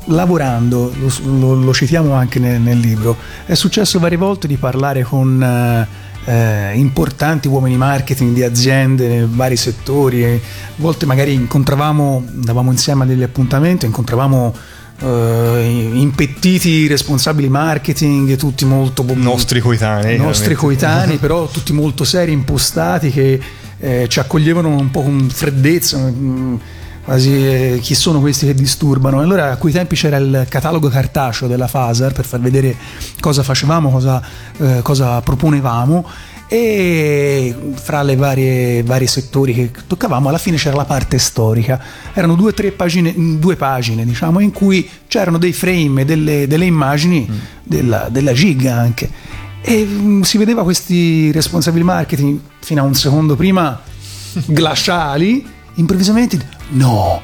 lavorando, 0.06 0.92
lo, 1.00 1.12
lo- 1.38 1.56
lo 1.56 1.74
citiamo 1.74 2.14
anche 2.14 2.40
nel, 2.40 2.60
nel 2.62 2.80
libro, 2.80 3.16
è 3.46 3.54
successo 3.54 4.00
varie 4.00 4.18
volte 4.18 4.48
di 4.48 4.58
parlare 4.58 5.04
con 5.04 5.42
eh, 5.42 5.88
eh, 6.26 6.74
importanti 6.76 7.48
uomini 7.48 7.78
marketing 7.78 8.34
di 8.34 8.44
aziende 8.44 9.08
nei 9.08 9.28
vari 9.30 9.56
settori, 9.56 10.26
a 10.26 10.40
volte 10.78 11.06
magari 11.06 11.34
incontravamo, 11.34 12.24
andavamo 12.28 12.72
insieme 12.72 13.04
a 13.04 13.08
degli 13.08 13.24
appuntamenti, 13.24 13.86
incontravamo 13.86 14.54
eh, 15.00 15.92
impettiti 15.94 16.88
responsabili 16.88 17.50
marketing, 17.50 18.36
tutti 18.38 18.66
molto 18.66 19.06
nostri 19.14 19.60
coetanei. 19.60 20.18
nostri 20.18 20.56
coetanei, 20.56 21.18
però 21.18 21.48
tutti 21.52 21.74
molto 21.74 22.04
seri, 22.04 22.32
impostati, 22.32 23.12
che 23.12 23.40
eh, 23.78 24.06
ci 24.08 24.20
accoglievano 24.20 24.70
un 24.70 24.90
po' 24.90 25.04
con 25.04 25.30
freddezza, 25.30 25.98
mm, 25.98 26.56
quasi 27.06 27.32
eh, 27.32 27.80
chi 27.82 27.94
sono 27.94 28.20
questi 28.20 28.48
che 28.48 28.56
disturbano. 28.56 29.20
Allora 29.20 29.52
a 29.52 29.58
quei 29.58 29.72
tempi 29.72 29.96
c'era 29.96 30.18
il 30.18 30.48
catalogo 30.50 30.90
cartaceo 30.90 31.48
della 31.48 31.68
Fasar 31.68 32.12
per 32.12 32.26
far 32.26 32.40
vedere 32.40 32.76
cosa 33.20 33.44
facevamo, 33.44 33.92
cosa, 33.92 34.22
eh, 34.58 34.80
cosa 34.82 35.22
proponevamo. 35.22 36.06
E 36.48 37.56
fra 37.74 38.04
le 38.04 38.16
varie 38.16 38.84
vari 38.84 39.08
settori 39.08 39.54
che 39.54 39.72
toccavamo, 39.88 40.30
alla 40.30 40.38
fine 40.38 40.58
c'era 40.58 40.76
la 40.76 40.86
parte 40.86 41.20
storica. 41.20 41.80
Erano 42.14 42.36
due 42.36 42.50
o 42.50 42.54
tre 42.54 42.72
pagine, 42.72 43.14
due 43.38 43.56
pagine, 43.56 44.04
diciamo, 44.04 44.40
in 44.40 44.52
cui 44.52 44.88
c'erano 45.08 45.38
dei 45.38 45.54
frame, 45.54 46.06
delle, 46.06 46.48
delle 46.48 46.66
immagini 46.66 47.30
della, 47.64 48.10
della 48.10 48.34
giga 48.34 48.76
anche. 48.76 49.10
E 49.62 49.86
mm, 49.86 50.22
si 50.22 50.38
vedeva 50.38 50.64
questi 50.64 51.32
responsabili 51.32 51.84
marketing 51.84 52.40
fino 52.60 52.82
a 52.82 52.84
un 52.84 52.96
secondo 52.96 53.36
prima 53.36 53.80
glaciali, 54.46 55.46
improvvisamente 55.76 56.55
no. 56.70 57.22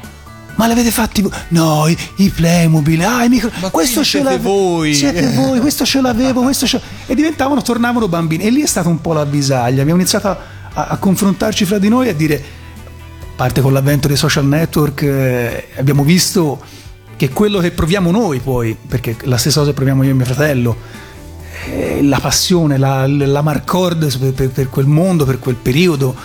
Ma 0.56 0.68
l'avete 0.68 0.92
fatti 0.92 1.22
voi? 1.22 1.32
No, 1.50 1.88
i, 1.88 1.98
i 2.18 2.30
Playmobil, 2.30 3.04
ah, 3.04 3.24
i 3.24 3.30
micro... 3.30 3.50
questo 3.72 4.04
ce 4.04 4.22
voi." 4.38 4.94
Siete 4.94 5.32
voi, 5.34 5.60
questo 5.60 5.86
ce 5.86 6.02
l'avevo, 6.02 6.42
questo 6.44 6.68
ce... 6.68 6.80
E 7.08 7.16
diventavano, 7.16 7.62
tornavano 7.62 8.08
bambini. 8.08 8.44
E 8.44 8.50
lì 8.50 8.62
è 8.62 8.68
stata 8.68 8.90
un 8.90 9.02
po' 9.02 9.14
la 9.14 9.26
bisaglia. 9.26 9.82
Abbiamo 9.82 10.00
iniziato 10.00 10.28
a, 10.28 10.38
a- 10.74 10.88
a 10.90 10.98
confrontarci 10.98 11.66
fra 11.66 11.80
di 11.80 11.88
noi 11.90 12.08
e 12.08 12.10
a 12.12 12.14
dire, 12.14 12.36
a 12.36 13.26
parte 13.36 13.62
con 13.62 13.74
l'avvento 13.74 14.08
dei 14.08 14.18
social 14.18 14.46
network, 14.46 15.02
eh, 15.02 15.68
abbiamo 15.78 16.04
visto 16.04 16.62
che 17.16 17.30
quello 17.30 17.60
che 17.60 17.72
proviamo 17.72 18.12
noi 18.12 18.40
poi, 18.40 18.76
perché 18.88 19.16
la 19.24 19.38
stessa 19.38 19.60
cosa 19.62 19.74
proviamo 19.74 20.04
io 20.04 20.12
e 20.12 20.14
mio 20.14 20.26
fratello, 20.26 20.76
eh, 21.70 22.04
la 22.04 22.20
passione, 22.20 22.78
la, 22.78 23.08
la 23.08 23.42
marcord 23.42 24.18
per, 24.18 24.34
per- 24.34 24.50
per 24.50 24.70
quel 24.70 24.86
mondo, 24.86 25.26
per 25.26 25.40
quel 25.40 25.56
periodo, 25.56 26.16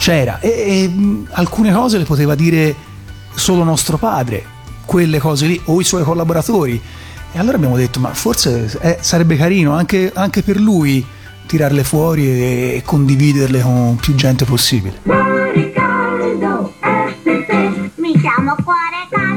c'era. 0.00 0.40
E, 0.40 0.48
e, 0.48 0.88
mh, 0.88 1.28
alcune 1.32 1.70
cose 1.72 1.98
le 1.98 2.04
poteva 2.04 2.34
dire 2.34 2.74
solo 3.34 3.62
nostro 3.62 3.98
padre, 3.98 4.42
quelle 4.86 5.18
cose 5.18 5.46
lì, 5.46 5.60
o 5.66 5.78
i 5.78 5.84
suoi 5.84 6.02
collaboratori. 6.02 6.80
E 7.32 7.38
allora 7.38 7.56
abbiamo 7.56 7.76
detto, 7.76 8.00
ma 8.00 8.12
forse 8.14 8.76
eh, 8.80 8.96
sarebbe 9.00 9.36
carino 9.36 9.72
anche, 9.74 10.10
anche 10.14 10.42
per 10.42 10.58
lui 10.58 11.04
tirarle 11.46 11.84
fuori 11.84 12.26
e, 12.26 12.76
e 12.76 12.82
condividerle 12.84 13.60
con 13.60 13.98
più 14.00 14.14
gente 14.14 14.46
possibile. 14.46 15.00
Cuore 15.04 15.72
caldo 15.72 16.72
te. 17.22 17.90
Mi 17.96 18.18
chiamo 18.18 18.56
cuore 18.64 19.06
caldo, 19.10 19.29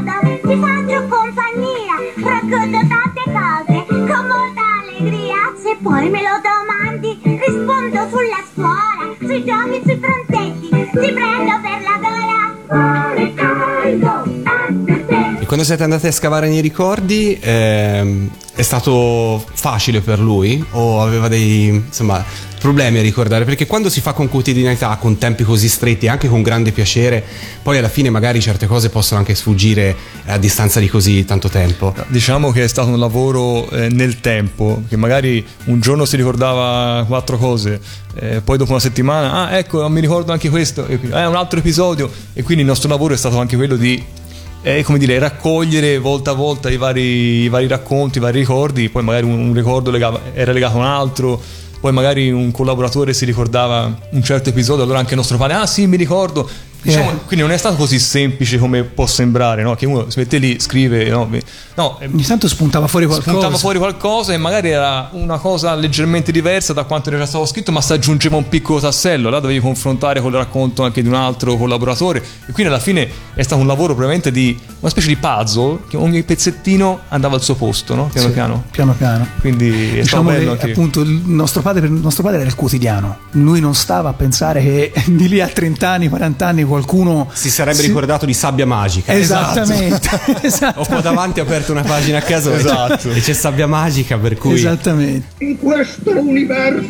Ti 11.04 11.12
prendo 11.12 11.60
per 11.62 11.82
la 11.84 11.99
gola, 11.99 13.14
ricordo, 13.14 14.08
a 14.45 14.99
te. 15.06 15.41
E 15.41 15.45
quando 15.45 15.66
siete 15.66 15.84
andati 15.84 16.08
a 16.08 16.14
scavare 16.14 16.47
nei 16.47 16.62
ricordi, 16.62 17.38
ehm, 17.41 18.30
è 18.56 18.62
stato 18.62 19.43
facile 19.54 20.01
per 20.01 20.20
lui 20.20 20.64
o 20.72 21.01
aveva 21.01 21.28
dei 21.28 21.68
insomma, 21.68 22.24
problemi 22.60 22.99
a 22.99 23.01
ricordare? 23.01 23.45
Perché 23.45 23.66
quando 23.66 23.89
si 23.89 23.99
fa 23.99 24.14
con 24.14 24.30
quotidianità, 24.30 24.95
con 24.97 25.18
tempi 25.18 25.43
così 25.43 25.68
stretti, 25.68 26.08
anche 26.08 26.28
con 26.28 26.43
grande 26.43 26.72
piacere, 26.72 27.24
poi 27.64 27.80
alla 27.80 27.89
fine 27.89 28.12
magari 28.12 28.39
certe 28.41 28.68
cose 28.68 28.89
possono 28.89 29.20
anche 29.20 29.34
sfuggire 29.34 29.95
a 30.28 30.38
distanza 30.38 30.80
di 30.80 30.88
così 30.88 31.26
tanto 31.26 31.49
tempo. 31.49 31.95
Diciamo 32.08 32.51
che 32.51 32.64
è 32.64 32.68
stato 32.68 32.89
un 32.89 32.99
lavoro 32.99 33.70
eh, 33.72 33.89
nel 33.89 34.20
tempo, 34.20 34.84
che 34.88 34.97
magari 34.97 35.43
un 35.66 35.80
giorno 35.80 36.06
si 36.06 36.16
ricordava 36.16 37.04
quattro 37.06 37.38
cose, 37.38 37.80
eh, 38.16 38.41
poi 38.41 38.58
dopo 38.58 38.72
una 38.72 38.80
settimana, 38.80 39.47
ah 39.47 39.58
ecco, 39.58 39.89
mi 39.89 39.99
ricordo 39.99 40.32
anche 40.32 40.49
questo, 40.49 40.84
quindi, 40.84 41.10
eh, 41.10 41.26
un 41.26 41.36
altro 41.36 41.58
episodio, 41.58 42.10
e 42.34 42.43
quindi 42.43 42.62
il 42.62 42.70
nostro 42.70 42.88
lavoro 42.88 43.16
è 43.16 43.18
stato 43.18 43.39
anche 43.39 43.56
quello 43.56 43.76
di 43.76 44.22
eh, 44.64 44.82
come 44.84 44.97
dire, 44.97 45.20
raccogliere 45.20 45.99
volta 45.99 46.32
a 46.32 46.34
volta 46.34 46.70
i 46.70 46.78
vari, 46.78 47.41
i 47.43 47.49
vari 47.49 47.68
racconti, 47.68 48.18
i 48.18 48.22
vari 48.22 48.39
ricordi, 48.39 48.89
poi 48.89 49.03
magari 49.03 49.26
un, 49.26 49.38
un 49.38 49.53
ricordo 49.53 49.91
legava, 49.91 50.22
era 50.34 50.53
legato 50.53 50.78
a 50.78 50.80
un 50.80 50.86
altro, 50.86 51.39
poi 51.80 51.91
magari 51.91 52.32
un 52.32 52.49
collaboratore 52.51 53.14
si 53.14 53.26
ricordava 53.26 53.93
un 54.11 54.24
certo 54.24 54.49
episodio, 54.49 54.84
allora 54.84 54.99
anche 54.99 55.11
il 55.11 55.18
nostro 55.18 55.38
padre, 55.38 55.55
ah 55.55 55.68
sì, 55.68 55.86
mi 55.86 55.97
ricordo. 55.97 56.49
Diciamo, 56.84 57.11
Eh. 57.11 57.15
Quindi 57.25 57.45
non 57.45 57.51
è 57.51 57.57
stato 57.57 57.75
così 57.75 57.97
semplice 57.97 58.57
come 58.57 58.84
può 58.84 59.07
sembrare, 59.07 59.63
no? 59.63 59.73
che 59.75 59.86
uno 59.86 60.09
si 60.09 60.19
mette 60.19 60.38
lì, 60.38 60.59
scrive, 60.59 61.09
no, 61.09 61.29
no 61.75 61.97
eh, 61.99 62.07
Ogni 62.07 62.23
tanto 62.23 62.47
spuntava 62.47 62.88
fuori 62.88 63.05
qualcosa. 63.05 63.31
spuntava 63.31 63.57
fuori 63.57 63.77
qualcosa 63.77 64.34
e 64.34 64.38
magari 64.38 64.69
era 64.69 65.09
una 65.13 65.38
cosa 65.38 65.73
leggermente 65.75 66.31
diversa 66.31 66.73
da 66.73 66.84
quanto 66.84 67.09
era 67.09 67.25
stato 67.25 67.45
scritto, 67.45 67.71
ma 67.71 67.81
si 67.81 67.93
aggiungeva 67.93 68.36
un 68.36 68.47
piccolo 68.49 68.79
tassello, 68.79 69.29
là 69.29 69.39
dovevi 69.39 69.59
confrontare 69.61 70.19
con 70.21 70.31
il 70.31 70.38
racconto 70.38 70.84
anche 70.84 71.01
di 71.01 71.07
un 71.07 71.15
altro 71.15 71.55
collaboratore 71.55 72.19
e 72.19 72.51
quindi 72.51 72.71
alla 72.71 72.81
fine 72.81 73.09
è 73.34 73.41
stato 73.41 73.61
un 73.61 73.67
lavoro 73.67 73.93
probabilmente 73.93 74.31
di 74.31 74.57
una 74.79 74.89
specie 74.91 75.07
di 75.07 75.15
puzzle 75.15 75.79
che 75.89 75.95
ogni 75.97 76.21
pezzettino 76.23 76.99
andava 77.07 77.36
al 77.36 77.41
suo 77.41 77.55
posto, 77.55 77.95
no? 77.95 78.09
piano 78.11 78.27
Sì, 78.27 78.34
piano. 78.34 78.63
piano 78.71 78.93
piano. 78.93 79.27
Quindi 79.39 79.69
è 79.69 80.03
stato 80.03 80.23
Diciamo 80.23 80.29
bello 80.31 80.43
che 80.43 80.49
anche 80.51 80.71
appunto 80.71 80.99
il 81.01 81.21
nostro 81.25 81.61
padre, 81.61 81.86
il 81.86 81.91
nostro 81.93 82.23
padre 82.23 82.39
era 82.39 82.47
il 82.47 82.55
quotidiano. 82.55 83.17
Lui 83.31 83.61
non 83.61 83.73
stava 83.73 84.09
a 84.09 84.13
pensare 84.13 84.61
che 84.61 84.91
di 85.07 85.29
lì 85.29 85.39
a 85.39 85.47
30 85.47 85.89
anni, 85.89 86.09
40 86.09 86.45
anni 86.45 86.63
qualcuno 86.74 87.30
Si 87.34 87.49
sarebbe 87.51 87.82
ricordato 87.82 88.26
di 88.26 88.34
sabbia 88.34 88.65
magica. 88.65 89.13
Esattamente. 89.13 90.09
Ho 90.26 90.39
Esatto. 90.41 90.84
qua 90.86 91.01
davanti 91.01 91.39
aperto 91.39 91.71
una 91.71 91.84
pagina 91.84 92.17
a 92.17 92.21
caso 92.21 92.51
e- 92.51 92.57
Esatto. 92.57 93.11
e 93.11 93.19
c'è 93.19 93.34
sabbia 93.34 93.67
magica 93.67 94.17
per 94.17 94.36
cui 94.38 94.55
Esattamente. 94.55 95.28
In 95.45 95.59
questo 95.59 96.11
universo 96.11 96.84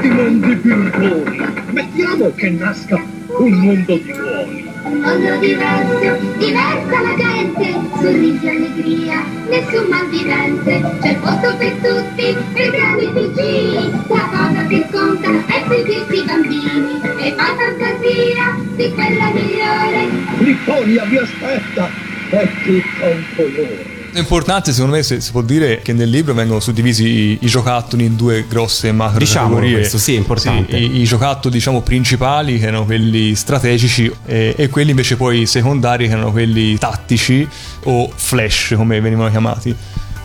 di 0.00 0.08
mondi 0.08 0.56
pimponi, 0.56 1.38
mettiamo 1.72 2.32
che 2.34 2.50
nasca 2.50 2.96
un 3.38 3.50
mondo 3.52 3.94
di 3.96 4.12
buoni. 4.16 4.66
Un 4.88 5.00
mondo 5.00 5.36
diverso, 5.38 6.16
diversa 6.38 7.02
la 7.02 7.14
gente, 7.18 7.80
sorrisi 8.00 8.46
e 8.46 8.48
allegria, 8.48 9.22
nessun 9.50 9.86
malvivente, 9.90 10.96
c'è 11.02 11.16
posto 11.16 11.54
per 11.58 11.72
tutti, 11.82 12.36
per 12.54 12.70
grandi 12.70 13.04
e 13.04 13.10
piccini, 13.10 13.90
la 14.08 14.28
cosa 14.32 14.66
che 14.66 14.86
conta 14.90 15.28
è 15.46 15.64
sentirsi 15.68 16.24
bambini, 16.24 17.00
e 17.18 17.34
fa 17.36 17.54
fantasia 17.58 18.67
di 18.78 18.92
quella 18.92 19.30
migliore. 19.32 20.08
Lipponia 20.38 21.04
vi 21.04 21.16
aspetta, 21.18 21.90
è 22.30 22.48
tutto 22.62 23.04
un 23.04 23.24
colore. 23.34 23.96
È 24.10 24.18
importante, 24.20 24.72
secondo 24.72 24.96
me, 24.96 25.02
se 25.02 25.20
si 25.20 25.32
può 25.32 25.42
dire 25.42 25.80
che 25.82 25.92
nel 25.92 26.08
libro 26.08 26.32
vengono 26.32 26.60
suddivisi 26.60 27.04
i, 27.04 27.38
i 27.42 27.46
giocattoli 27.46 28.04
in 28.04 28.16
due 28.16 28.46
grosse 28.48 28.90
macro 28.90 29.18
Diciamolo 29.18 29.56
categorie. 29.56 29.78
questo, 29.80 29.98
sì, 29.98 30.14
è 30.14 30.16
importante. 30.16 30.76
Sì, 30.76 30.82
i, 30.82 31.00
i 31.00 31.04
giocattoli, 31.04 31.54
diciamo, 31.54 31.82
principali, 31.82 32.58
che 32.58 32.66
erano 32.66 32.84
quelli 32.84 33.34
strategici, 33.34 34.10
e, 34.24 34.54
e 34.56 34.68
quelli 34.68 34.90
invece 34.90 35.16
poi 35.16 35.44
secondari, 35.44 36.06
che 36.06 36.12
erano 36.12 36.30
quelli 36.30 36.78
tattici 36.78 37.46
o 37.84 38.10
flash, 38.14 38.74
come 38.76 39.00
venivano 39.00 39.28
chiamati. 39.28 39.76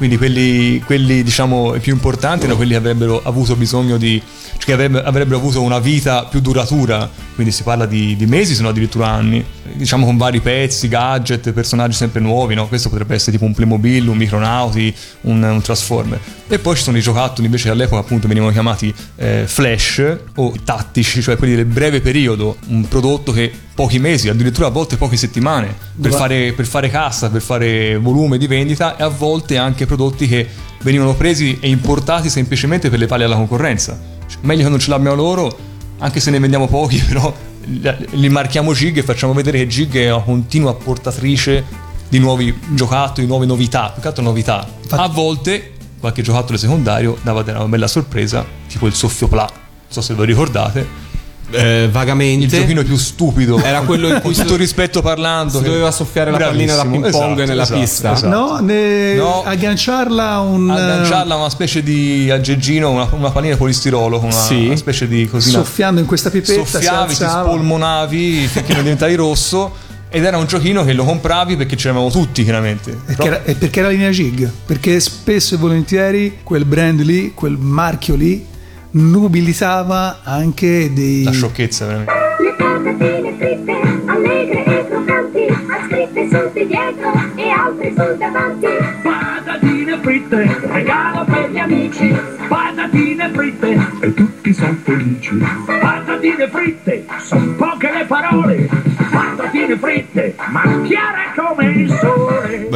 Quindi 0.03 0.19
quelli, 0.19 0.81
quelli, 0.85 1.23
diciamo, 1.23 1.77
più 1.79 1.93
importanti 1.93 2.41
erano 2.41 2.57
quelli 2.57 2.71
che 2.71 2.77
avrebbero 2.77 3.21
avuto 3.23 3.55
bisogno 3.55 3.95
di. 3.95 4.21
cioè 4.57 4.65
che 4.65 4.73
avrebbe- 4.73 5.01
avrebbero 5.01 5.37
avuto 5.37 5.61
una 5.61 5.79
vita 5.79 6.25
più 6.25 6.41
duratura. 6.41 7.09
Quindi 7.35 7.53
si 7.53 7.63
parla 7.63 7.85
di, 7.85 8.17
di 8.17 8.25
mesi, 8.25 8.53
se 8.53 8.63
no 8.63 8.67
addirittura 8.67 9.07
anni. 9.07 9.41
Diciamo 9.71 10.05
con 10.05 10.17
vari 10.17 10.41
pezzi, 10.41 10.89
gadget, 10.89 11.53
personaggi 11.53 11.95
sempre 11.95 12.19
nuovi, 12.19 12.53
no? 12.53 12.67
Questo 12.67 12.89
potrebbe 12.89 13.15
essere 13.15 13.31
tipo 13.31 13.45
un 13.45 13.53
Playmobil, 13.53 14.05
un 14.09 14.17
Micronauti, 14.17 14.93
un, 15.21 15.41
un 15.41 15.61
Transformer. 15.61 16.19
E 16.49 16.59
poi 16.59 16.75
ci 16.75 16.83
sono 16.83 16.97
i 16.97 17.01
giocattoli 17.01 17.45
invece 17.45 17.69
all'epoca 17.69 18.01
appunto 18.01 18.27
venivano 18.27 18.51
chiamati 18.51 18.93
eh, 19.15 19.45
flash 19.47 20.17
o 20.35 20.53
tattici, 20.65 21.21
cioè 21.21 21.37
quelli 21.37 21.55
del 21.55 21.65
breve 21.65 22.01
periodo, 22.01 22.57
un 22.67 22.85
prodotto 22.89 23.31
che 23.31 23.49
pochi 23.73 23.99
mesi, 23.99 24.29
addirittura 24.29 24.67
a 24.67 24.69
volte 24.69 24.97
poche 24.97 25.17
settimane, 25.17 25.75
per 25.99 26.11
fare, 26.11 26.53
per 26.53 26.65
fare 26.65 26.89
cassa, 26.89 27.29
per 27.29 27.41
fare 27.41 27.97
volume 27.97 28.37
di 28.37 28.47
vendita 28.47 28.95
e 28.95 29.03
a 29.03 29.07
volte 29.07 29.57
anche 29.57 29.85
prodotti 29.85 30.27
che 30.27 30.47
venivano 30.81 31.15
presi 31.15 31.57
e 31.59 31.69
importati 31.69 32.29
semplicemente 32.29 32.89
per 32.89 32.99
le 32.99 33.07
palle 33.07 33.23
alla 33.23 33.35
concorrenza. 33.35 33.99
Cioè, 34.27 34.39
meglio 34.41 34.63
che 34.63 34.69
non 34.69 34.79
ce 34.79 34.89
l'abbiano 34.89 35.15
loro, 35.15 35.57
anche 35.99 36.19
se 36.19 36.29
ne 36.29 36.39
vendiamo 36.39 36.67
pochi, 36.67 36.99
però 37.07 37.33
li- 37.65 38.29
marchiamo 38.29 38.73
Gig 38.73 38.97
e 38.97 39.03
facciamo 39.03 39.33
vedere 39.33 39.59
che 39.59 39.67
Gig 39.67 39.95
è 39.97 40.11
una 40.11 40.23
continua 40.23 40.75
portatrice 40.75 41.63
di 42.09 42.19
nuovi 42.19 42.55
giocattoli, 42.69 43.25
nuove 43.25 43.45
novità, 43.47 43.89
più 43.89 44.01
che 44.01 44.07
altro 44.07 44.23
novità. 44.23 44.67
A 44.89 45.07
volte 45.07 45.71
qualche 45.99 46.21
giocattolo 46.21 46.57
secondario 46.57 47.17
dava 47.23 47.41
una 47.41 47.65
bella 47.65 47.87
sorpresa, 47.87 48.45
tipo 48.67 48.85
il 48.85 48.93
soffio 48.93 49.27
pla, 49.27 49.49
non 49.49 49.87
so 49.87 50.01
se 50.01 50.13
ve 50.13 50.19
lo 50.19 50.25
ricordate. 50.25 51.12
Eh, 51.51 51.87
vagamente 51.91 52.45
Il 52.55 52.61
giochino 52.61 52.83
più 52.83 52.95
stupido. 52.97 53.61
Era 53.61 53.81
quello 53.81 54.07
in 54.07 54.19
cui 54.21 54.33
con 54.33 54.43
tutto 54.43 54.55
rispetto 54.55 55.01
parlando. 55.01 55.57
si 55.59 55.63
doveva 55.63 55.91
soffiare 55.91 56.31
la 56.31 56.37
pallina 56.37 56.75
da 56.75 56.85
ping 56.85 57.09
pong 57.09 57.33
esatto, 57.33 57.45
nella 57.45 57.63
esatto, 57.63 57.79
pista. 57.79 58.13
esatto. 58.13 58.27
No, 58.35 58.57
ne- 58.59 59.13
No. 59.15 59.43
agganciarla 59.43 60.29
a 60.31 60.39
un 60.41 60.69
agganciarla 60.69 61.33
a 61.33 61.37
una 61.37 61.49
specie 61.49 61.83
di 61.83 62.29
aggeggino, 62.31 62.89
una, 62.91 63.07
una 63.11 63.29
pallina 63.31 63.53
di 63.53 63.59
polistirolo 63.59 64.17
con 64.19 64.29
una, 64.29 64.37
Sì. 64.41 64.65
una 64.67 64.75
specie 64.75 65.07
di 65.07 65.23
eh, 65.23 65.29
cosina. 65.29 65.57
soffiando 65.59 65.99
in 65.99 66.05
questa 66.07 66.29
pipetta 66.29 66.65
Soffiavi, 66.65 67.13
si 67.13 67.23
ti 67.23 67.29
spolmonavi 67.29 68.47
finché 68.51 68.73
non 68.73 68.83
diventavi 68.83 69.15
rosso. 69.15 69.91
Ed 70.15 70.23
era 70.25 70.37
un 70.37 70.45
giochino 70.45 70.85
che 70.85 70.93
lo 70.93 71.05
compravi 71.05 71.55
perché 71.57 71.75
ce 71.75 71.87
l'avevamo 71.87 72.11
tutti, 72.11 72.43
chiaramente. 72.43 72.95
Però- 73.03 73.23
era, 73.25 73.43
e 73.45 73.55
perché 73.55 73.79
era 73.79 73.89
linea 73.89 74.11
Gig? 74.11 74.47
Perché 74.63 74.99
spesso 74.99 75.55
e 75.55 75.57
volentieri 75.57 76.37
quel 76.43 76.65
brand 76.65 77.01
lì, 77.01 77.31
quel 77.33 77.57
marchio 77.57 78.13
lì, 78.13 78.45
nobilitava 78.93 80.19
anche 80.23 80.91
dei. 80.93 81.23
La 81.23 81.31
sciocchezza, 81.31 81.85
veramente. 81.85 82.13
Le 82.39 82.53
patatine 82.57 83.33
fritte, 83.37 83.79
allegre 84.05 84.63
e 84.65 84.87
croccanti, 84.87 85.45
ha 85.47 85.87
scritte 85.87 86.29
sul 86.29 86.51
dietro 86.67 87.11
e 87.35 87.49
altre 87.49 87.93
sul 87.95 88.17
davanti. 88.17 88.67
Patatine 89.01 89.99
fritte, 90.01 90.59
regalo 90.71 91.25
per 91.25 91.49
gli 91.51 91.59
amici. 91.59 92.15
Patatine 92.47 93.31
fritte, 93.33 93.87
e 94.01 94.13
tutti 94.13 94.53
sono 94.53 94.77
felici. 94.83 95.37
Patatine 95.65 96.47
fritte, 96.49 97.05
son 97.19 97.55
poche 97.55 97.91
le 97.91 98.05
parole. 98.05 98.69
Patatine 99.09 99.77
fritte, 99.77 100.35
ma 100.49 100.61
chiare 100.83 101.31
come 101.35 101.65
il 101.65 101.89
sole. 101.89 102.12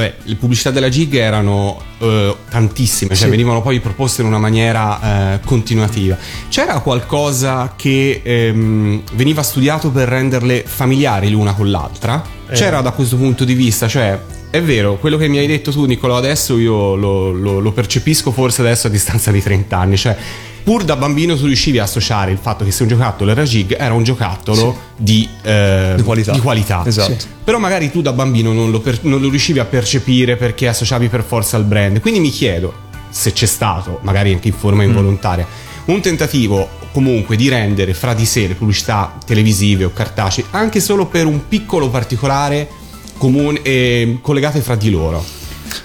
Beh, 0.07 0.13
le 0.23 0.35
pubblicità 0.35 0.71
della 0.71 0.89
Gig 0.89 1.13
erano 1.15 1.81
eh, 1.99 2.35
tantissime, 2.49 3.13
cioè 3.15 3.25
Sì. 3.25 3.29
venivano 3.29 3.61
poi 3.61 3.79
proposte 3.79 4.21
in 4.21 4.27
una 4.27 4.37
maniera 4.39 5.33
eh, 5.33 5.39
continuativa. 5.45 6.17
C'era 6.49 6.79
qualcosa 6.79 7.73
che 7.75 8.21
ehm, 8.23 9.01
veniva 9.13 9.43
studiato 9.43 9.89
per 9.91 10.07
renderle 10.07 10.63
familiari 10.65 11.29
l'una 11.29 11.53
con 11.53 11.69
l'altra? 11.69 12.23
C'era 12.53 12.79
da 12.81 12.91
questo 12.91 13.17
punto 13.17 13.43
di 13.43 13.53
vista, 13.53 13.87
cioè 13.89 14.17
è 14.49 14.61
vero, 14.61 14.95
quello 14.97 15.17
che 15.17 15.27
mi 15.27 15.37
hai 15.39 15.47
detto 15.47 15.71
tu 15.71 15.83
Nicolò 15.83 16.15
adesso 16.15 16.57
io 16.57 16.95
lo, 16.95 17.31
lo- 17.31 17.59
lo 17.59 17.71
percepisco 17.73 18.31
forse 18.31 18.61
adesso 18.61 18.87
a 18.87 18.89
distanza 18.89 19.31
di 19.31 19.41
30 19.43 19.77
anni, 19.77 19.97
cioè 19.97 20.15
pur 20.67 20.83
da 20.83 20.97
bambino 20.97 21.37
tu 21.37 21.45
riuscivi 21.45 21.79
a 21.79 21.83
associare 21.83 22.29
il 22.29 22.39
fatto 22.39 22.65
che 22.65 22.71
se 22.71 22.81
un 22.81 22.89
giocattolo 22.89 23.31
era 23.31 23.43
Gig 23.43 23.73
era 23.79 23.93
un 23.93 24.03
giocattolo 24.03 24.77
di, 24.97 25.25
eh, 25.41 25.93
Di 25.95 26.03
qualità. 26.03 26.33
di 26.33 26.41
qualità. 26.41 26.83
Esatto. 26.85 27.17
Sì. 27.17 27.25
Però 27.41 27.57
magari 27.57 27.89
tu 27.89 28.01
da 28.01 28.11
bambino 28.11 28.51
non 28.51 28.69
lo, 28.69 28.81
per- 28.81 28.99
non 29.03 29.21
lo 29.21 29.29
riuscivi 29.29 29.59
a 29.59 29.63
percepire 29.63 30.35
perché 30.35 30.67
associavi 30.67 31.07
per 31.07 31.23
forza 31.23 31.55
al 31.55 31.63
brand. 31.63 32.01
Quindi 32.01 32.19
mi 32.19 32.31
chiedo 32.31 32.73
se 33.09 33.31
c'è 33.31 33.45
stato, 33.45 33.99
magari 34.01 34.33
anche 34.33 34.49
in 34.49 34.55
forma 34.55 34.83
involontaria, 34.83 35.47
un 35.85 36.01
tentativo 36.01 36.67
comunque 36.91 37.37
di 37.37 37.47
rendere 37.47 37.93
fra 37.93 38.13
di 38.13 38.25
sé 38.25 38.45
le 38.47 38.55
pubblicità 38.55 39.17
televisive 39.25 39.85
o 39.85 39.93
cartacee 39.93 40.43
anche 40.51 40.81
solo 40.81 41.05
per 41.05 41.27
un 41.27 41.47
piccolo 41.47 41.87
particolare 41.89 42.67
comune 43.17 43.61
e 43.61 44.17
collegate 44.21 44.59
fra 44.59 44.75
di 44.75 44.89
loro. 44.89 45.23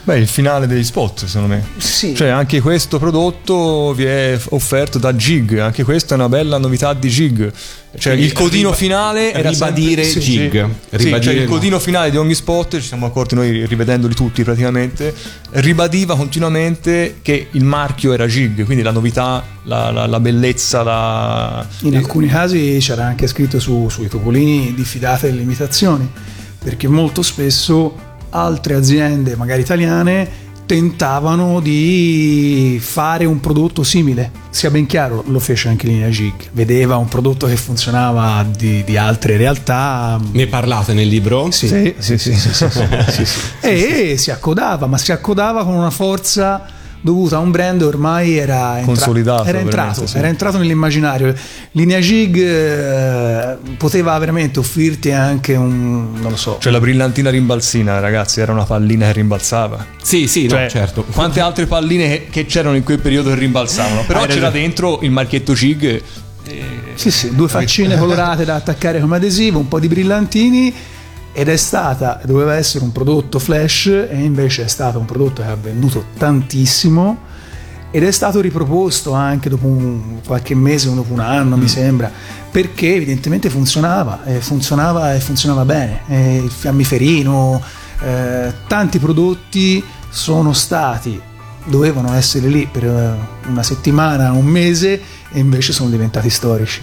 Beh, 0.04 0.18
il 0.18 0.26
finale 0.26 0.66
degli 0.66 0.84
spot, 0.84 1.24
secondo 1.26 1.54
me. 1.54 1.64
Sì. 1.78 2.14
Cioè, 2.14 2.28
anche 2.28 2.60
questo 2.60 2.98
prodotto 2.98 3.92
vi 3.94 4.04
è 4.04 4.38
offerto 4.50 4.98
da 4.98 5.14
Gig. 5.14 5.58
Anche 5.58 5.84
questa 5.84 6.14
è 6.14 6.18
una 6.18 6.28
bella 6.28 6.58
novità 6.58 6.92
di 6.94 7.08
Gig. 7.08 7.52
Cioè, 7.98 8.12
Quindi 8.14 8.24
il 8.24 8.32
codino 8.32 8.68
riba- 8.70 8.74
finale 8.74 9.32
era 9.34 9.50
ribadire 9.50 10.02
sempre- 10.04 10.22
Gig. 10.22 10.50
Sì, 10.50 10.96
Ribadire 11.04 11.20
cioè 11.34 11.42
il 11.42 11.48
codino 11.48 11.78
finale 11.78 12.10
di 12.10 12.16
ogni 12.16 12.34
spot, 12.34 12.76
ci 12.76 12.86
siamo 12.86 13.04
accorti 13.06 13.34
noi 13.34 13.66
rivedendoli 13.66 14.14
tutti 14.14 14.42
praticamente, 14.44 15.14
ribadiva 15.50 16.16
continuamente 16.16 17.18
che 17.22 17.48
il 17.50 17.64
marchio 17.64 18.12
era 18.14 18.26
Gig, 18.26 18.64
quindi 18.64 18.82
la 18.82 18.92
novità, 18.92 19.44
la, 19.64 19.90
la- 19.90 20.06
la 20.06 20.20
bellezza, 20.20 20.82
la... 20.82 21.66
In 21.80 21.96
alcuni 21.96 22.28
casi 22.28 22.78
c'era 22.80 23.04
anche 23.04 23.26
scritto 23.26 23.60
su- 23.60 23.88
sui 23.90 24.08
topolini 24.08 24.72
diffidate 24.74 25.28
delle 25.28 25.42
imitazioni, 25.42 26.10
perché 26.64 26.88
molto 26.88 27.20
spesso 27.22 28.10
altre 28.32 28.74
aziende, 28.74 29.36
magari 29.36 29.60
italiane, 29.62 30.40
tentavano 30.64 31.60
di 31.60 32.78
fare 32.80 33.24
un 33.24 33.40
prodotto 33.40 33.82
simile. 33.82 34.30
Sia 34.50 34.70
ben 34.70 34.86
chiaro, 34.86 35.22
lo 35.26 35.38
fece 35.38 35.68
anche 35.68 35.86
Linea 35.86 36.08
Gig. 36.08 36.34
Vedeva 36.52 36.96
un 36.96 37.08
prodotto 37.08 37.46
che 37.46 37.56
funzionava 37.56 38.44
di, 38.56 38.82
di 38.84 38.96
altre 38.96 39.36
realtà. 39.36 40.18
Ne 40.32 40.46
parlate 40.46 40.94
nel 40.94 41.08
libro? 41.08 41.50
Sì, 41.50 41.68
sì, 41.68 41.94
sì, 41.98 42.16
sì, 42.18 42.34
sì, 42.34 42.52
sì, 42.54 42.68
sì, 43.08 43.24
sì. 43.24 43.40
E 43.60 44.14
si 44.16 44.30
accodava, 44.30 44.86
ma 44.86 44.98
si 44.98 45.12
accodava 45.12 45.64
con 45.64 45.74
una 45.74 45.90
forza 45.90 46.64
dovuta 47.02 47.36
a 47.36 47.38
un 47.40 47.50
brand 47.50 47.82
ormai 47.82 48.36
era, 48.36 48.78
entra- 48.78 48.84
Consolidato, 48.84 49.44
era 49.44 49.58
entrato, 49.58 50.06
sì. 50.06 50.16
era 50.16 50.28
entrato 50.28 50.56
nell'immaginario. 50.56 51.34
Linea 51.72 52.00
Gig 52.00 52.38
eh, 52.38 53.56
poteva 53.76 54.16
veramente 54.18 54.58
offrirti 54.60 55.10
anche 55.10 55.54
un, 55.54 56.14
non 56.14 56.30
lo 56.30 56.36
so, 56.36 56.56
Cioè 56.60 56.72
la 56.72 56.80
brillantina 56.80 57.28
rimbalzina, 57.28 57.98
ragazzi, 57.98 58.40
era 58.40 58.52
una 58.52 58.64
pallina 58.64 59.06
che 59.06 59.12
rimbalzava. 59.12 59.84
Sì, 60.00 60.26
sì, 60.26 60.44
no, 60.44 60.50
Cioè, 60.50 60.70
certo. 60.70 61.04
Quante 61.04 61.40
altre 61.40 61.66
palline 61.66 62.08
che, 62.08 62.26
che 62.30 62.46
c'erano 62.46 62.76
in 62.76 62.84
quel 62.84 63.00
periodo 63.00 63.30
che 63.30 63.36
rimbalzavano? 63.36 64.04
Però 64.06 64.20
c'era 64.20 64.34
ragione. 64.34 64.60
dentro 64.60 65.00
il 65.02 65.10
marchietto 65.10 65.52
Gig. 65.52 66.02
Sì, 66.94 67.10
sì, 67.10 67.34
due 67.34 67.48
faccine 67.48 67.96
colorate 67.96 68.44
da 68.44 68.54
attaccare 68.54 69.00
come 69.00 69.16
adesivo, 69.16 69.58
un 69.58 69.68
po' 69.68 69.80
di 69.80 69.88
brillantini 69.88 70.74
ed 71.32 71.48
è 71.48 71.56
stata, 71.56 72.20
doveva 72.24 72.54
essere 72.54 72.84
un 72.84 72.92
prodotto 72.92 73.38
flash 73.38 73.86
e 73.86 74.22
invece 74.22 74.64
è 74.64 74.68
stato 74.68 74.98
un 74.98 75.06
prodotto 75.06 75.42
che 75.42 75.48
ha 75.48 75.56
venduto 75.56 76.04
tantissimo 76.18 77.30
ed 77.90 78.04
è 78.04 78.10
stato 78.10 78.40
riproposto 78.40 79.12
anche 79.12 79.50
dopo 79.50 79.66
un- 79.66 80.20
qualche 80.26 80.54
mese, 80.54 80.92
dopo 80.94 81.12
un 81.12 81.20
anno 81.20 81.56
mi 81.58 81.68
sembra, 81.68 82.10
perché 82.50 82.94
evidentemente 82.94 83.50
funzionava, 83.50 84.24
e 84.24 84.40
funzionava 84.40 85.14
e 85.14 85.20
funzionava 85.20 85.66
bene. 85.66 86.00
E 86.08 86.36
il 86.36 86.50
fiammiferino, 86.50 87.62
eh, 88.00 88.52
tanti 88.66 88.98
prodotti 88.98 89.84
sono 90.08 90.54
stati, 90.54 91.20
dovevano 91.64 92.14
essere 92.14 92.48
lì 92.48 92.66
per 92.70 92.84
eh, 92.84 93.14
una 93.48 93.62
settimana, 93.62 94.32
un 94.32 94.46
mese 94.46 95.00
e 95.30 95.38
invece 95.38 95.74
sono 95.74 95.90
diventati 95.90 96.30
storici. 96.30 96.82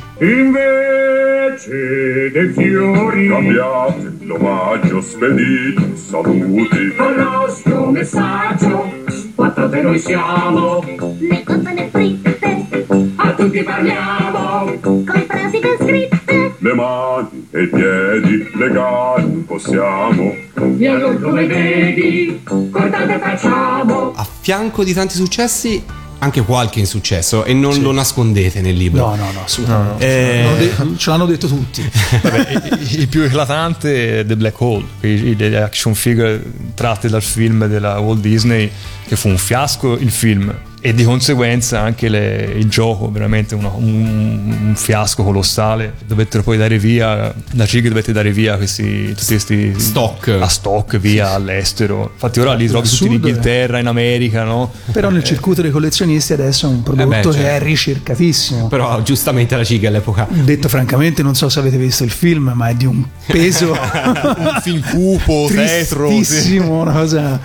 Dei 1.68 2.54
fiori. 2.54 3.28
Cambiate 3.28 4.18
l'omaggio 4.22 5.02
spedite 5.02 5.98
saluti. 5.98 6.96
Con 6.96 7.16
nostro 7.16 7.92
messaggio, 7.92 8.94
quattro 9.36 9.70
te 9.70 9.82
noi 9.82 10.00
siamo, 10.00 10.82
Le 11.20 11.44
cotone 11.44 11.90
fritte, 11.92 12.86
a 13.18 13.34
tutti 13.34 13.62
parliamo. 13.64 14.80
con 14.80 15.04
frasi 15.28 15.60
ben 15.60 15.78
scritte, 15.82 16.56
le 16.60 16.74
mani 16.74 17.48
e 17.52 17.64
i 17.64 17.68
piedi 17.68 18.50
legare 18.56 19.24
possiamo. 19.46 20.34
E 20.78 20.88
allora 20.88 21.18
come 21.18 21.46
vedi, 21.46 22.42
cordate 22.72 23.20
facciamo. 23.20 24.14
A 24.16 24.26
fianco 24.40 24.86
di 24.86 24.94
tanti 24.94 25.16
successi, 25.16 25.84
anche 26.20 26.42
qualche 26.42 26.80
insuccesso 26.80 27.44
e 27.46 27.54
non 27.54 27.80
lo 27.82 27.92
nascondete 27.92 28.62
nel 28.62 28.76
libro. 28.76 29.08
No, 29.08 29.16
no, 29.16 29.32
no, 29.32 29.44
assolutamente. 29.44 30.06
Eh, 30.06 30.44
L'hanno 30.44 30.56
de- 30.92 30.98
ce 30.98 31.10
l'hanno 31.10 31.26
detto 31.26 31.48
tutti. 31.48 31.90
Vabbè, 32.22 32.62
il, 32.80 33.00
il 33.02 33.08
più 33.08 33.22
eclatante 33.22 34.20
è 34.20 34.26
The 34.26 34.36
Black 34.36 34.60
Hole, 34.62 34.86
i- 35.02 35.08
i- 35.08 35.36
le 35.36 35.62
action 35.62 35.96
figure 35.96 36.44
tratte 36.76 37.08
dal 37.10 37.22
film 37.24 37.66
della 37.68 38.00
Walt 38.00 38.20
Disney, 38.22 38.70
che 39.08 39.16
fu 39.16 39.30
un 39.30 39.38
fiasco 39.38 39.94
il 39.98 40.12
film. 40.12 40.54
E 40.82 40.94
di 40.94 41.04
conseguenza 41.04 41.82
anche 41.82 42.08
le- 42.08 42.54
il 42.56 42.70
gioco, 42.70 43.12
veramente 43.12 43.54
una- 43.54 43.72
un, 43.76 44.54
un 44.68 44.74
fiasco 44.76 45.24
colossale. 45.24 45.94
Dovettero 46.06 46.42
poi 46.42 46.58
dare 46.58 46.80
via, 46.80 47.34
la 47.52 47.66
CIG 47.66 47.90
dovette 47.90 48.14
dare 48.14 48.32
via 48.32 48.56
questi, 48.56 49.10
tutti 49.10 49.26
questi 49.26 49.74
Stock. 49.78 50.30
a 50.40 50.48
stock 50.48 50.98
via 50.98 51.32
all'estero. 51.32 52.10
Infatti 52.14 52.40
ora 52.40 52.54
li 52.54 52.68
trovi 52.68 52.88
tutti 52.88 53.04
in 53.04 53.10
Assurdo, 53.10 53.28
eh. 53.28 53.30
Inghilterra, 53.30 53.80
in 53.80 53.88
America, 53.88 54.44
no? 54.44 54.72
Però 54.94 55.10
nel 55.10 55.24
circuito 55.26 55.62
dei 55.62 55.72
collezionisti 55.72 56.32
adesso 56.34 56.68
è 56.68 56.70
un 56.70 56.82
prodotto 56.82 57.04
Eh 57.04 57.22
beh, 57.22 57.22
che 57.30 57.32
certo. 57.34 57.48
è 57.48 57.60
ricercatissimo. 57.68 58.68
Però 58.70 59.02
giustamente 59.02 59.58
la 59.58 59.64
ciga 59.66 59.90
all'epoca. 59.90 60.28
Detto 60.30 60.70
francamente, 60.70 61.22
non 61.24 61.36
so 61.36 61.50
se 61.50 61.60
avete 61.60 61.76
visto 61.78 62.06
il 62.06 62.12
film, 62.12 62.54
ma 62.56 62.70
è 62.70 62.76
di 62.76 62.86
un 62.86 63.04
peso 63.26 63.72
un 63.76 64.60
film 64.62 64.82
cupo, 64.90 65.48
tetro. 65.52 66.08
sì. 66.10 66.16
tristissimo, 66.16 66.82
una 66.82 66.94
cosa 66.94 67.40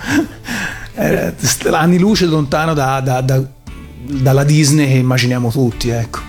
eh, 0.95 1.33
anni 1.71 1.97
luce 1.99 2.25
lontano 2.25 2.73
da- 2.73 2.99
da- 3.01 3.21
da- 3.21 3.43
dalla 4.07 4.43
Disney 4.43 4.87
che 4.87 4.93
immaginiamo 4.93 5.49
tutti, 5.51 5.89
ecco. 5.89 6.19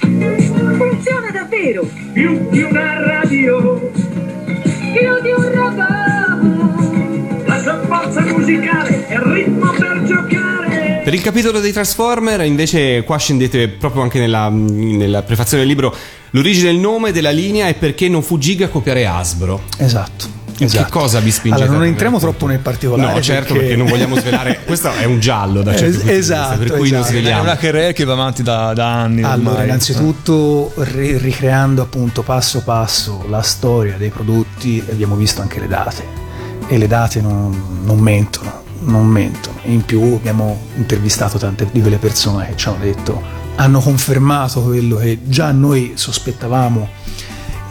Funziona 0.00 1.30
davvero! 1.32 1.88
più 2.12 2.48
di 2.50 2.62
una 2.62 3.02
radio, 3.04 3.90
Più 3.90 5.20
di 5.22 5.30
un 5.36 5.52
robot! 5.54 7.44
la 7.46 7.60
sua 7.62 7.80
forza 7.86 8.20
musicale 8.22 9.08
e 9.08 9.14
il 9.14 9.20
ritmo 9.20 9.70
per 9.70 10.02
giocare. 10.04 11.00
Per 11.04 11.14
il 11.14 11.20
capitolo 11.20 11.60
dei 11.60 11.72
Transformer, 11.72 12.40
invece, 12.42 13.02
qua 13.04 13.16
scendete 13.18 13.68
proprio 13.68 14.02
anche 14.02 14.18
nella, 14.18 14.48
nella 14.50 15.22
prefazione 15.22 15.62
del 15.64 15.72
libro 15.72 15.94
l'origine 16.30 16.70
del 16.70 16.80
nome 16.80 17.12
della 17.12 17.30
linea 17.30 17.68
e 17.68 17.74
perché 17.74 18.08
non 18.08 18.22
fu 18.22 18.36
Giga 18.38 18.66
a 18.66 18.68
copiare 18.68 19.06
Hasbro. 19.06 19.62
Esatto. 19.78 20.35
Che 20.56 20.64
esatto. 20.64 20.98
cosa 20.98 21.20
vi 21.20 21.30
spinge? 21.30 21.62
Allora, 21.62 21.78
non 21.78 21.86
entriamo 21.86 22.18
troppo 22.18 22.46
nel 22.46 22.60
particolare. 22.60 23.14
No, 23.14 23.20
certo, 23.20 23.52
perché... 23.54 23.76
non 23.76 23.86
vogliamo 23.86 24.16
svelare. 24.16 24.60
Questo 24.64 24.90
è 24.92 25.04
un 25.04 25.20
giallo 25.20 25.62
da 25.62 25.72
certo 25.72 25.86
Es- 25.86 25.96
punto 25.96 26.10
di 26.10 26.16
vista, 26.16 26.34
esatto, 26.34 26.58
per 26.58 26.70
cui 26.72 26.90
non 26.90 27.00
esatto. 27.00 27.06
È 27.06 27.18
sveliamo. 27.20 27.42
una 27.42 27.56
carriera 27.56 27.92
che 27.92 28.04
va 28.04 28.12
avanti 28.14 28.42
da, 28.42 28.72
da 28.72 29.00
anni. 29.02 29.22
Allora, 29.22 29.50
ormai. 29.50 29.64
innanzitutto 29.66 30.72
ri- 30.76 31.18
ricreando 31.18 31.82
appunto 31.82 32.22
passo 32.22 32.62
passo 32.62 33.26
la 33.28 33.42
storia 33.42 33.96
dei 33.98 34.10
prodotti, 34.10 34.82
abbiamo 34.90 35.14
visto 35.14 35.42
anche 35.42 35.60
le 35.60 35.68
date 35.68 36.24
e 36.68 36.78
le 36.78 36.86
date 36.86 37.20
non, 37.20 37.82
non 37.84 37.98
mentono, 37.98 38.62
non 38.80 39.06
mentono. 39.06 39.58
In 39.64 39.84
più 39.84 40.14
abbiamo 40.14 40.60
intervistato 40.76 41.38
tante 41.38 41.68
di 41.70 41.80
quelle 41.80 41.98
persone 41.98 42.46
che 42.48 42.56
ci 42.56 42.68
hanno 42.68 42.78
detto, 42.80 43.22
hanno 43.56 43.80
confermato 43.80 44.62
quello 44.62 44.96
che 44.96 45.20
già 45.24 45.50
noi 45.52 45.92
sospettavamo. 45.94 46.88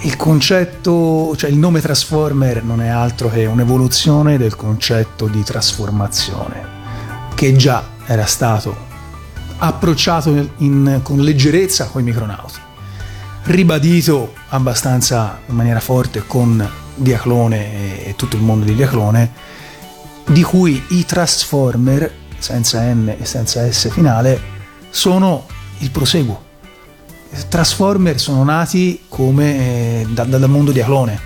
Il 0.02 0.18
concetto, 0.18 1.36
cioè 1.36 1.50
il 1.50 1.58
nome 1.58 1.82
Transformer 1.82 2.64
non 2.64 2.82
è 2.82 2.90
altro 2.90 3.30
che 3.30 3.46
un'evoluzione 3.46 4.38
del 4.38 4.56
concetto 4.56 5.28
di 5.28 5.42
trasformazione, 5.44 6.64
che 7.34 7.56
già 7.56 7.84
era 8.06 8.26
stato 8.26 8.76
approcciato 9.58 10.52
in- 10.58 11.00
con 11.02 11.20
leggerezza 11.20 11.88
con 11.88 12.02
i 12.02 12.04
micronauti, 12.04 12.60
ribadito 13.46 14.34
abbastanza 14.50 15.40
in 15.48 15.56
maniera 15.56 15.80
forte 15.80 16.24
con 16.28 16.68
Diaclone 16.96 18.06
e 18.06 18.16
tutto 18.16 18.36
il 18.36 18.44
mondo 18.44 18.66
di 18.66 18.76
Diaclone, 18.76 19.32
di 20.28 20.44
cui 20.44 20.84
i 20.90 21.06
Transformer, 21.06 22.14
senza 22.38 22.82
N 22.82 23.16
e 23.20 23.26
senza 23.26 23.70
S 23.72 23.90
finale, 23.90 24.40
sono 24.90 25.46
il 25.80 25.90
proseguo. 25.90 26.45
Transformer 27.50 28.20
sono 28.20 28.44
nati 28.44 29.02
come 29.10 29.58
eh, 30.02 30.08
da- 30.10 30.24
da- 30.24 30.38
dal 30.38 30.50
mondo 30.50 30.72
Diaclone, 30.72 31.20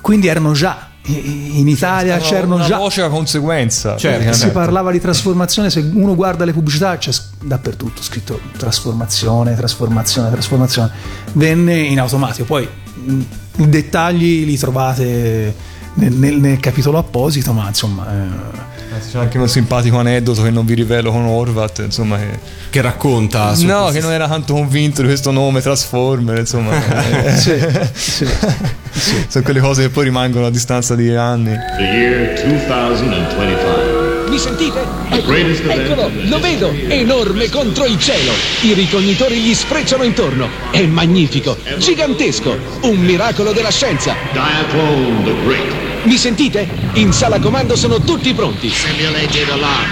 quindi 0.00 0.26
erano 0.28 0.52
già 0.52 0.86
in 1.10 1.66
Italia 1.66 2.18
c'erano 2.18 2.56
una 2.56 2.66
già 2.66 2.76
voce 2.76 3.00
a 3.00 3.08
conseguenza. 3.08 3.96
cioè, 3.96 4.32
si 4.34 4.50
parlava 4.50 4.90
di 4.92 5.00
trasformazione, 5.00 5.70
se 5.70 5.80
uno 5.94 6.14
guarda 6.14 6.44
le 6.44 6.52
pubblicità 6.52 6.98
c'è 6.98 7.10
dappertutto 7.42 8.02
scritto 8.02 8.38
trasformazione, 8.58 9.56
trasformazione, 9.56 10.30
trasformazione. 10.30 10.90
Venne 11.32 11.78
in 11.78 11.98
automatico, 11.98 12.44
poi 12.44 12.68
i 13.06 13.68
dettagli 13.68 14.44
li 14.44 14.58
trovate 14.58 15.54
nel, 15.94 16.12
nel- 16.12 16.36
nel 16.40 16.60
capitolo 16.60 16.98
apposito, 16.98 17.52
ma 17.54 17.66
insomma... 17.68 18.06
eh, 18.12 18.77
C'è 19.10 19.18
anche 19.18 19.38
un 19.38 19.48
simpatico 19.48 19.98
aneddoto 19.98 20.42
che 20.42 20.50
non 20.50 20.64
vi 20.66 20.74
rivelo 20.74 21.10
con 21.12 21.24
Orvat, 21.24 21.80
insomma, 21.84 22.16
che, 22.18 22.38
Che 22.70 22.80
racconta. 22.80 23.44
no, 23.44 23.52
questo- 23.54 23.90
che 23.92 24.00
non 24.00 24.12
era 24.12 24.26
tanto 24.28 24.54
convinto 24.54 25.02
di 25.02 25.08
questo 25.08 25.30
nome 25.30 25.60
Transformer, 25.60 26.38
insomma. 26.38 27.24
eh, 27.24 27.36
sì, 27.36 27.52
sì. 27.92 28.26
Sono 29.28 29.44
quelle 29.44 29.60
cose 29.60 29.82
che 29.82 29.88
poi 29.90 30.04
rimangono 30.04 30.46
a 30.46 30.50
distanza 30.50 30.94
di 30.94 31.14
anni. 31.14 31.52
The 31.76 31.82
year 31.82 32.42
2025. 32.44 34.26
Mi 34.28 34.38
sentite? 34.38 34.80
Event 35.10 35.60
Eccolo, 35.70 36.10
lo 36.24 36.38
vedo, 36.40 36.70
enorme 36.88 37.48
contro 37.48 37.86
il 37.86 37.98
cielo. 37.98 38.32
I 38.62 38.74
ricognitori 38.74 39.36
gli 39.40 39.54
sfrecciano 39.54 40.02
intorno. 40.02 40.48
È 40.70 40.82
magnifico, 40.82 41.56
gigantesco, 41.78 42.56
un 42.82 42.96
miracolo 42.98 43.52
della 43.52 43.70
scienza. 43.70 44.14
Diaclone 44.32 45.24
the 45.24 45.34
Great. 45.44 45.87
Mi 46.08 46.16
sentite? 46.16 46.66
In 46.94 47.12
sala 47.12 47.38
comando 47.38 47.76
sono 47.76 48.00
tutti 48.00 48.32
pronti. 48.32 48.72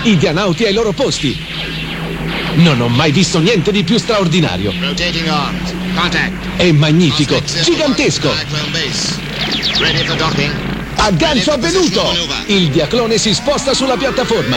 I 0.04 0.16
dianauti 0.16 0.64
ai 0.64 0.72
loro 0.72 0.92
posti. 0.92 1.38
Non 2.54 2.80
ho 2.80 2.88
mai 2.88 3.12
visto 3.12 3.38
niente 3.38 3.70
di 3.70 3.84
più 3.84 3.98
straordinario. 3.98 4.72
Rotating 4.80 5.28
arms. 5.28 5.74
Contact. 5.94 6.56
È 6.56 6.72
magnifico, 6.72 7.38
gigantesco. 7.62 8.32
Diaclone 8.32 8.70
base. 8.70 9.20
Ready 9.78 10.06
for 10.06 10.16
docking. 10.16 10.52
Aggancio 10.94 11.50
avvenuto! 11.52 12.02
Il 12.46 12.70
diaclone 12.70 13.18
si 13.18 13.34
sposta 13.34 13.74
sulla 13.74 13.98
piattaforma. 13.98 14.56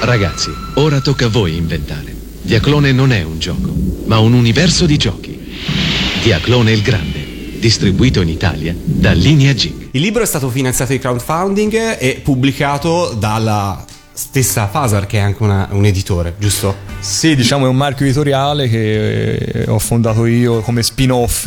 Ragazzi, 0.00 0.50
ora 0.76 1.02
tocca 1.02 1.26
a 1.26 1.28
voi 1.28 1.54
inventare. 1.54 2.16
Diaclone 2.40 2.92
non 2.92 3.12
è 3.12 3.22
un 3.22 3.38
gioco, 3.38 3.74
ma 4.06 4.18
un 4.20 4.32
universo 4.32 4.86
di 4.86 4.96
giochi. 4.96 5.38
Diaclone 6.22 6.72
il 6.72 6.80
Grande. 6.80 7.13
Distribuito 7.68 8.20
in 8.20 8.28
Italia 8.28 8.74
da 8.78 9.12
Linea 9.12 9.54
G. 9.54 9.88
Il 9.92 10.02
libro 10.02 10.22
è 10.22 10.26
stato 10.26 10.50
finanziato 10.50 10.92
di 10.92 10.98
crowdfunding 10.98 11.96
e 11.98 12.20
pubblicato 12.22 13.16
dalla 13.18 13.82
stessa 14.12 14.68
Fasar 14.68 15.06
che 15.06 15.16
è 15.16 15.20
anche 15.22 15.42
una- 15.42 15.66
un 15.70 15.86
editore, 15.86 16.34
giusto? 16.38 16.76
Sì, 17.00 17.34
diciamo 17.34 17.64
è 17.64 17.68
un 17.70 17.76
marchio 17.76 18.04
editoriale 18.04 18.68
che 18.68 19.34
eh, 19.36 19.64
ho 19.66 19.78
fondato 19.78 20.26
io 20.26 20.60
come 20.60 20.82
spin-off 20.82 21.46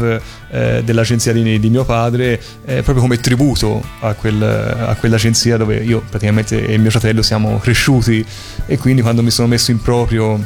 eh, 0.49 0.81
dell'agenzia 0.83 1.33
di, 1.33 1.59
di 1.59 1.69
mio 1.69 1.85
padre, 1.85 2.41
eh, 2.65 2.81
proprio 2.81 3.01
come 3.01 3.19
tributo 3.19 3.83
a, 3.99 4.15
quel- 4.15 4.41
a 4.41 4.95
quell'agenzia 4.99 5.55
dove 5.57 5.75
io 5.83 6.01
praticamente 6.09 6.65
e 6.65 6.79
mio 6.79 6.89
fratello 6.89 7.21
siamo 7.21 7.59
cresciuti 7.59 8.25
e 8.65 8.77
quindi 8.79 9.03
quando 9.03 9.21
mi 9.21 9.29
sono 9.29 9.47
messo 9.47 9.69
in 9.69 9.79
proprio 9.83 10.43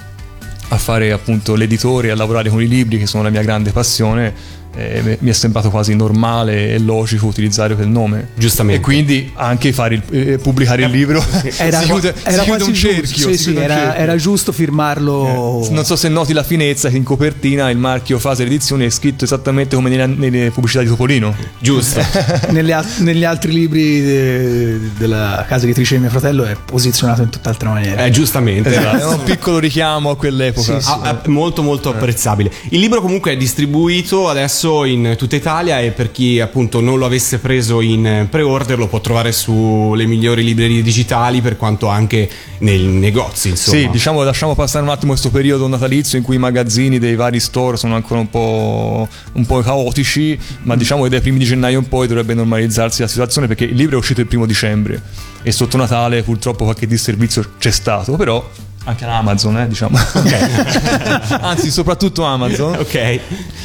a 0.67 0.77
fare 0.77 1.13
appunto 1.13 1.55
l'editore 1.55 2.11
a 2.11 2.15
lavorare 2.15 2.49
con 2.49 2.61
i 2.61 2.67
libri 2.67 2.97
che 2.97 3.05
sono 3.07 3.23
la 3.23 3.29
mia 3.29 3.41
grande 3.41 3.71
passione 3.71 4.59
eh, 4.75 5.17
mi 5.19 5.29
è 5.29 5.33
sembrato 5.33 5.69
quasi 5.69 5.93
normale 5.95 6.69
e 6.73 6.79
logico 6.79 7.25
utilizzare 7.25 7.75
quel 7.75 7.87
nome 7.89 8.29
giustamente 8.35 8.79
e 8.81 8.83
quindi 8.83 9.31
anche 9.35 9.73
fare 9.73 9.95
il- 9.95 10.03
eh, 10.11 10.37
pubblicare 10.37 10.83
il 10.83 10.89
libro 10.91 11.23
Era, 11.57 11.79
si 11.81 11.85
chiude, 11.85 12.13
era 12.23 12.43
si 12.43 12.43
chiude 12.43 12.45
quasi 12.45 12.63
un 12.69 12.73
giusto, 12.73 12.87
cerchio, 12.87 13.29
sì, 13.31 13.37
sì, 13.37 13.43
chiude 13.43 13.57
un 13.57 13.63
era, 13.63 13.75
cerchio. 13.75 14.01
era 14.01 14.15
giusto 14.15 14.51
firmarlo. 14.51 15.67
Non 15.71 15.83
so 15.85 15.95
se 15.95 16.07
noti 16.09 16.33
la 16.33 16.43
finezza 16.43 16.89
che 16.89 16.97
in 16.97 17.03
copertina 17.03 17.69
il 17.69 17.77
marchio 17.77 18.17
Faser 18.19 18.45
Edizioni 18.45 18.85
è 18.85 18.89
scritto 18.89 19.23
esattamente 19.25 19.75
come 19.75 19.89
nelle, 19.89 20.05
nelle 20.07 20.51
pubblicità 20.51 20.81
di 20.83 20.87
Topolino. 20.89 21.35
Giusto. 21.59 22.01
Negli, 22.51 22.71
al- 22.71 22.85
negli 22.99 23.23
altri 23.23 23.51
libri 23.51 24.01
de- 24.01 24.79
della 24.97 25.45
casa 25.47 25.65
editrice 25.65 25.95
di 25.95 26.01
mio 26.01 26.09
fratello 26.09 26.43
è 26.45 26.55
posizionato 26.63 27.21
in 27.23 27.29
tutt'altra 27.29 27.69
maniera. 27.69 28.05
Eh, 28.05 28.09
giustamente. 28.11 28.69
Esatto, 28.69 28.97
è 28.97 29.05
un 29.05 29.23
piccolo 29.23 29.59
richiamo 29.59 30.11
a 30.11 30.17
quell'epoca. 30.17 30.77
Ah, 30.83 30.99
ah, 31.03 31.21
molto 31.27 31.61
molto 31.61 31.89
apprezzabile. 31.89 32.51
Il 32.69 32.79
libro 32.79 33.01
comunque 33.01 33.31
è 33.33 33.37
distribuito 33.37 34.29
adesso 34.29 34.60
in 34.85 35.15
tutta 35.17 35.35
Italia 35.35 35.79
e 35.79 35.91
per 35.91 36.11
chi 36.11 36.39
appunto 36.39 36.81
non 36.81 36.97
lo 36.97 37.05
avesse 37.05 37.39
preso 37.39 37.81
in 37.81 38.27
pre-order 38.29 38.77
lo 38.77 38.87
può 38.87 39.01
trovare 39.01 39.31
sulle 39.31 40.05
migliori 40.05 40.43
librerie 40.43 40.81
digitali 40.81 41.41
per 41.41 41.57
quanto 41.57 41.87
anche 41.87 42.29
nei 42.59 42.83
negozi, 42.83 43.49
insomma. 43.49 43.77
Sì, 43.77 43.89
diciamo 43.89 44.23
lasciamo 44.23 44.55
passare 44.55 44.83
un 44.83 44.91
attimo 44.91 45.11
questo 45.11 45.31
periodo 45.31 45.67
natalizio 45.67 46.17
in 46.17 46.23
cui 46.23 46.35
i 46.35 46.39
magazzini 46.39 46.99
dei 46.99 47.15
vari 47.15 47.39
store 47.39 47.77
sono 47.77 47.95
ancora 47.95 48.19
un 48.19 48.29
po', 48.29 49.07
un 49.33 49.45
po' 49.45 49.61
caotici, 49.61 50.37
ma 50.63 50.75
diciamo 50.75 51.03
che 51.03 51.09
dai 51.09 51.21
primi 51.21 51.39
di 51.39 51.45
gennaio 51.45 51.79
in 51.79 51.87
poi 51.87 52.07
dovrebbe 52.07 52.33
normalizzarsi 52.33 53.01
la 53.01 53.07
situazione 53.07 53.47
perché 53.47 53.65
il 53.65 53.75
libro 53.75 53.95
è 53.95 53.99
uscito 53.99 54.21
il 54.21 54.27
primo 54.27 54.45
dicembre 54.45 55.01
e 55.43 55.51
sotto 55.51 55.77
Natale 55.77 56.23
purtroppo 56.23 56.63
qualche 56.63 56.87
disservizio 56.87 57.53
c'è 57.57 57.71
stato, 57.71 58.15
però 58.15 58.47
anche 58.83 59.05
Amazon, 59.05 59.57
eh, 59.59 59.67
diciamo. 59.67 59.97
Anzi, 61.41 61.69
soprattutto 61.71 62.23
Amazon. 62.23 62.75
ok. 62.75 63.19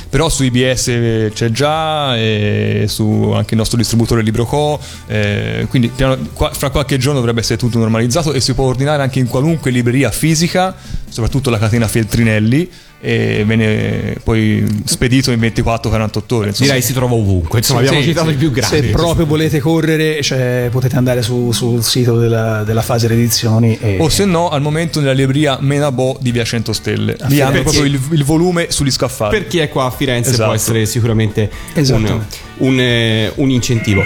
Però 0.08 0.28
su 0.28 0.44
IBS 0.44 1.30
c'è 1.32 1.50
già, 1.50 2.16
e 2.16 2.84
su 2.88 3.32
anche 3.34 3.54
il 3.54 3.58
nostro 3.58 3.76
distributore 3.76 4.22
LibroCo, 4.22 4.78
eh, 5.06 5.66
quindi 5.68 5.88
piano- 5.88 6.16
qua- 6.32 6.52
fra 6.52 6.70
qualche 6.70 6.96
giorno 6.98 7.18
dovrebbe 7.18 7.40
essere 7.40 7.58
tutto 7.58 7.78
normalizzato 7.78 8.32
e 8.32 8.40
si 8.40 8.54
può 8.54 8.64
ordinare 8.66 9.02
anche 9.02 9.18
in 9.18 9.26
qualunque 9.26 9.70
libreria 9.70 10.10
fisica, 10.10 10.74
soprattutto 11.08 11.50
la 11.50 11.58
catena 11.58 11.88
Feltrinelli, 11.88 12.70
e 13.00 13.44
viene 13.46 14.16
poi 14.22 14.64
spedito 14.84 15.30
in 15.30 15.40
24-48 15.40 16.34
ore. 16.34 16.48
insomma. 16.48 16.52
Direi 16.56 16.82
si 16.82 16.92
trova 16.92 17.14
ovunque, 17.14 17.58
insomma 17.58 17.80
abbiamo 17.80 18.00
sì, 18.00 18.06
citato 18.08 18.28
sì. 18.28 18.34
i 18.34 18.36
più 18.36 18.50
grandi. 18.50 18.76
Se 18.76 18.92
proprio 18.92 19.26
volete 19.26 19.60
correre, 19.60 20.22
cioè, 20.22 20.68
potete 20.70 20.96
andare 20.96 21.22
su- 21.22 21.52
sul 21.52 21.82
sito 21.82 22.18
della, 22.18 22.62
della 22.64 22.82
Faser 22.82 23.12
Edizioni 23.12 23.78
e 23.80 23.96
O 24.00 24.08
se 24.08 24.24
no, 24.24 24.48
al 24.48 24.60
momento 24.62 25.00
nella 25.00 25.12
libreria 25.12 25.58
Menabò 25.60 26.16
di 26.20 26.32
Via 26.32 26.44
100 26.44 26.72
Stelle. 26.72 27.16
Lì 27.28 27.40
hanno 27.40 27.62
proprio 27.62 27.84
il, 27.84 28.00
il 28.10 28.24
volume 28.24 28.66
sugli 28.70 28.90
scaffali. 28.90 29.38
Per 29.38 29.46
chi 29.46 29.58
è 29.58 29.68
qua 29.68 29.84
a 29.86 29.90
Firenze 29.90 30.30
Esatto. 30.30 30.44
può 30.44 30.54
essere 30.54 30.86
sicuramente 30.86 31.50
un, 31.74 31.80
Esatto. 31.80 32.24
un, 32.58 32.80
eh, 32.80 33.32
un 33.36 33.50
incentivo. 33.50 34.02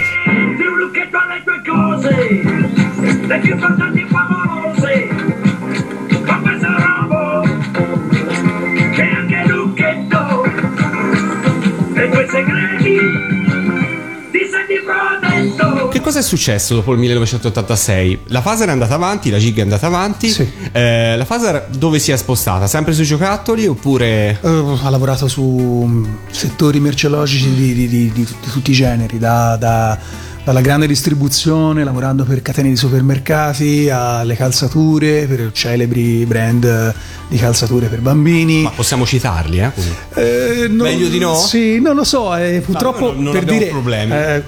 Le 3.27 3.39
più 3.39 3.53
importanti 3.53 4.00
cosa 16.11 16.19
è 16.25 16.27
successo 16.27 16.75
dopo 16.75 16.91
il 16.91 16.99
1986? 16.99 18.19
La 18.27 18.41
Fasar 18.41 18.67
è 18.67 18.71
andata 18.71 18.95
avanti, 18.95 19.29
la 19.29 19.37
Gig 19.37 19.57
è 19.57 19.61
andata 19.61 19.87
avanti. 19.87 20.29
Sì. 20.29 20.45
Eh, 20.73 21.15
la 21.15 21.23
Fasar 21.23 21.67
dove 21.69 21.99
si 21.99 22.11
è 22.11 22.17
spostata? 22.17 22.67
Sempre 22.67 22.91
sui 22.91 23.05
giocattoli 23.05 23.65
oppure... 23.65 24.37
Eh, 24.41 24.77
ha 24.83 24.89
lavorato 24.89 25.29
su 25.29 25.41
mm, 25.87 26.05
settori 26.29 26.81
merceologici 26.81 27.53
di, 27.55 27.73
di- 27.73 27.87
di- 27.87 28.11
di 28.11 28.27
tutti- 28.51 28.71
i 28.71 28.73
generi, 28.73 29.19
da- 29.19 29.55
da- 29.55 29.97
dalla 30.43 30.59
grande 30.59 30.85
distribuzione, 30.85 31.83
lavorando 31.85 32.25
per 32.25 32.41
catene 32.41 32.67
di 32.67 32.75
supermercati, 32.75 33.89
alle 33.89 34.35
calzature, 34.35 35.27
per 35.27 35.51
celebri 35.53 36.25
brand 36.25 36.93
di 37.29 37.37
calzature 37.37 37.87
per 37.87 38.01
bambini. 38.01 38.63
Ma 38.63 38.71
possiamo 38.71 39.05
citarli, 39.05 39.59
eh? 39.59 39.71
Eh, 40.15 40.67
non- 40.67 40.87
Meglio 40.87 41.07
di 41.07 41.19
no? 41.19 41.35
Sì, 41.37 41.79
non 41.79 41.95
lo 41.95 42.03
so, 42.03 42.35
eh, 42.35 42.61
purtroppo 42.65 43.13
non- 43.13 43.23
non 43.23 43.31
per 43.31 43.45
dire... 43.45 43.65
problemi. 43.67 44.11
eh, 44.13 44.43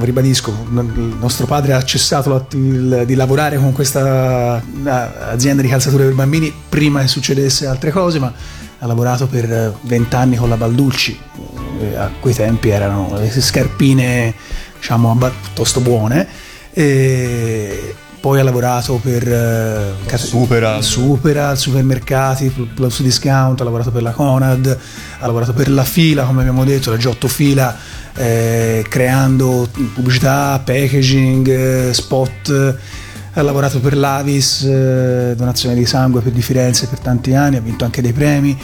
ribadisco, 0.00 0.52
n- 0.70 0.92
il 0.96 1.16
nostro 1.20 1.46
padre 1.46 1.74
ha 1.74 1.82
cessato 1.84 2.46
di 2.50 3.14
lavorare 3.14 3.56
con 3.56 3.72
questa 3.72 4.58
eh, 4.60 4.90
azienda 5.30 5.62
di 5.62 5.68
calzature 5.68 6.04
per 6.04 6.14
bambini 6.14 6.52
prima 6.68 7.00
che 7.00 7.08
succedesse 7.08 7.66
altre 7.66 7.90
cose, 7.90 8.18
ma 8.18 8.32
ha 8.78 8.86
lavorato 8.86 9.26
per 9.26 9.50
eh, 9.50 9.72
vent'anni 9.82 10.36
con 10.36 10.48
la 10.48 10.56
Baldulci. 10.56 11.18
Eh, 11.80 11.96
a 11.96 12.10
quei 12.20 12.34
tempi 12.34 12.70
erano 12.70 13.16
le 13.18 13.30
scarpine, 13.30 14.34
diciamo, 14.78 15.16
piuttosto 15.42 15.80
buone. 15.80 16.26
E 16.72 17.94
poi 18.26 18.40
ha 18.40 18.42
lavorato 18.42 18.98
per 19.00 19.22
eh, 19.22 19.92
cat- 20.04 20.18
Superal. 20.18 20.82
Superal, 20.82 21.56
supermercati, 21.56 22.48
Pl- 22.48 22.66
Plus 22.74 23.00
Discount, 23.00 23.60
ha 23.60 23.62
lavorato 23.62 23.92
per 23.92 24.02
la 24.02 24.10
Conad, 24.10 24.66
ha 25.20 25.26
lavorato 25.26 25.52
per 25.52 25.70
la 25.70 25.84
Fila, 25.84 26.24
come 26.24 26.40
abbiamo 26.40 26.64
detto, 26.64 26.90
la 26.90 26.96
Giotto 26.96 27.28
Fila, 27.28 27.76
eh, 28.16 28.84
creando 28.88 29.68
pubblicità, 29.94 30.60
packaging, 30.64 31.48
eh, 31.48 31.94
spot. 31.94 32.76
Ha 33.34 33.42
lavorato 33.42 33.78
per 33.78 33.96
l'Avis, 33.96 34.64
eh, 34.64 35.34
donazione 35.36 35.76
di 35.76 35.86
sangue 35.86 36.20
per 36.20 36.32
di 36.32 36.42
Firenze 36.42 36.88
per 36.88 36.98
tanti 36.98 37.32
anni, 37.32 37.54
ha 37.54 37.60
vinto 37.60 37.84
anche 37.84 38.02
dei 38.02 38.12
premi. 38.12 38.58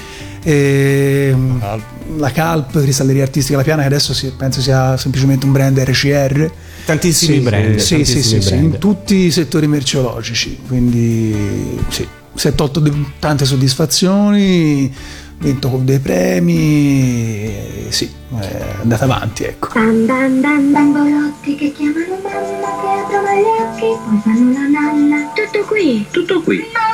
E, 0.45 1.35
la 2.17 2.31
Calp, 2.33 2.81
Cristalleria 2.81 3.23
Artistica 3.23 3.57
La 3.59 3.63
Piana, 3.63 3.83
che 3.83 3.87
adesso 3.89 4.13
si- 4.13 4.33
penso 4.37 4.61
sia 4.61 4.97
semplicemente 4.97 5.47
un 5.47 5.53
brand 5.53 5.79
RCR. 5.79 6.51
Tantissimi 6.85 7.37
Sì, 7.37 7.41
brand, 7.43 7.77
Sì, 7.77 7.85
sì, 7.87 7.95
tantissimi 7.95 8.23
sì, 8.23 8.41
sì, 8.41 8.49
brand. 8.51 8.65
in 8.75 8.79
tutti 8.79 9.15
i 9.15 9.31
settori 9.31 9.67
merceologici. 9.69 10.59
Quindi 10.67 11.79
sì, 11.89 12.07
si 12.35 12.49
è 12.49 12.55
tolto 12.55 12.81
de- 12.81 12.93
tante 13.21 13.45
soddisfazioni, 13.45 14.93
vinto 15.39 15.69
con 15.71 15.85
dei 15.85 16.01
premi, 16.01 16.57
e 17.45 17.87
sì, 17.91 18.11
è 18.41 18.65
andata 18.81 19.05
avanti, 19.05 19.45
ecco. 19.45 19.69
Dan 19.75 20.07
dan 20.07 20.41
dan 20.41 20.73
bambolotti 20.73 21.55
che 21.55 21.73
chiamano 21.73 22.19
mamma, 22.21 22.81
che 22.81 23.01
aprono 23.01 23.33
gli 23.39 23.61
occhi, 23.63 23.81
poi 24.05 24.21
fanno 24.25 24.53
la 24.53 24.67
nanna. 24.81 25.31
Tutto 25.35 25.65
qui. 25.67 26.05
Tutto 26.11 26.41
qui. 26.43 26.57
No! 26.59 26.92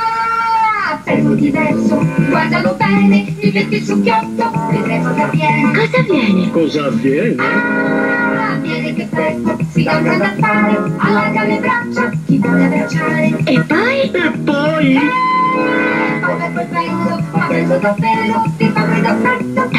Fermo 1.03 1.33
diverso, 1.33 2.05
guardalo 2.29 2.75
bene, 2.75 3.35
ti 3.39 3.51
metti 3.53 3.75
il 3.75 3.83
succhiotto, 3.83 4.51
vedremo 4.71 5.13
che 5.13 5.21
avviene. 5.21 5.71
Cosa 5.73 5.97
avviene? 5.97 6.51
Cosa 6.51 6.85
avviene? 6.85 7.35
Ah, 7.37 8.51
avviene 8.53 8.93
che 8.93 9.07
presto 9.09 9.57
si 9.71 9.83
dà 9.83 9.97
un 9.97 10.03
grande 10.03 10.23
affare, 10.25 10.91
allarga 10.97 11.43
le 11.43 11.57
braccia, 11.59 12.11
ti 12.25 12.37
vuole 12.37 12.65
abbracciare. 12.65 13.37
E 13.43 13.61
poi? 13.61 14.11
E 14.11 14.31
poi? 14.43 14.95
Eh, 14.95 15.98
quel 16.47 17.65
ma 17.65 17.75
davvero, 17.77 18.43
ti. 18.57 18.71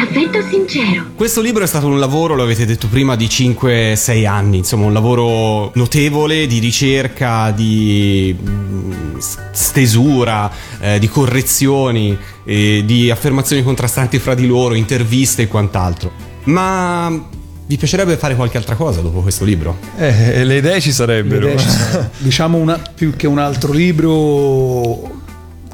Affetto 0.01 0.41
sincero. 0.49 1.05
Questo 1.15 1.41
libro 1.41 1.63
è 1.63 1.67
stato 1.67 1.87
un 1.87 1.99
lavoro, 1.99 2.35
lo 2.35 2.43
avete 2.43 2.65
detto 2.65 2.87
prima, 2.87 3.15
di 3.15 3.25
5-6 3.25 4.27
anni, 4.27 4.57
insomma 4.57 4.85
un 4.85 4.93
lavoro 4.93 5.71
notevole 5.73 6.47
di 6.47 6.59
ricerca, 6.59 7.51
di 7.51 8.35
mm, 8.39 9.17
stesura, 9.51 10.51
eh, 10.79 10.99
di 10.99 11.07
correzioni, 11.07 12.17
eh, 12.43 12.83
di 12.85 13.09
affermazioni 13.09 13.63
contrastanti 13.63 14.19
fra 14.19 14.35
di 14.35 14.45
loro, 14.45 14.75
interviste 14.75 15.43
e 15.43 15.47
quant'altro. 15.47 16.11
Ma 16.43 17.29
vi 17.65 17.77
piacerebbe 17.77 18.17
fare 18.17 18.35
qualche 18.35 18.57
altra 18.57 18.75
cosa 18.75 19.01
dopo 19.01 19.21
questo 19.21 19.45
libro? 19.45 19.77
Eh, 19.97 20.43
le 20.43 20.57
idee 20.57 20.81
ci 20.81 20.91
sarebbero. 20.91 21.45
Le 21.45 21.53
idee 21.53 21.59
ci 21.59 21.69
sono. 21.69 22.09
diciamo 22.17 22.57
una- 22.57 22.81
più 22.93 23.15
che 23.15 23.27
un 23.27 23.39
altro 23.39 23.71
libro 23.71 25.20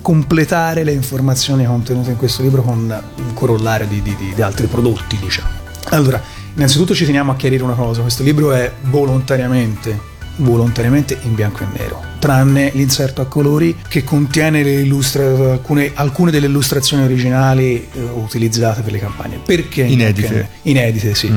completare 0.02 0.84
le 0.84 0.92
informazioni 0.94 1.66
contenute 1.66 2.12
in 2.12 2.18
questo 2.18 2.42
libro 2.42 2.62
con 2.62 2.78
un 2.80 3.34
corollario 3.34 3.88
di, 3.88 4.02
di- 4.02 4.16
di- 4.34 4.42
altri 4.42 4.68
prodotti 4.68 5.18
diciamo 5.20 5.48
allora 5.90 6.22
innanzitutto 6.56 6.94
ci 6.96 7.06
teniamo 7.06 7.32
a 7.32 7.36
chiarire 7.36 7.64
una 7.64 7.74
cosa 7.74 8.02
questo 8.02 8.24
libro 8.24 8.52
è 8.54 8.72
volontariamente 8.84 10.16
volontariamente 10.40 11.18
in 11.24 11.34
bianco 11.34 11.64
e 11.64 11.68
nero, 11.76 12.00
tranne 12.20 12.70
l'inserto 12.76 13.22
a 13.22 13.26
colori 13.26 13.76
che 13.88 14.04
contiene 14.04 14.62
le 14.62 14.82
illustra- 14.82 15.24
alcune, 15.54 15.92
alcune 15.96 16.30
delle 16.30 16.46
illustrazioni 16.46 17.04
originali 17.04 17.76
eh, 17.92 18.00
utilizzate 18.14 18.82
per 18.82 18.92
le 18.92 19.00
campagne. 19.00 19.40
Perché? 19.44 19.82
Inedite. 19.82 20.48
Inedite, 20.64 21.16
sì. 21.16 21.34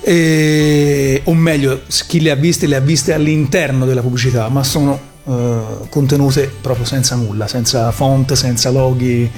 E- 0.00 1.20
o 1.24 1.34
meglio, 1.34 1.82
chi 2.08 2.20
le 2.20 2.30
ha 2.32 2.34
viste 2.34 2.66
le 2.66 2.74
ha 2.74 2.80
viste 2.80 3.12
all'interno 3.12 3.86
della 3.86 4.00
pubblicità, 4.00 4.48
ma 4.48 4.64
sono 4.64 4.98
eh, 5.28 5.88
contenute 5.88 6.52
proprio 6.60 6.84
senza 6.84 7.16
nulla, 7.16 7.48
senza 7.48 7.90
font, 7.90 8.32
senza 8.34 8.70
loghi 8.70 9.28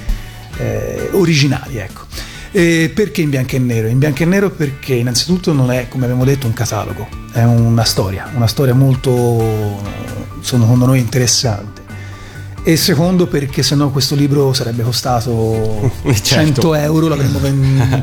eh, 0.59 1.09
originali, 1.13 1.79
ecco. 1.79 2.03
E 2.51 2.91
perché 2.95 3.21
in 3.21 3.31
bianco 3.31 3.57
e 3.57 3.59
nero? 3.59 3.89
In 3.89 3.99
bianco 3.99 4.23
e 4.23 4.27
nero 4.27 4.51
perché 4.51 4.95
innanzitutto 4.95 5.53
non 5.53 5.71
è, 5.71 5.89
come 5.89 6.05
abbiamo 6.05 6.25
detto, 6.25 6.47
un 6.47 6.53
catalogo, 6.53 7.07
è 7.33 7.43
una 7.43 7.85
storia, 7.85 8.31
una 8.35 8.47
storia 8.47 8.75
molto, 8.75 9.81
secondo 10.41 10.87
noi, 10.87 10.99
interessante. 10.99 11.87
E 12.65 12.77
secondo 12.77 13.27
perché 13.27 13.63
sennò 13.63 13.89
questo 13.89 14.15
libro 14.15 14.53
sarebbe 14.53 14.83
costato 14.83 15.91
100 16.05 16.75
euro, 16.75 17.09
l'avremmo 17.09 18.03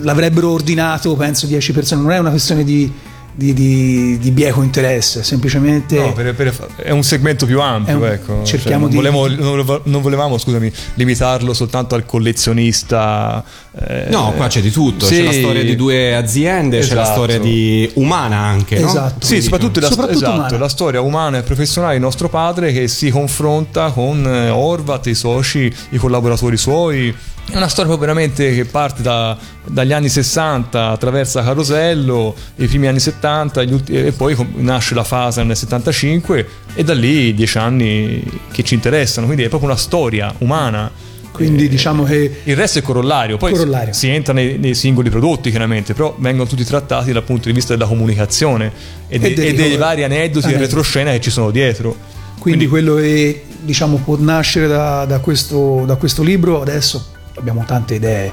l'avrebbero 0.00 0.50
ordinato 0.52 1.14
penso 1.16 1.46
10 1.46 1.72
persone, 1.72 2.00
non 2.00 2.12
è 2.12 2.18
una 2.18 2.30
questione 2.30 2.64
di, 2.64 2.90
di, 3.36 3.52
di- 3.52 4.18
di 4.18 4.30
bieco 4.30 4.62
interesse, 4.62 5.22
semplicemente... 5.24 5.98
No, 5.98 6.12
per- 6.12 6.34
per- 6.34 6.54
è 6.76 6.90
un 6.90 7.02
segmento 7.02 7.46
più 7.46 7.60
ampio, 7.60 7.98
un- 7.98 8.04
ecco. 8.06 8.44
cerchiamo 8.44 8.88
Cioè, 8.88 8.96
di- 8.96 9.02
non 9.02 9.12
volevamo, 9.12 9.80
non- 9.84 10.02
volevamo, 10.02 10.38
scusami, 10.38 10.70
limitarlo 10.94 11.52
soltanto 11.52 11.94
al 11.96 12.04
collezionista. 12.06 13.42
eh, 13.88 14.06
No, 14.08 14.32
qua 14.36 14.46
c'è 14.46 14.60
di 14.60 14.70
tutto. 14.70 15.04
sì. 15.06 15.16
C'è 15.16 15.22
la 15.24 15.32
storia 15.32 15.62
di 15.64 15.74
due 15.76 16.14
aziende, 16.14 16.78
c'è 16.80 16.94
la 16.94 17.02
Esatto. 17.02 17.12
storia 17.16 17.38
di 17.40 17.90
umana 17.94 18.36
anche. 18.38 18.78
no? 18.78 18.86
Esatto. 18.86 19.26
Sì, 19.26 19.42
soprattutto, 19.42 19.80
la, 19.80 19.88
Soprattutto 19.88 20.16
esatto, 20.32 20.56
la 20.58 20.68
storia 20.68 21.00
umana 21.00 21.38
e 21.38 21.42
professionale 21.42 21.94
di 21.94 22.00
nostro 22.00 22.28
padre 22.28 22.72
che 22.72 22.86
si 22.88 23.10
confronta 23.10 23.90
con 23.90 24.24
eh, 24.26 24.48
Orvat, 24.50 25.06
i 25.06 25.14
soci, 25.14 25.72
i 25.90 25.96
collaboratori 25.96 26.56
suoi. 26.56 27.14
È 27.50 27.56
una 27.56 27.68
storia 27.68 27.94
veramente 27.96 28.52
che 28.54 28.64
parte 28.64 29.02
da- 29.02 29.36
dagli 29.66 29.92
anni 29.92 30.08
60, 30.08 30.88
attraversa 30.90 31.42
Carosello, 31.44 32.34
i 32.56 32.66
primi 32.66 32.86
anni 32.88 32.98
70 32.98 33.62
gli 33.62 33.72
ulti- 33.72 33.94
e 33.96 34.12
poi 34.12 34.34
nasce 34.56 34.94
la 34.94 35.04
fase 35.04 35.42
nel 35.44 35.56
75 35.56 36.48
e 36.74 36.82
da 36.84 36.94
lì 36.94 37.32
dieci 37.34 37.58
anni 37.58 38.22
che 38.50 38.62
ci 38.64 38.74
interessano, 38.74 39.26
quindi 39.26 39.44
è 39.44 39.48
proprio 39.48 39.68
una 39.70 39.78
storia 39.78 40.34
umana. 40.38 40.90
Quindi 41.32 41.68
diciamo 41.68 42.04
che 42.04 42.40
Il 42.44 42.56
resto 42.56 42.78
è 42.78 42.82
corollario, 42.82 43.36
poi 43.36 43.52
Corollario. 43.52 43.92
si 43.92 44.08
entra 44.08 44.32
nei, 44.32 44.56
nei 44.58 44.74
singoli 44.74 45.10
prodotti 45.10 45.50
chiaramente, 45.50 45.92
però 45.92 46.14
vengono 46.18 46.48
tutti 46.48 46.64
trattati 46.64 47.12
dal 47.12 47.24
punto 47.24 47.48
di 47.48 47.54
vista 47.54 47.72
della 47.74 47.88
comunicazione 47.88 48.72
e, 49.08 49.18
de- 49.18 49.28
E 49.28 49.34
dei 49.34 49.48
e 49.48 49.52
dei 49.54 49.76
vari 49.76 50.02
aneddoti 50.04 50.52
e 50.52 50.56
retroscena 50.56 51.10
che 51.12 51.20
ci 51.20 51.30
sono 51.30 51.50
dietro. 51.50 51.94
Quindi 52.38 52.66
quello 52.68 52.94
che 52.96 53.44
diciamo 53.60 53.96
può 53.98 54.16
nascere 54.18 54.66
da, 54.68 55.04
da 55.06 55.18
questo, 55.18 55.82
da 55.86 55.96
questo 55.96 56.22
libro, 56.22 56.60
adesso 56.60 57.12
abbiamo 57.36 57.64
tante 57.66 57.94
idee. 57.94 58.32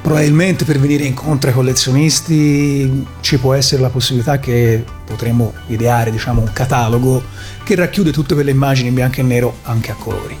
Probabilmente 0.00 0.64
per 0.64 0.78
venire 0.78 1.04
incontro 1.04 1.50
ai 1.50 1.54
collezionisti 1.54 3.06
ci 3.20 3.38
può 3.38 3.52
essere 3.52 3.82
la 3.82 3.90
possibilità 3.90 4.38
che 4.38 4.84
potremmo 5.04 5.52
ideare 5.66 6.10
diciamo, 6.10 6.40
un 6.40 6.50
catalogo 6.52 7.22
che 7.64 7.74
racchiude 7.74 8.12
tutte 8.12 8.34
quelle 8.34 8.50
immagini 8.50 8.88
in 8.88 8.94
bianco 8.94 9.20
e 9.20 9.22
nero 9.24 9.56
anche 9.62 9.90
a 9.90 9.94
colori. 9.94 10.36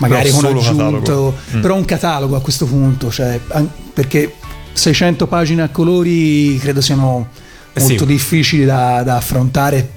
Magari 0.00 0.30
con 0.30 0.44
aggiunto. 0.44 1.34
Mm. 1.56 1.60
però 1.60 1.74
un 1.74 1.84
catalogo 1.84 2.36
a 2.36 2.40
questo 2.40 2.66
punto, 2.66 3.10
cioè, 3.10 3.40
perché 3.92 4.34
600 4.72 5.26
pagine 5.26 5.62
a 5.62 5.68
colori 5.70 6.56
credo 6.58 6.80
siano 6.80 7.30
Eh 7.72 7.80
sì. 7.80 7.88
molto 7.88 8.04
difficili 8.04 8.64
da, 8.64 9.02
da 9.02 9.16
affrontare 9.16 9.90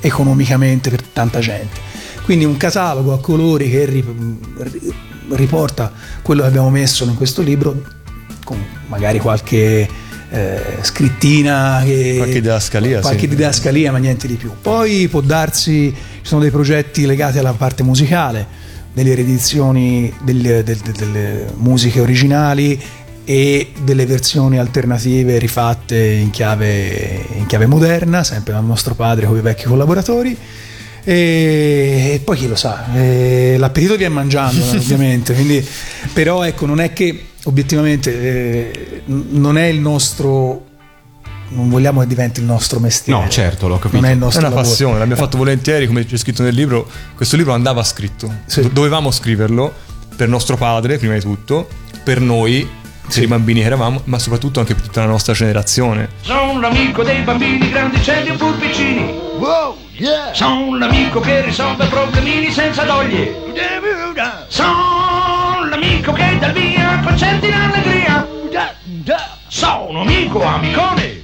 economicamente 0.00 0.90
per 0.90 1.02
tanta 1.02 1.38
gente. 1.38 1.80
Quindi 2.24 2.44
un 2.44 2.56
catalogo 2.56 3.12
a 3.12 3.20
colori 3.20 3.70
che 3.70 4.02
riporta 5.30 5.92
quello 6.22 6.42
che 6.42 6.48
abbiamo 6.48 6.70
messo 6.70 7.04
in 7.04 7.14
questo 7.14 7.42
libro, 7.42 7.82
con 8.44 8.58
magari 8.88 9.18
qualche 9.18 9.88
eh, 10.30 10.60
scrittina, 10.82 11.80
che- 11.84 12.14
Qualche 12.16 12.40
didascalia, 12.40 13.00
qualche 13.00 13.20
sì. 13.20 13.28
didascalia, 13.28 13.92
ma 13.92 13.98
niente 13.98 14.26
di 14.26 14.34
più. 14.34 14.50
Poi 14.60 15.06
può 15.08 15.20
darsi, 15.20 15.92
ci 15.94 16.20
sono 16.22 16.40
dei 16.40 16.50
progetti 16.50 17.06
legati 17.06 17.38
alla 17.38 17.52
parte 17.52 17.82
musicale, 17.82 18.46
delle 18.92 19.14
riedizioni 19.14 20.12
delle, 20.22 20.62
del- 20.64 20.76
del- 20.78 20.92
delle 20.94 21.46
musiche 21.56 22.00
originali 22.00 22.80
e 23.24 23.72
delle 23.82 24.06
versioni 24.06 24.58
alternative 24.58 25.38
rifatte 25.38 25.96
in 25.96 26.30
chiave, 26.30 27.24
in 27.36 27.46
chiave 27.46 27.66
moderna, 27.66 28.22
sempre 28.24 28.52
dal 28.52 28.64
nostro 28.64 28.94
padre 28.94 29.26
con 29.26 29.36
i 29.36 29.40
vecchi 29.40 29.64
collaboratori. 29.64 30.36
E, 31.04 32.10
e 32.14 32.20
poi 32.24 32.36
chi 32.38 32.48
lo 32.48 32.56
sa, 32.56 32.86
eh, 32.94 33.56
l'appetito 33.58 33.96
viene 33.96 34.14
mangiando 34.14 34.64
ovviamente, 34.74 35.34
quindi, 35.34 35.66
però 36.12 36.42
ecco 36.44 36.64
non 36.66 36.80
è 36.80 36.92
che 36.94 37.26
obiettivamente 37.44 38.20
eh, 38.22 39.02
non 39.06 39.58
è 39.58 39.66
il 39.66 39.80
nostro, 39.80 40.64
non 41.48 41.68
vogliamo 41.68 42.00
che 42.00 42.06
diventi 42.06 42.40
il 42.40 42.46
nostro 42.46 42.78
mestiere. 42.80 43.20
No, 43.22 43.28
certo, 43.28 43.68
l'ho 43.68 43.78
capito. 43.78 44.00
Non 44.00 44.06
è 44.08 44.12
il 44.12 44.16
È 44.16 44.20
nostro 44.20 44.40
una 44.40 44.48
lavoro. 44.48 44.66
passione, 44.68 44.98
l'abbiamo 44.98 45.20
fatto 45.20 45.36
volentieri, 45.36 45.86
come 45.86 46.06
c'è 46.06 46.16
scritto 46.16 46.42
nel 46.42 46.54
libro. 46.54 46.88
Questo 47.14 47.36
libro 47.36 47.52
andava 47.52 47.82
scritto, 47.84 48.32
Do- 48.54 48.68
dovevamo 48.72 49.10
scriverlo 49.10 49.72
per 50.16 50.28
nostro 50.28 50.56
padre, 50.56 50.96
prima 50.96 51.12
di 51.14 51.20
tutto, 51.20 51.68
per 52.02 52.20
noi, 52.20 52.66
per 53.12 53.22
i 53.22 53.26
bambini 53.26 53.60
che 53.60 53.66
eravamo, 53.66 54.00
ma 54.04 54.18
soprattutto 54.18 54.58
anche 54.60 54.74
per 54.74 54.84
tutta 54.84 55.00
la 55.02 55.08
nostra 55.08 55.34
generazione. 55.34 56.08
Sono 56.22 56.58
l'amico 56.60 57.02
dei 57.02 57.20
bambini 57.20 57.68
grandicelli 57.68 58.28
e 58.30 58.36
pulpicini. 58.36 59.02
Wow, 59.38 59.76
yeah! 59.96 60.32
Sono 60.32 60.76
l'amico 60.78 61.20
che 61.20 61.42
risolve 61.42 61.86
problemini 61.86 62.50
senza 62.50 62.84
doglie. 62.84 63.34
Sono 64.48 65.66
l'amico 65.68 66.12
che 66.12 66.38
dal 66.38 66.52
via 66.52 67.00
concerti 67.04 67.46
in 67.46 67.52
allegria. 67.52 68.28
Sono 69.48 70.00
amico 70.00 70.42
amicone. 70.42 71.22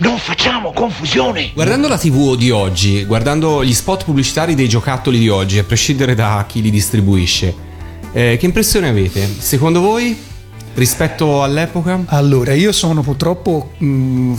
Non 0.00 0.16
facciamo 0.16 0.72
confusione. 0.72 1.50
Guardando 1.52 1.88
la 1.88 1.98
TV 1.98 2.36
di 2.36 2.50
oggi, 2.50 3.04
guardando 3.04 3.64
gli 3.64 3.74
spot 3.74 4.04
pubblicitari 4.04 4.54
dei 4.54 4.68
giocattoli 4.68 5.18
di 5.18 5.28
oggi, 5.28 5.58
a 5.58 5.64
prescindere 5.64 6.14
da 6.14 6.44
chi 6.46 6.62
li 6.62 6.70
distribuisce, 6.70 7.54
eh, 8.12 8.36
che 8.38 8.46
impressione 8.46 8.88
avete? 8.88 9.26
Secondo 9.26 9.80
voi, 9.80 10.16
rispetto 10.74 11.42
all'epoca? 11.42 12.00
Allora, 12.06 12.52
io 12.52 12.70
sono 12.70 13.02
purtroppo 13.02 13.72
mh, 13.78 14.34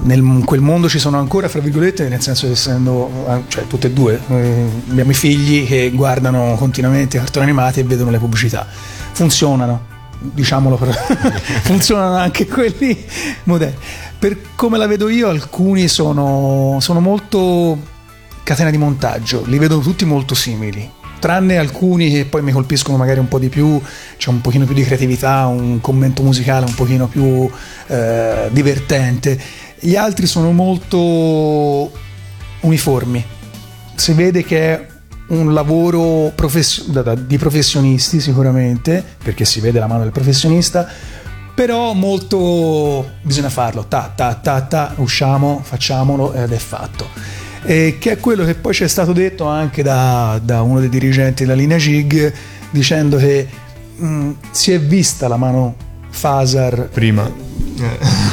nel 0.00 0.42
quel 0.44 0.60
mondo 0.60 0.88
ci 0.88 0.98
sono 0.98 1.18
ancora, 1.18 1.48
fra 1.48 1.60
virgolette, 1.60 2.08
nel 2.08 2.20
senso 2.20 2.46
che 2.46 2.52
essendo, 2.52 3.10
eh, 3.28 3.42
cioè 3.48 3.66
tutte 3.66 3.88
e 3.88 3.90
due, 3.90 4.20
eh, 4.28 4.66
abbiamo 4.90 5.10
i 5.10 5.14
figli 5.14 5.66
che 5.66 5.90
guardano 5.92 6.54
continuamente 6.56 7.18
cartoni 7.18 7.46
animati 7.46 7.80
e 7.80 7.84
vedono 7.84 8.10
le 8.10 8.18
pubblicità. 8.18 8.66
Funzionano, 9.12 9.86
diciamolo, 10.20 10.76
però, 10.76 10.92
funzionano 11.62 12.16
anche 12.16 12.46
quelli 12.46 13.04
moderni. 13.44 13.76
Per 14.18 14.36
come 14.54 14.78
la 14.78 14.86
vedo 14.86 15.08
io, 15.08 15.28
alcuni 15.28 15.88
sono, 15.88 16.78
sono 16.80 17.00
molto 17.00 17.96
catena 18.42 18.70
di 18.70 18.78
montaggio, 18.78 19.44
li 19.46 19.58
vedo 19.58 19.78
tutti 19.80 20.04
molto 20.04 20.34
simili. 20.34 20.96
Tranne 21.18 21.58
alcuni 21.58 22.10
che 22.10 22.24
poi 22.26 22.42
mi 22.42 22.52
colpiscono 22.52 22.96
magari 22.96 23.18
un 23.18 23.26
po' 23.26 23.40
di 23.40 23.48
più, 23.48 23.80
c'è 24.16 24.30
un 24.30 24.40
pochino 24.40 24.64
più 24.64 24.74
di 24.74 24.84
creatività, 24.84 25.46
un 25.46 25.80
commento 25.80 26.22
musicale 26.22 26.64
un 26.64 26.74
pochino 26.74 27.08
più 27.08 27.50
eh, 27.88 28.48
divertente. 28.52 29.66
Gli 29.80 29.96
altri 29.96 30.26
sono 30.26 30.52
molto 30.52 31.90
uniformi. 32.60 33.24
Si 33.94 34.12
vede 34.12 34.44
che 34.44 34.60
è 34.60 34.86
un 35.28 35.52
lavoro 35.52 36.32
da- 36.86 37.14
di 37.14 37.36
professionisti 37.38 38.20
sicuramente, 38.20 39.04
perché 39.22 39.44
si 39.44 39.60
vede 39.60 39.78
la 39.78 39.86
mano 39.86 40.02
del 40.02 40.12
professionista, 40.12 40.88
però 41.54 41.92
molto 41.92 43.16
bisogna 43.22 43.50
farlo, 43.50 43.86
ta 43.86 44.12
ta 44.14 44.34
ta 44.34 44.60
ta, 44.62 44.94
usciamo, 44.96 45.60
facciamolo 45.62 46.32
ed 46.32 46.52
è 46.52 46.56
fatto. 46.56 47.08
E 47.64 47.96
che 47.98 48.12
è 48.12 48.18
quello 48.18 48.44
che 48.44 48.54
poi 48.54 48.72
ci 48.72 48.84
è 48.84 48.88
stato 48.88 49.12
detto 49.12 49.44
anche 49.46 49.82
da, 49.82 50.40
da 50.42 50.62
uno 50.62 50.80
dei 50.80 50.88
dirigenti 50.88 51.44
della 51.44 51.56
linea 51.56 51.76
GIG, 51.76 52.32
dicendo 52.70 53.16
che 53.16 53.46
mh, 53.96 54.30
si 54.50 54.72
è 54.72 54.80
vista 54.80 55.28
la 55.28 55.36
mano 55.36 55.74
Fasar 56.18 56.88
Prima. 56.92 57.30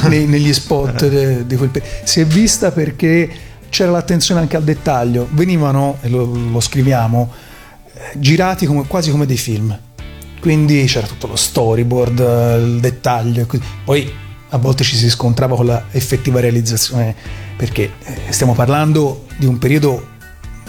nei- 0.08 0.26
negli 0.26 0.52
spot 0.52 1.06
de- 1.08 1.46
di 1.46 1.54
quel 1.56 1.68
periodo. 1.68 1.94
Si 2.04 2.18
è 2.20 2.26
vista 2.26 2.72
perché 2.72 3.30
c'era 3.70 3.92
l'attenzione 3.92 4.40
anche 4.40 4.56
al 4.56 4.64
dettaglio, 4.64 5.28
venivano, 5.30 5.98
e 6.02 6.08
lo, 6.08 6.24
lo 6.24 6.60
scriviamo, 6.60 7.32
eh, 7.94 8.00
girati 8.18 8.66
come- 8.66 8.86
quasi 8.88 9.10
come 9.12 9.24
dei 9.24 9.36
film. 9.36 9.78
Quindi 10.40 10.84
c'era 10.86 11.06
tutto 11.06 11.28
lo 11.28 11.36
storyboard, 11.36 12.18
eh, 12.20 12.56
il 12.64 12.80
dettaglio. 12.80 13.46
Poi 13.84 14.12
a 14.50 14.58
volte 14.58 14.82
ci 14.84 14.96
si 14.96 15.08
scontrava 15.08 15.54
con 15.54 15.66
la 15.66 15.84
effettiva 15.92 16.40
realizzazione 16.40 17.14
perché 17.56 17.92
eh, 18.04 18.32
stiamo 18.32 18.54
parlando 18.54 19.26
di 19.38 19.46
un 19.46 19.58
periodo 19.58 20.14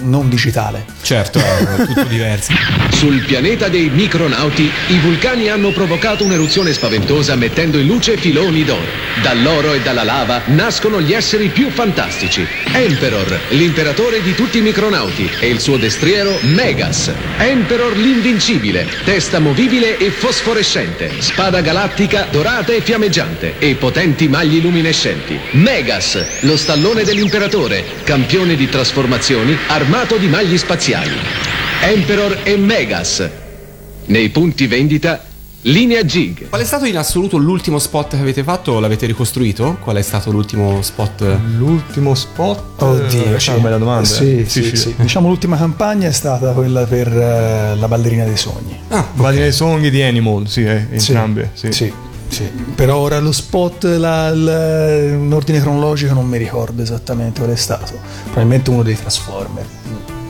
non 0.02 0.30
digitale. 0.30 0.86
Certo, 1.02 1.40
è 1.40 1.86
tutto 1.86 2.04
diverso. 2.04 2.52
Sul 2.98 3.22
pianeta 3.22 3.70
dei 3.70 3.92
micronauti, 3.92 4.72
i 4.88 4.98
vulcani 4.98 5.50
hanno 5.50 5.72
provocato 5.72 6.24
un'eruzione 6.24 6.74
spaventosa 6.74 7.36
mettendo 7.36 7.78
in 7.78 7.86
luce 7.86 8.18
filoni 8.18 8.64
d'oro. 8.64 8.90
Dall'oro 9.22 9.76
e 9.76 9.82
dalla 9.82 10.02
lava 10.02 10.42
nascono 10.48 11.00
gli 11.00 11.14
esseri 11.14 11.50
più 11.50 11.70
fantastici. 11.70 12.48
Emperor, 12.72 13.40
l'imperatore 13.50 14.24
di 14.24 14.34
tutti 14.34 14.58
i 14.58 14.62
micronauti, 14.62 15.30
e 15.40 15.48
il 15.48 15.60
suo 15.60 15.78
destriero 15.78 16.40
Megas. 16.42 17.14
Emperor 17.38 17.96
l'invincibile, 17.96 18.88
testa 19.04 19.38
movibile 19.38 20.00
e 20.00 20.10
fosforescente, 20.10 21.12
spada 21.20 21.62
galattica 21.62 22.28
dorata 22.32 22.74
e 22.74 22.82
fiammeggiante 22.82 23.60
e 23.60 23.76
potenti 23.76 24.28
magli 24.28 24.60
luminescenti. 24.60 25.38
Megas, 25.52 26.40
lo 26.40 26.58
stallone 26.58 27.04
dell'imperatore, 27.04 27.84
campione 28.04 28.56
di 28.56 28.68
trasformazioni, 28.68 29.56
armato 29.68 30.18
di 30.18 30.28
magli 30.28 30.58
spaziali. 30.58 31.46
Emperor 31.82 32.40
e 32.44 32.58
Megas. 32.58 33.30
Nei 34.08 34.30
punti 34.30 34.68
vendita, 34.68 35.22
linea 35.62 36.04
Gig. 36.04 36.50
Qual 36.50 36.60
è 36.62 36.66
stato 36.66 36.86
in 36.86 36.98
assoluto 36.98 37.38
l'ultimo 37.38 37.80
spot 37.80 38.12
che 38.16 38.22
avete 38.22 38.44
fatto? 38.44 38.80
L'avete 38.80 39.06
ricostruito? 39.06 39.78
Qual 39.82 39.96
è 39.96 40.02
stato 40.02 40.32
l'ultimo 40.32 40.82
spot? 40.82 41.24
L'ultimo 41.58 42.14
spot? 42.16 42.82
Oddio, 42.82 43.36
Eh, 43.36 43.40
sì. 43.40 43.50
una 43.52 43.60
bella 43.60 43.78
domanda. 43.78 44.08
Sì, 44.08 44.44
sì, 44.48 44.76
sì. 44.76 44.96
Diciamo 44.98 45.28
l'ultima 45.30 45.58
campagna 45.58 46.08
è 46.08 46.12
stata 46.12 46.52
quella 46.52 46.86
per 46.86 47.08
eh, 47.08 47.76
la 47.76 47.88
ballerina 47.88 48.26
dei 48.26 48.38
sogni. 48.38 48.78
Ah, 48.90 49.06
Ballerina 49.14 49.44
dei 49.44 49.54
sogni 49.54 49.90
di 49.90 50.02
Animal, 50.02 50.48
sì, 50.48 50.64
eh, 50.66 50.88
Sì, 50.96 51.12
entrambe. 51.12 51.52
Sì. 51.54 51.72
sì, 51.72 51.94
sì. 52.28 52.44
Però 52.76 52.98
ora 52.98 53.20
lo 53.20 53.32
spot, 53.32 53.84
la- 53.86 54.34
la- 54.34 55.00
in 55.04 55.32
ordine 55.34 55.60
cronologico 55.62 56.14
non 56.14 56.26
mi 56.28 56.38
ricordo 56.38 56.82
esattamente 56.82 57.40
qual 57.42 57.54
è 57.54 57.58
stato. 57.58 57.94
Probabilmente 58.24 58.70
uno 58.70 58.84
dei 58.84 58.96
Transformer. 58.98 59.66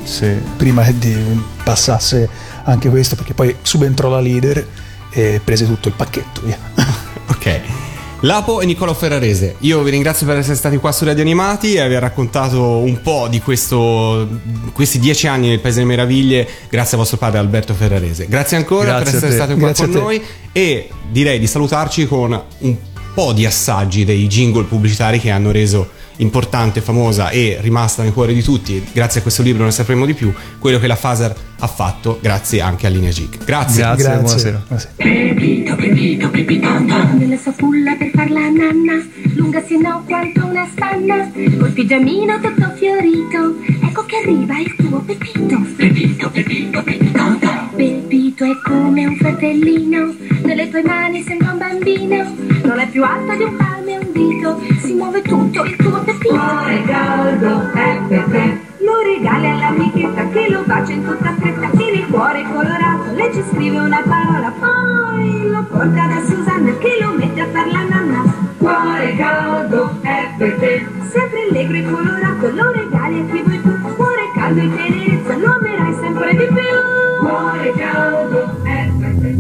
Sì. 0.08 0.34
Prima 0.56 0.90
di- 0.92 1.42
passasse 1.64 2.30
anche 2.64 2.90
questo, 2.90 3.16
perché 3.16 3.34
poi 3.34 3.56
subentrò 3.62 4.10
la 4.10 4.22
leader 4.22 4.66
e 5.12 5.42
prese 5.44 5.66
tutto 5.66 5.90
il 5.90 5.94
pacchetto. 5.94 6.42
Via. 6.44 6.58
Ok. 7.30 7.60
Lapo 8.22 8.62
e 8.62 8.66
Niccolo 8.66 8.94
Ferrarese, 8.96 9.58
io 9.60 9.84
vi 9.84 9.92
ringrazio 9.92 10.26
per 10.26 10.38
essere 10.38 10.56
stati 10.56 10.78
qua 10.78 10.92
su 10.92 11.06
Radio 11.06 11.22
Animati 11.22 11.76
e 11.76 11.82
aver 11.82 12.02
raccontato 12.02 12.78
un 12.78 13.02
po' 13.02 13.28
di 13.30 13.42
questo, 13.42 14.28
questi 14.74 14.98
dieci 14.98 15.28
anni 15.28 15.50
nel 15.50 15.60
Paese 15.60 15.82
delle 15.82 15.92
Meraviglie 15.92 16.48
grazie 16.68 16.96
a 16.96 17.00
vostro 17.00 17.18
padre 17.18 17.38
Alberto 17.38 17.76
Ferrarese. 17.76 18.26
Grazie 18.28 18.58
ancora 18.58 18.86
Grazie 18.86 19.04
per 19.04 19.16
essere 19.16 19.34
stato 19.34 19.54
qua 19.56 19.66
Grazie 19.68 19.88
con 19.90 20.02
noi 20.02 20.24
e 20.52 20.90
direi 21.12 21.38
di 21.38 21.46
salutarci 21.46 22.08
con 22.08 22.42
un 22.60 22.76
po' 23.14 23.34
di 23.34 23.46
assaggi 23.46 24.04
dei 24.04 24.26
jingle 24.28 24.64
pubblicitari 24.64 25.20
che 25.20 25.30
hanno 25.30 25.52
reso 25.52 25.88
importante, 26.18 26.82
famosa 26.82 27.30
e 27.30 27.58
rimasta 27.62 28.04
nel 28.04 28.14
cuore 28.14 28.34
di 28.34 28.44
tutti. 28.44 28.84
Grazie 28.92 29.20
a 29.20 29.24
questo 29.24 29.44
libro 29.44 29.64
ne 29.64 29.72
sapremo 29.72 30.06
di 30.06 30.14
più 30.14 30.34
quello 30.60 30.80
che 30.80 30.88
la 30.88 30.96
Faser 30.96 31.36
ha 31.60 31.68
fatto, 31.68 32.20
grazie 32.22 32.62
anche 32.62 32.88
a 32.88 32.90
Linea 32.90 33.12
Geek. 33.12 33.44
Grazie. 33.44 33.82
Grazie, 33.82 34.18
buonasera. 34.20 34.64
Pepito, 34.96 35.76
Pepito, 35.76 36.30
Pepitata 36.30 37.14
Nella 37.14 37.38
sua 37.38 37.54
culla 37.54 37.96
per 37.96 38.10
far 38.14 38.30
la 38.30 38.50
nanna 38.50 39.06
Lunga 39.36 39.64
se 39.66 39.78
no 39.78 40.04
quanto 40.06 40.46
una 40.46 40.68
spanna 40.72 41.32
Col 41.32 41.72
pigiamino 41.72 42.40
tutto 42.40 42.74
fiorito 42.76 43.56
Ecco 43.82 44.06
che 44.06 44.16
arriva 44.18 44.60
il 44.60 44.76
tuo 44.76 45.00
Pepito 45.00 45.62
Pepito, 45.76 46.30
Pepito, 46.30 46.84
Pepitata 46.84 47.70
Pepito 47.76 48.46
è 48.46 48.58
come 48.64 49.06
un 49.06 49.16
fratellino 49.18 50.16
Nelle 50.44 50.70
tue 50.70 50.84
mani 50.84 51.24
sembra 51.24 51.52
un 51.52 51.58
bambino 51.58 52.36
Non 52.64 52.80
è 52.80 52.88
più 52.90 53.04
alto 53.04 53.36
di 53.36 53.44
un 53.44 53.56
palmo 53.56 53.90
e 53.90 53.98
un 53.98 54.12
dito 54.12 54.62
Si 54.82 54.94
muove 54.94 55.22
tutto 55.22 55.64
il 55.64 55.76
tuo 55.76 56.04
MP3 57.48 58.12
eh, 58.12 58.16
eh, 58.16 58.24
eh. 58.38 58.66
Lo 58.80 59.02
regali 59.02 59.48
all'amichetta 59.48 60.28
che 60.30 60.50
lo 60.50 60.64
bacia 60.66 60.92
in 60.92 61.06
tutta 61.06 61.34
fretta. 61.40 61.70
E 61.72 61.92
nel 61.92 62.08
cuore 62.10 62.44
colorato 62.44 63.14
lei 63.16 63.34
ci 63.34 63.44
scrive 63.50 63.80
una 63.80 64.04
parola. 64.06 64.52
Poi 64.60 65.50
lo 65.50 65.64
porta 65.64 66.08
da 66.08 66.22
Susanna 66.26 66.78
che 66.78 66.98
lo 67.02 67.14
mette 67.14 67.42
a 67.42 67.48
far 67.52 67.68
la 67.72 67.84
nanna. 67.84 68.46
Cuore 68.58 69.16
caldo 69.16 70.00
MP3 70.04 70.86
Sempre 71.10 71.48
allegro 71.50 71.78
e 71.78 71.84
colorato 71.84 72.50
lo 72.50 72.72
regali 72.72 73.20
a 73.20 73.26
chi 73.32 73.42
vuoi 73.44 73.62
tu. 73.62 73.82
Cuore 73.96 74.32
caldo 74.36 74.60
e 74.60 74.76
tenerezza 74.76 75.38
lo 75.38 75.54
amerai 75.54 75.94
sempre 76.02 76.32
di 76.32 76.48
più. 76.48 77.26
Cuore 77.26 77.74
caldo 77.78 78.60
MP3 78.64 79.36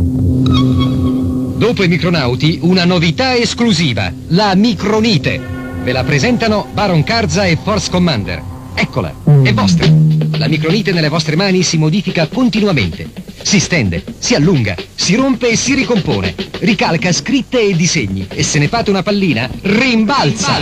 Dopo 1.57 1.83
i 1.83 1.87
micronauti, 1.87 2.59
una 2.61 2.85
novità 2.85 3.35
esclusiva, 3.35 4.11
la 4.27 4.55
micronite. 4.55 5.56
Ve 5.87 5.93
la 5.93 6.03
presentano 6.03 6.67
Baron 6.73 7.01
Karza 7.01 7.45
e 7.45 7.57
Force 7.63 7.89
Commander. 7.89 8.43
Eccola, 8.73 9.09
è 9.41 9.53
vostra. 9.53 9.87
La 10.31 10.49
micronite 10.49 10.91
nelle 10.91 11.07
vostre 11.07 11.37
mani 11.37 11.63
si 11.63 11.77
modifica 11.77 12.27
continuamente. 12.27 13.09
Si 13.41 13.57
stende, 13.61 14.03
si 14.19 14.35
allunga, 14.35 14.75
si 14.93 15.15
rompe 15.15 15.47
e 15.47 15.55
si 15.55 15.75
ricompone. 15.75 16.35
Ricalca 16.59 17.13
scritte 17.13 17.61
e 17.61 17.73
disegni. 17.73 18.27
E 18.27 18.43
se 18.43 18.59
ne 18.59 18.67
fate 18.67 18.89
una 18.89 19.01
pallina, 19.01 19.49
rimbalza. 19.61 20.59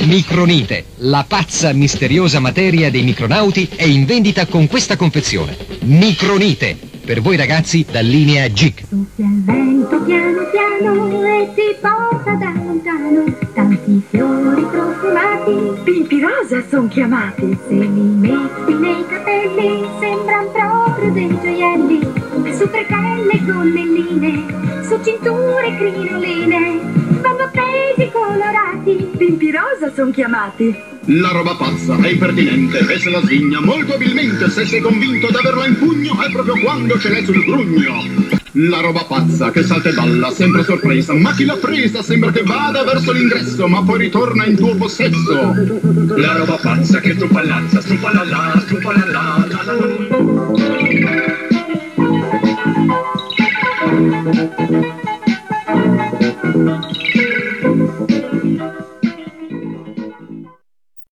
Micronite, 0.00 0.84
la 0.96 1.24
pazza 1.26 1.72
misteriosa 1.72 2.38
materia 2.38 2.90
dei 2.90 3.04
micronauti, 3.04 3.66
è 3.76 3.84
in 3.84 4.04
vendita 4.04 4.44
con 4.44 4.66
questa 4.66 4.96
confezione. 4.96 5.56
Micronite, 5.84 6.76
per 7.02 7.22
voi 7.22 7.38
ragazzi 7.38 7.86
da 7.90 8.00
linea 8.00 8.52
GIG. 8.52 8.97
Chiamati. 16.88 17.58
Se 17.68 17.74
li 17.74 17.86
metti 17.86 18.74
nei 18.74 19.04
capelli 19.06 19.86
sembran 20.00 20.50
proprio 20.52 21.12
dei 21.12 21.38
gioielli. 21.40 22.00
Su 22.56 22.68
bretelle 22.68 23.40
gonnelline, 23.44 24.82
su 24.82 24.98
cinture 25.02 25.76
crinoline, 25.76 26.80
vanno 27.20 27.42
appesi 27.42 28.10
colorati. 28.10 29.10
Pimpi 29.16 29.50
rosa 29.50 29.92
son 29.94 30.10
chiamati. 30.10 30.74
La 31.10 31.30
roba 31.30 31.54
pazza 31.54 31.96
è 31.96 32.08
impertinente 32.08 32.78
e 32.78 32.98
se 32.98 33.10
la 33.10 33.20
svigna 33.20 33.60
molto 33.60 33.94
abilmente 33.94 34.50
se 34.50 34.66
sei 34.66 34.80
convinto 34.80 35.30
d'averla 35.30 35.66
in 35.66 35.78
pugno 35.78 36.20
è 36.20 36.30
proprio 36.30 36.58
quando 36.60 36.98
ce 36.98 37.08
l'hai 37.08 37.24
sul 37.24 37.44
grugno. 37.44 38.37
La 38.60 38.80
roba 38.80 39.04
pazza 39.04 39.52
che 39.52 39.62
salta 39.62 39.88
e 39.88 39.92
balla, 39.92 40.32
sempre 40.32 40.64
sorpresa, 40.64 41.14
ma 41.14 41.32
chi 41.32 41.44
l'ha 41.44 41.54
presa 41.54 42.02
sembra 42.02 42.32
che 42.32 42.42
vada 42.42 42.82
verso 42.82 43.12
l'ingresso, 43.12 43.68
ma 43.68 43.84
poi 43.84 43.98
ritorna 43.98 44.46
in 44.46 44.56
tuo 44.56 44.74
possesso. 44.74 45.54
La 46.16 46.32
roba 46.38 46.58
pazza 46.60 46.98
che 46.98 47.14
struppa 47.14 47.44
lanza, 47.44 47.80
struppa 47.80 48.12
la 48.12 48.24
la, 48.24 48.60
struppa 48.66 48.96
la 48.96 49.06
la, 49.06 49.46
la 49.48 49.62
la 49.62 49.72
la. 49.74 50.07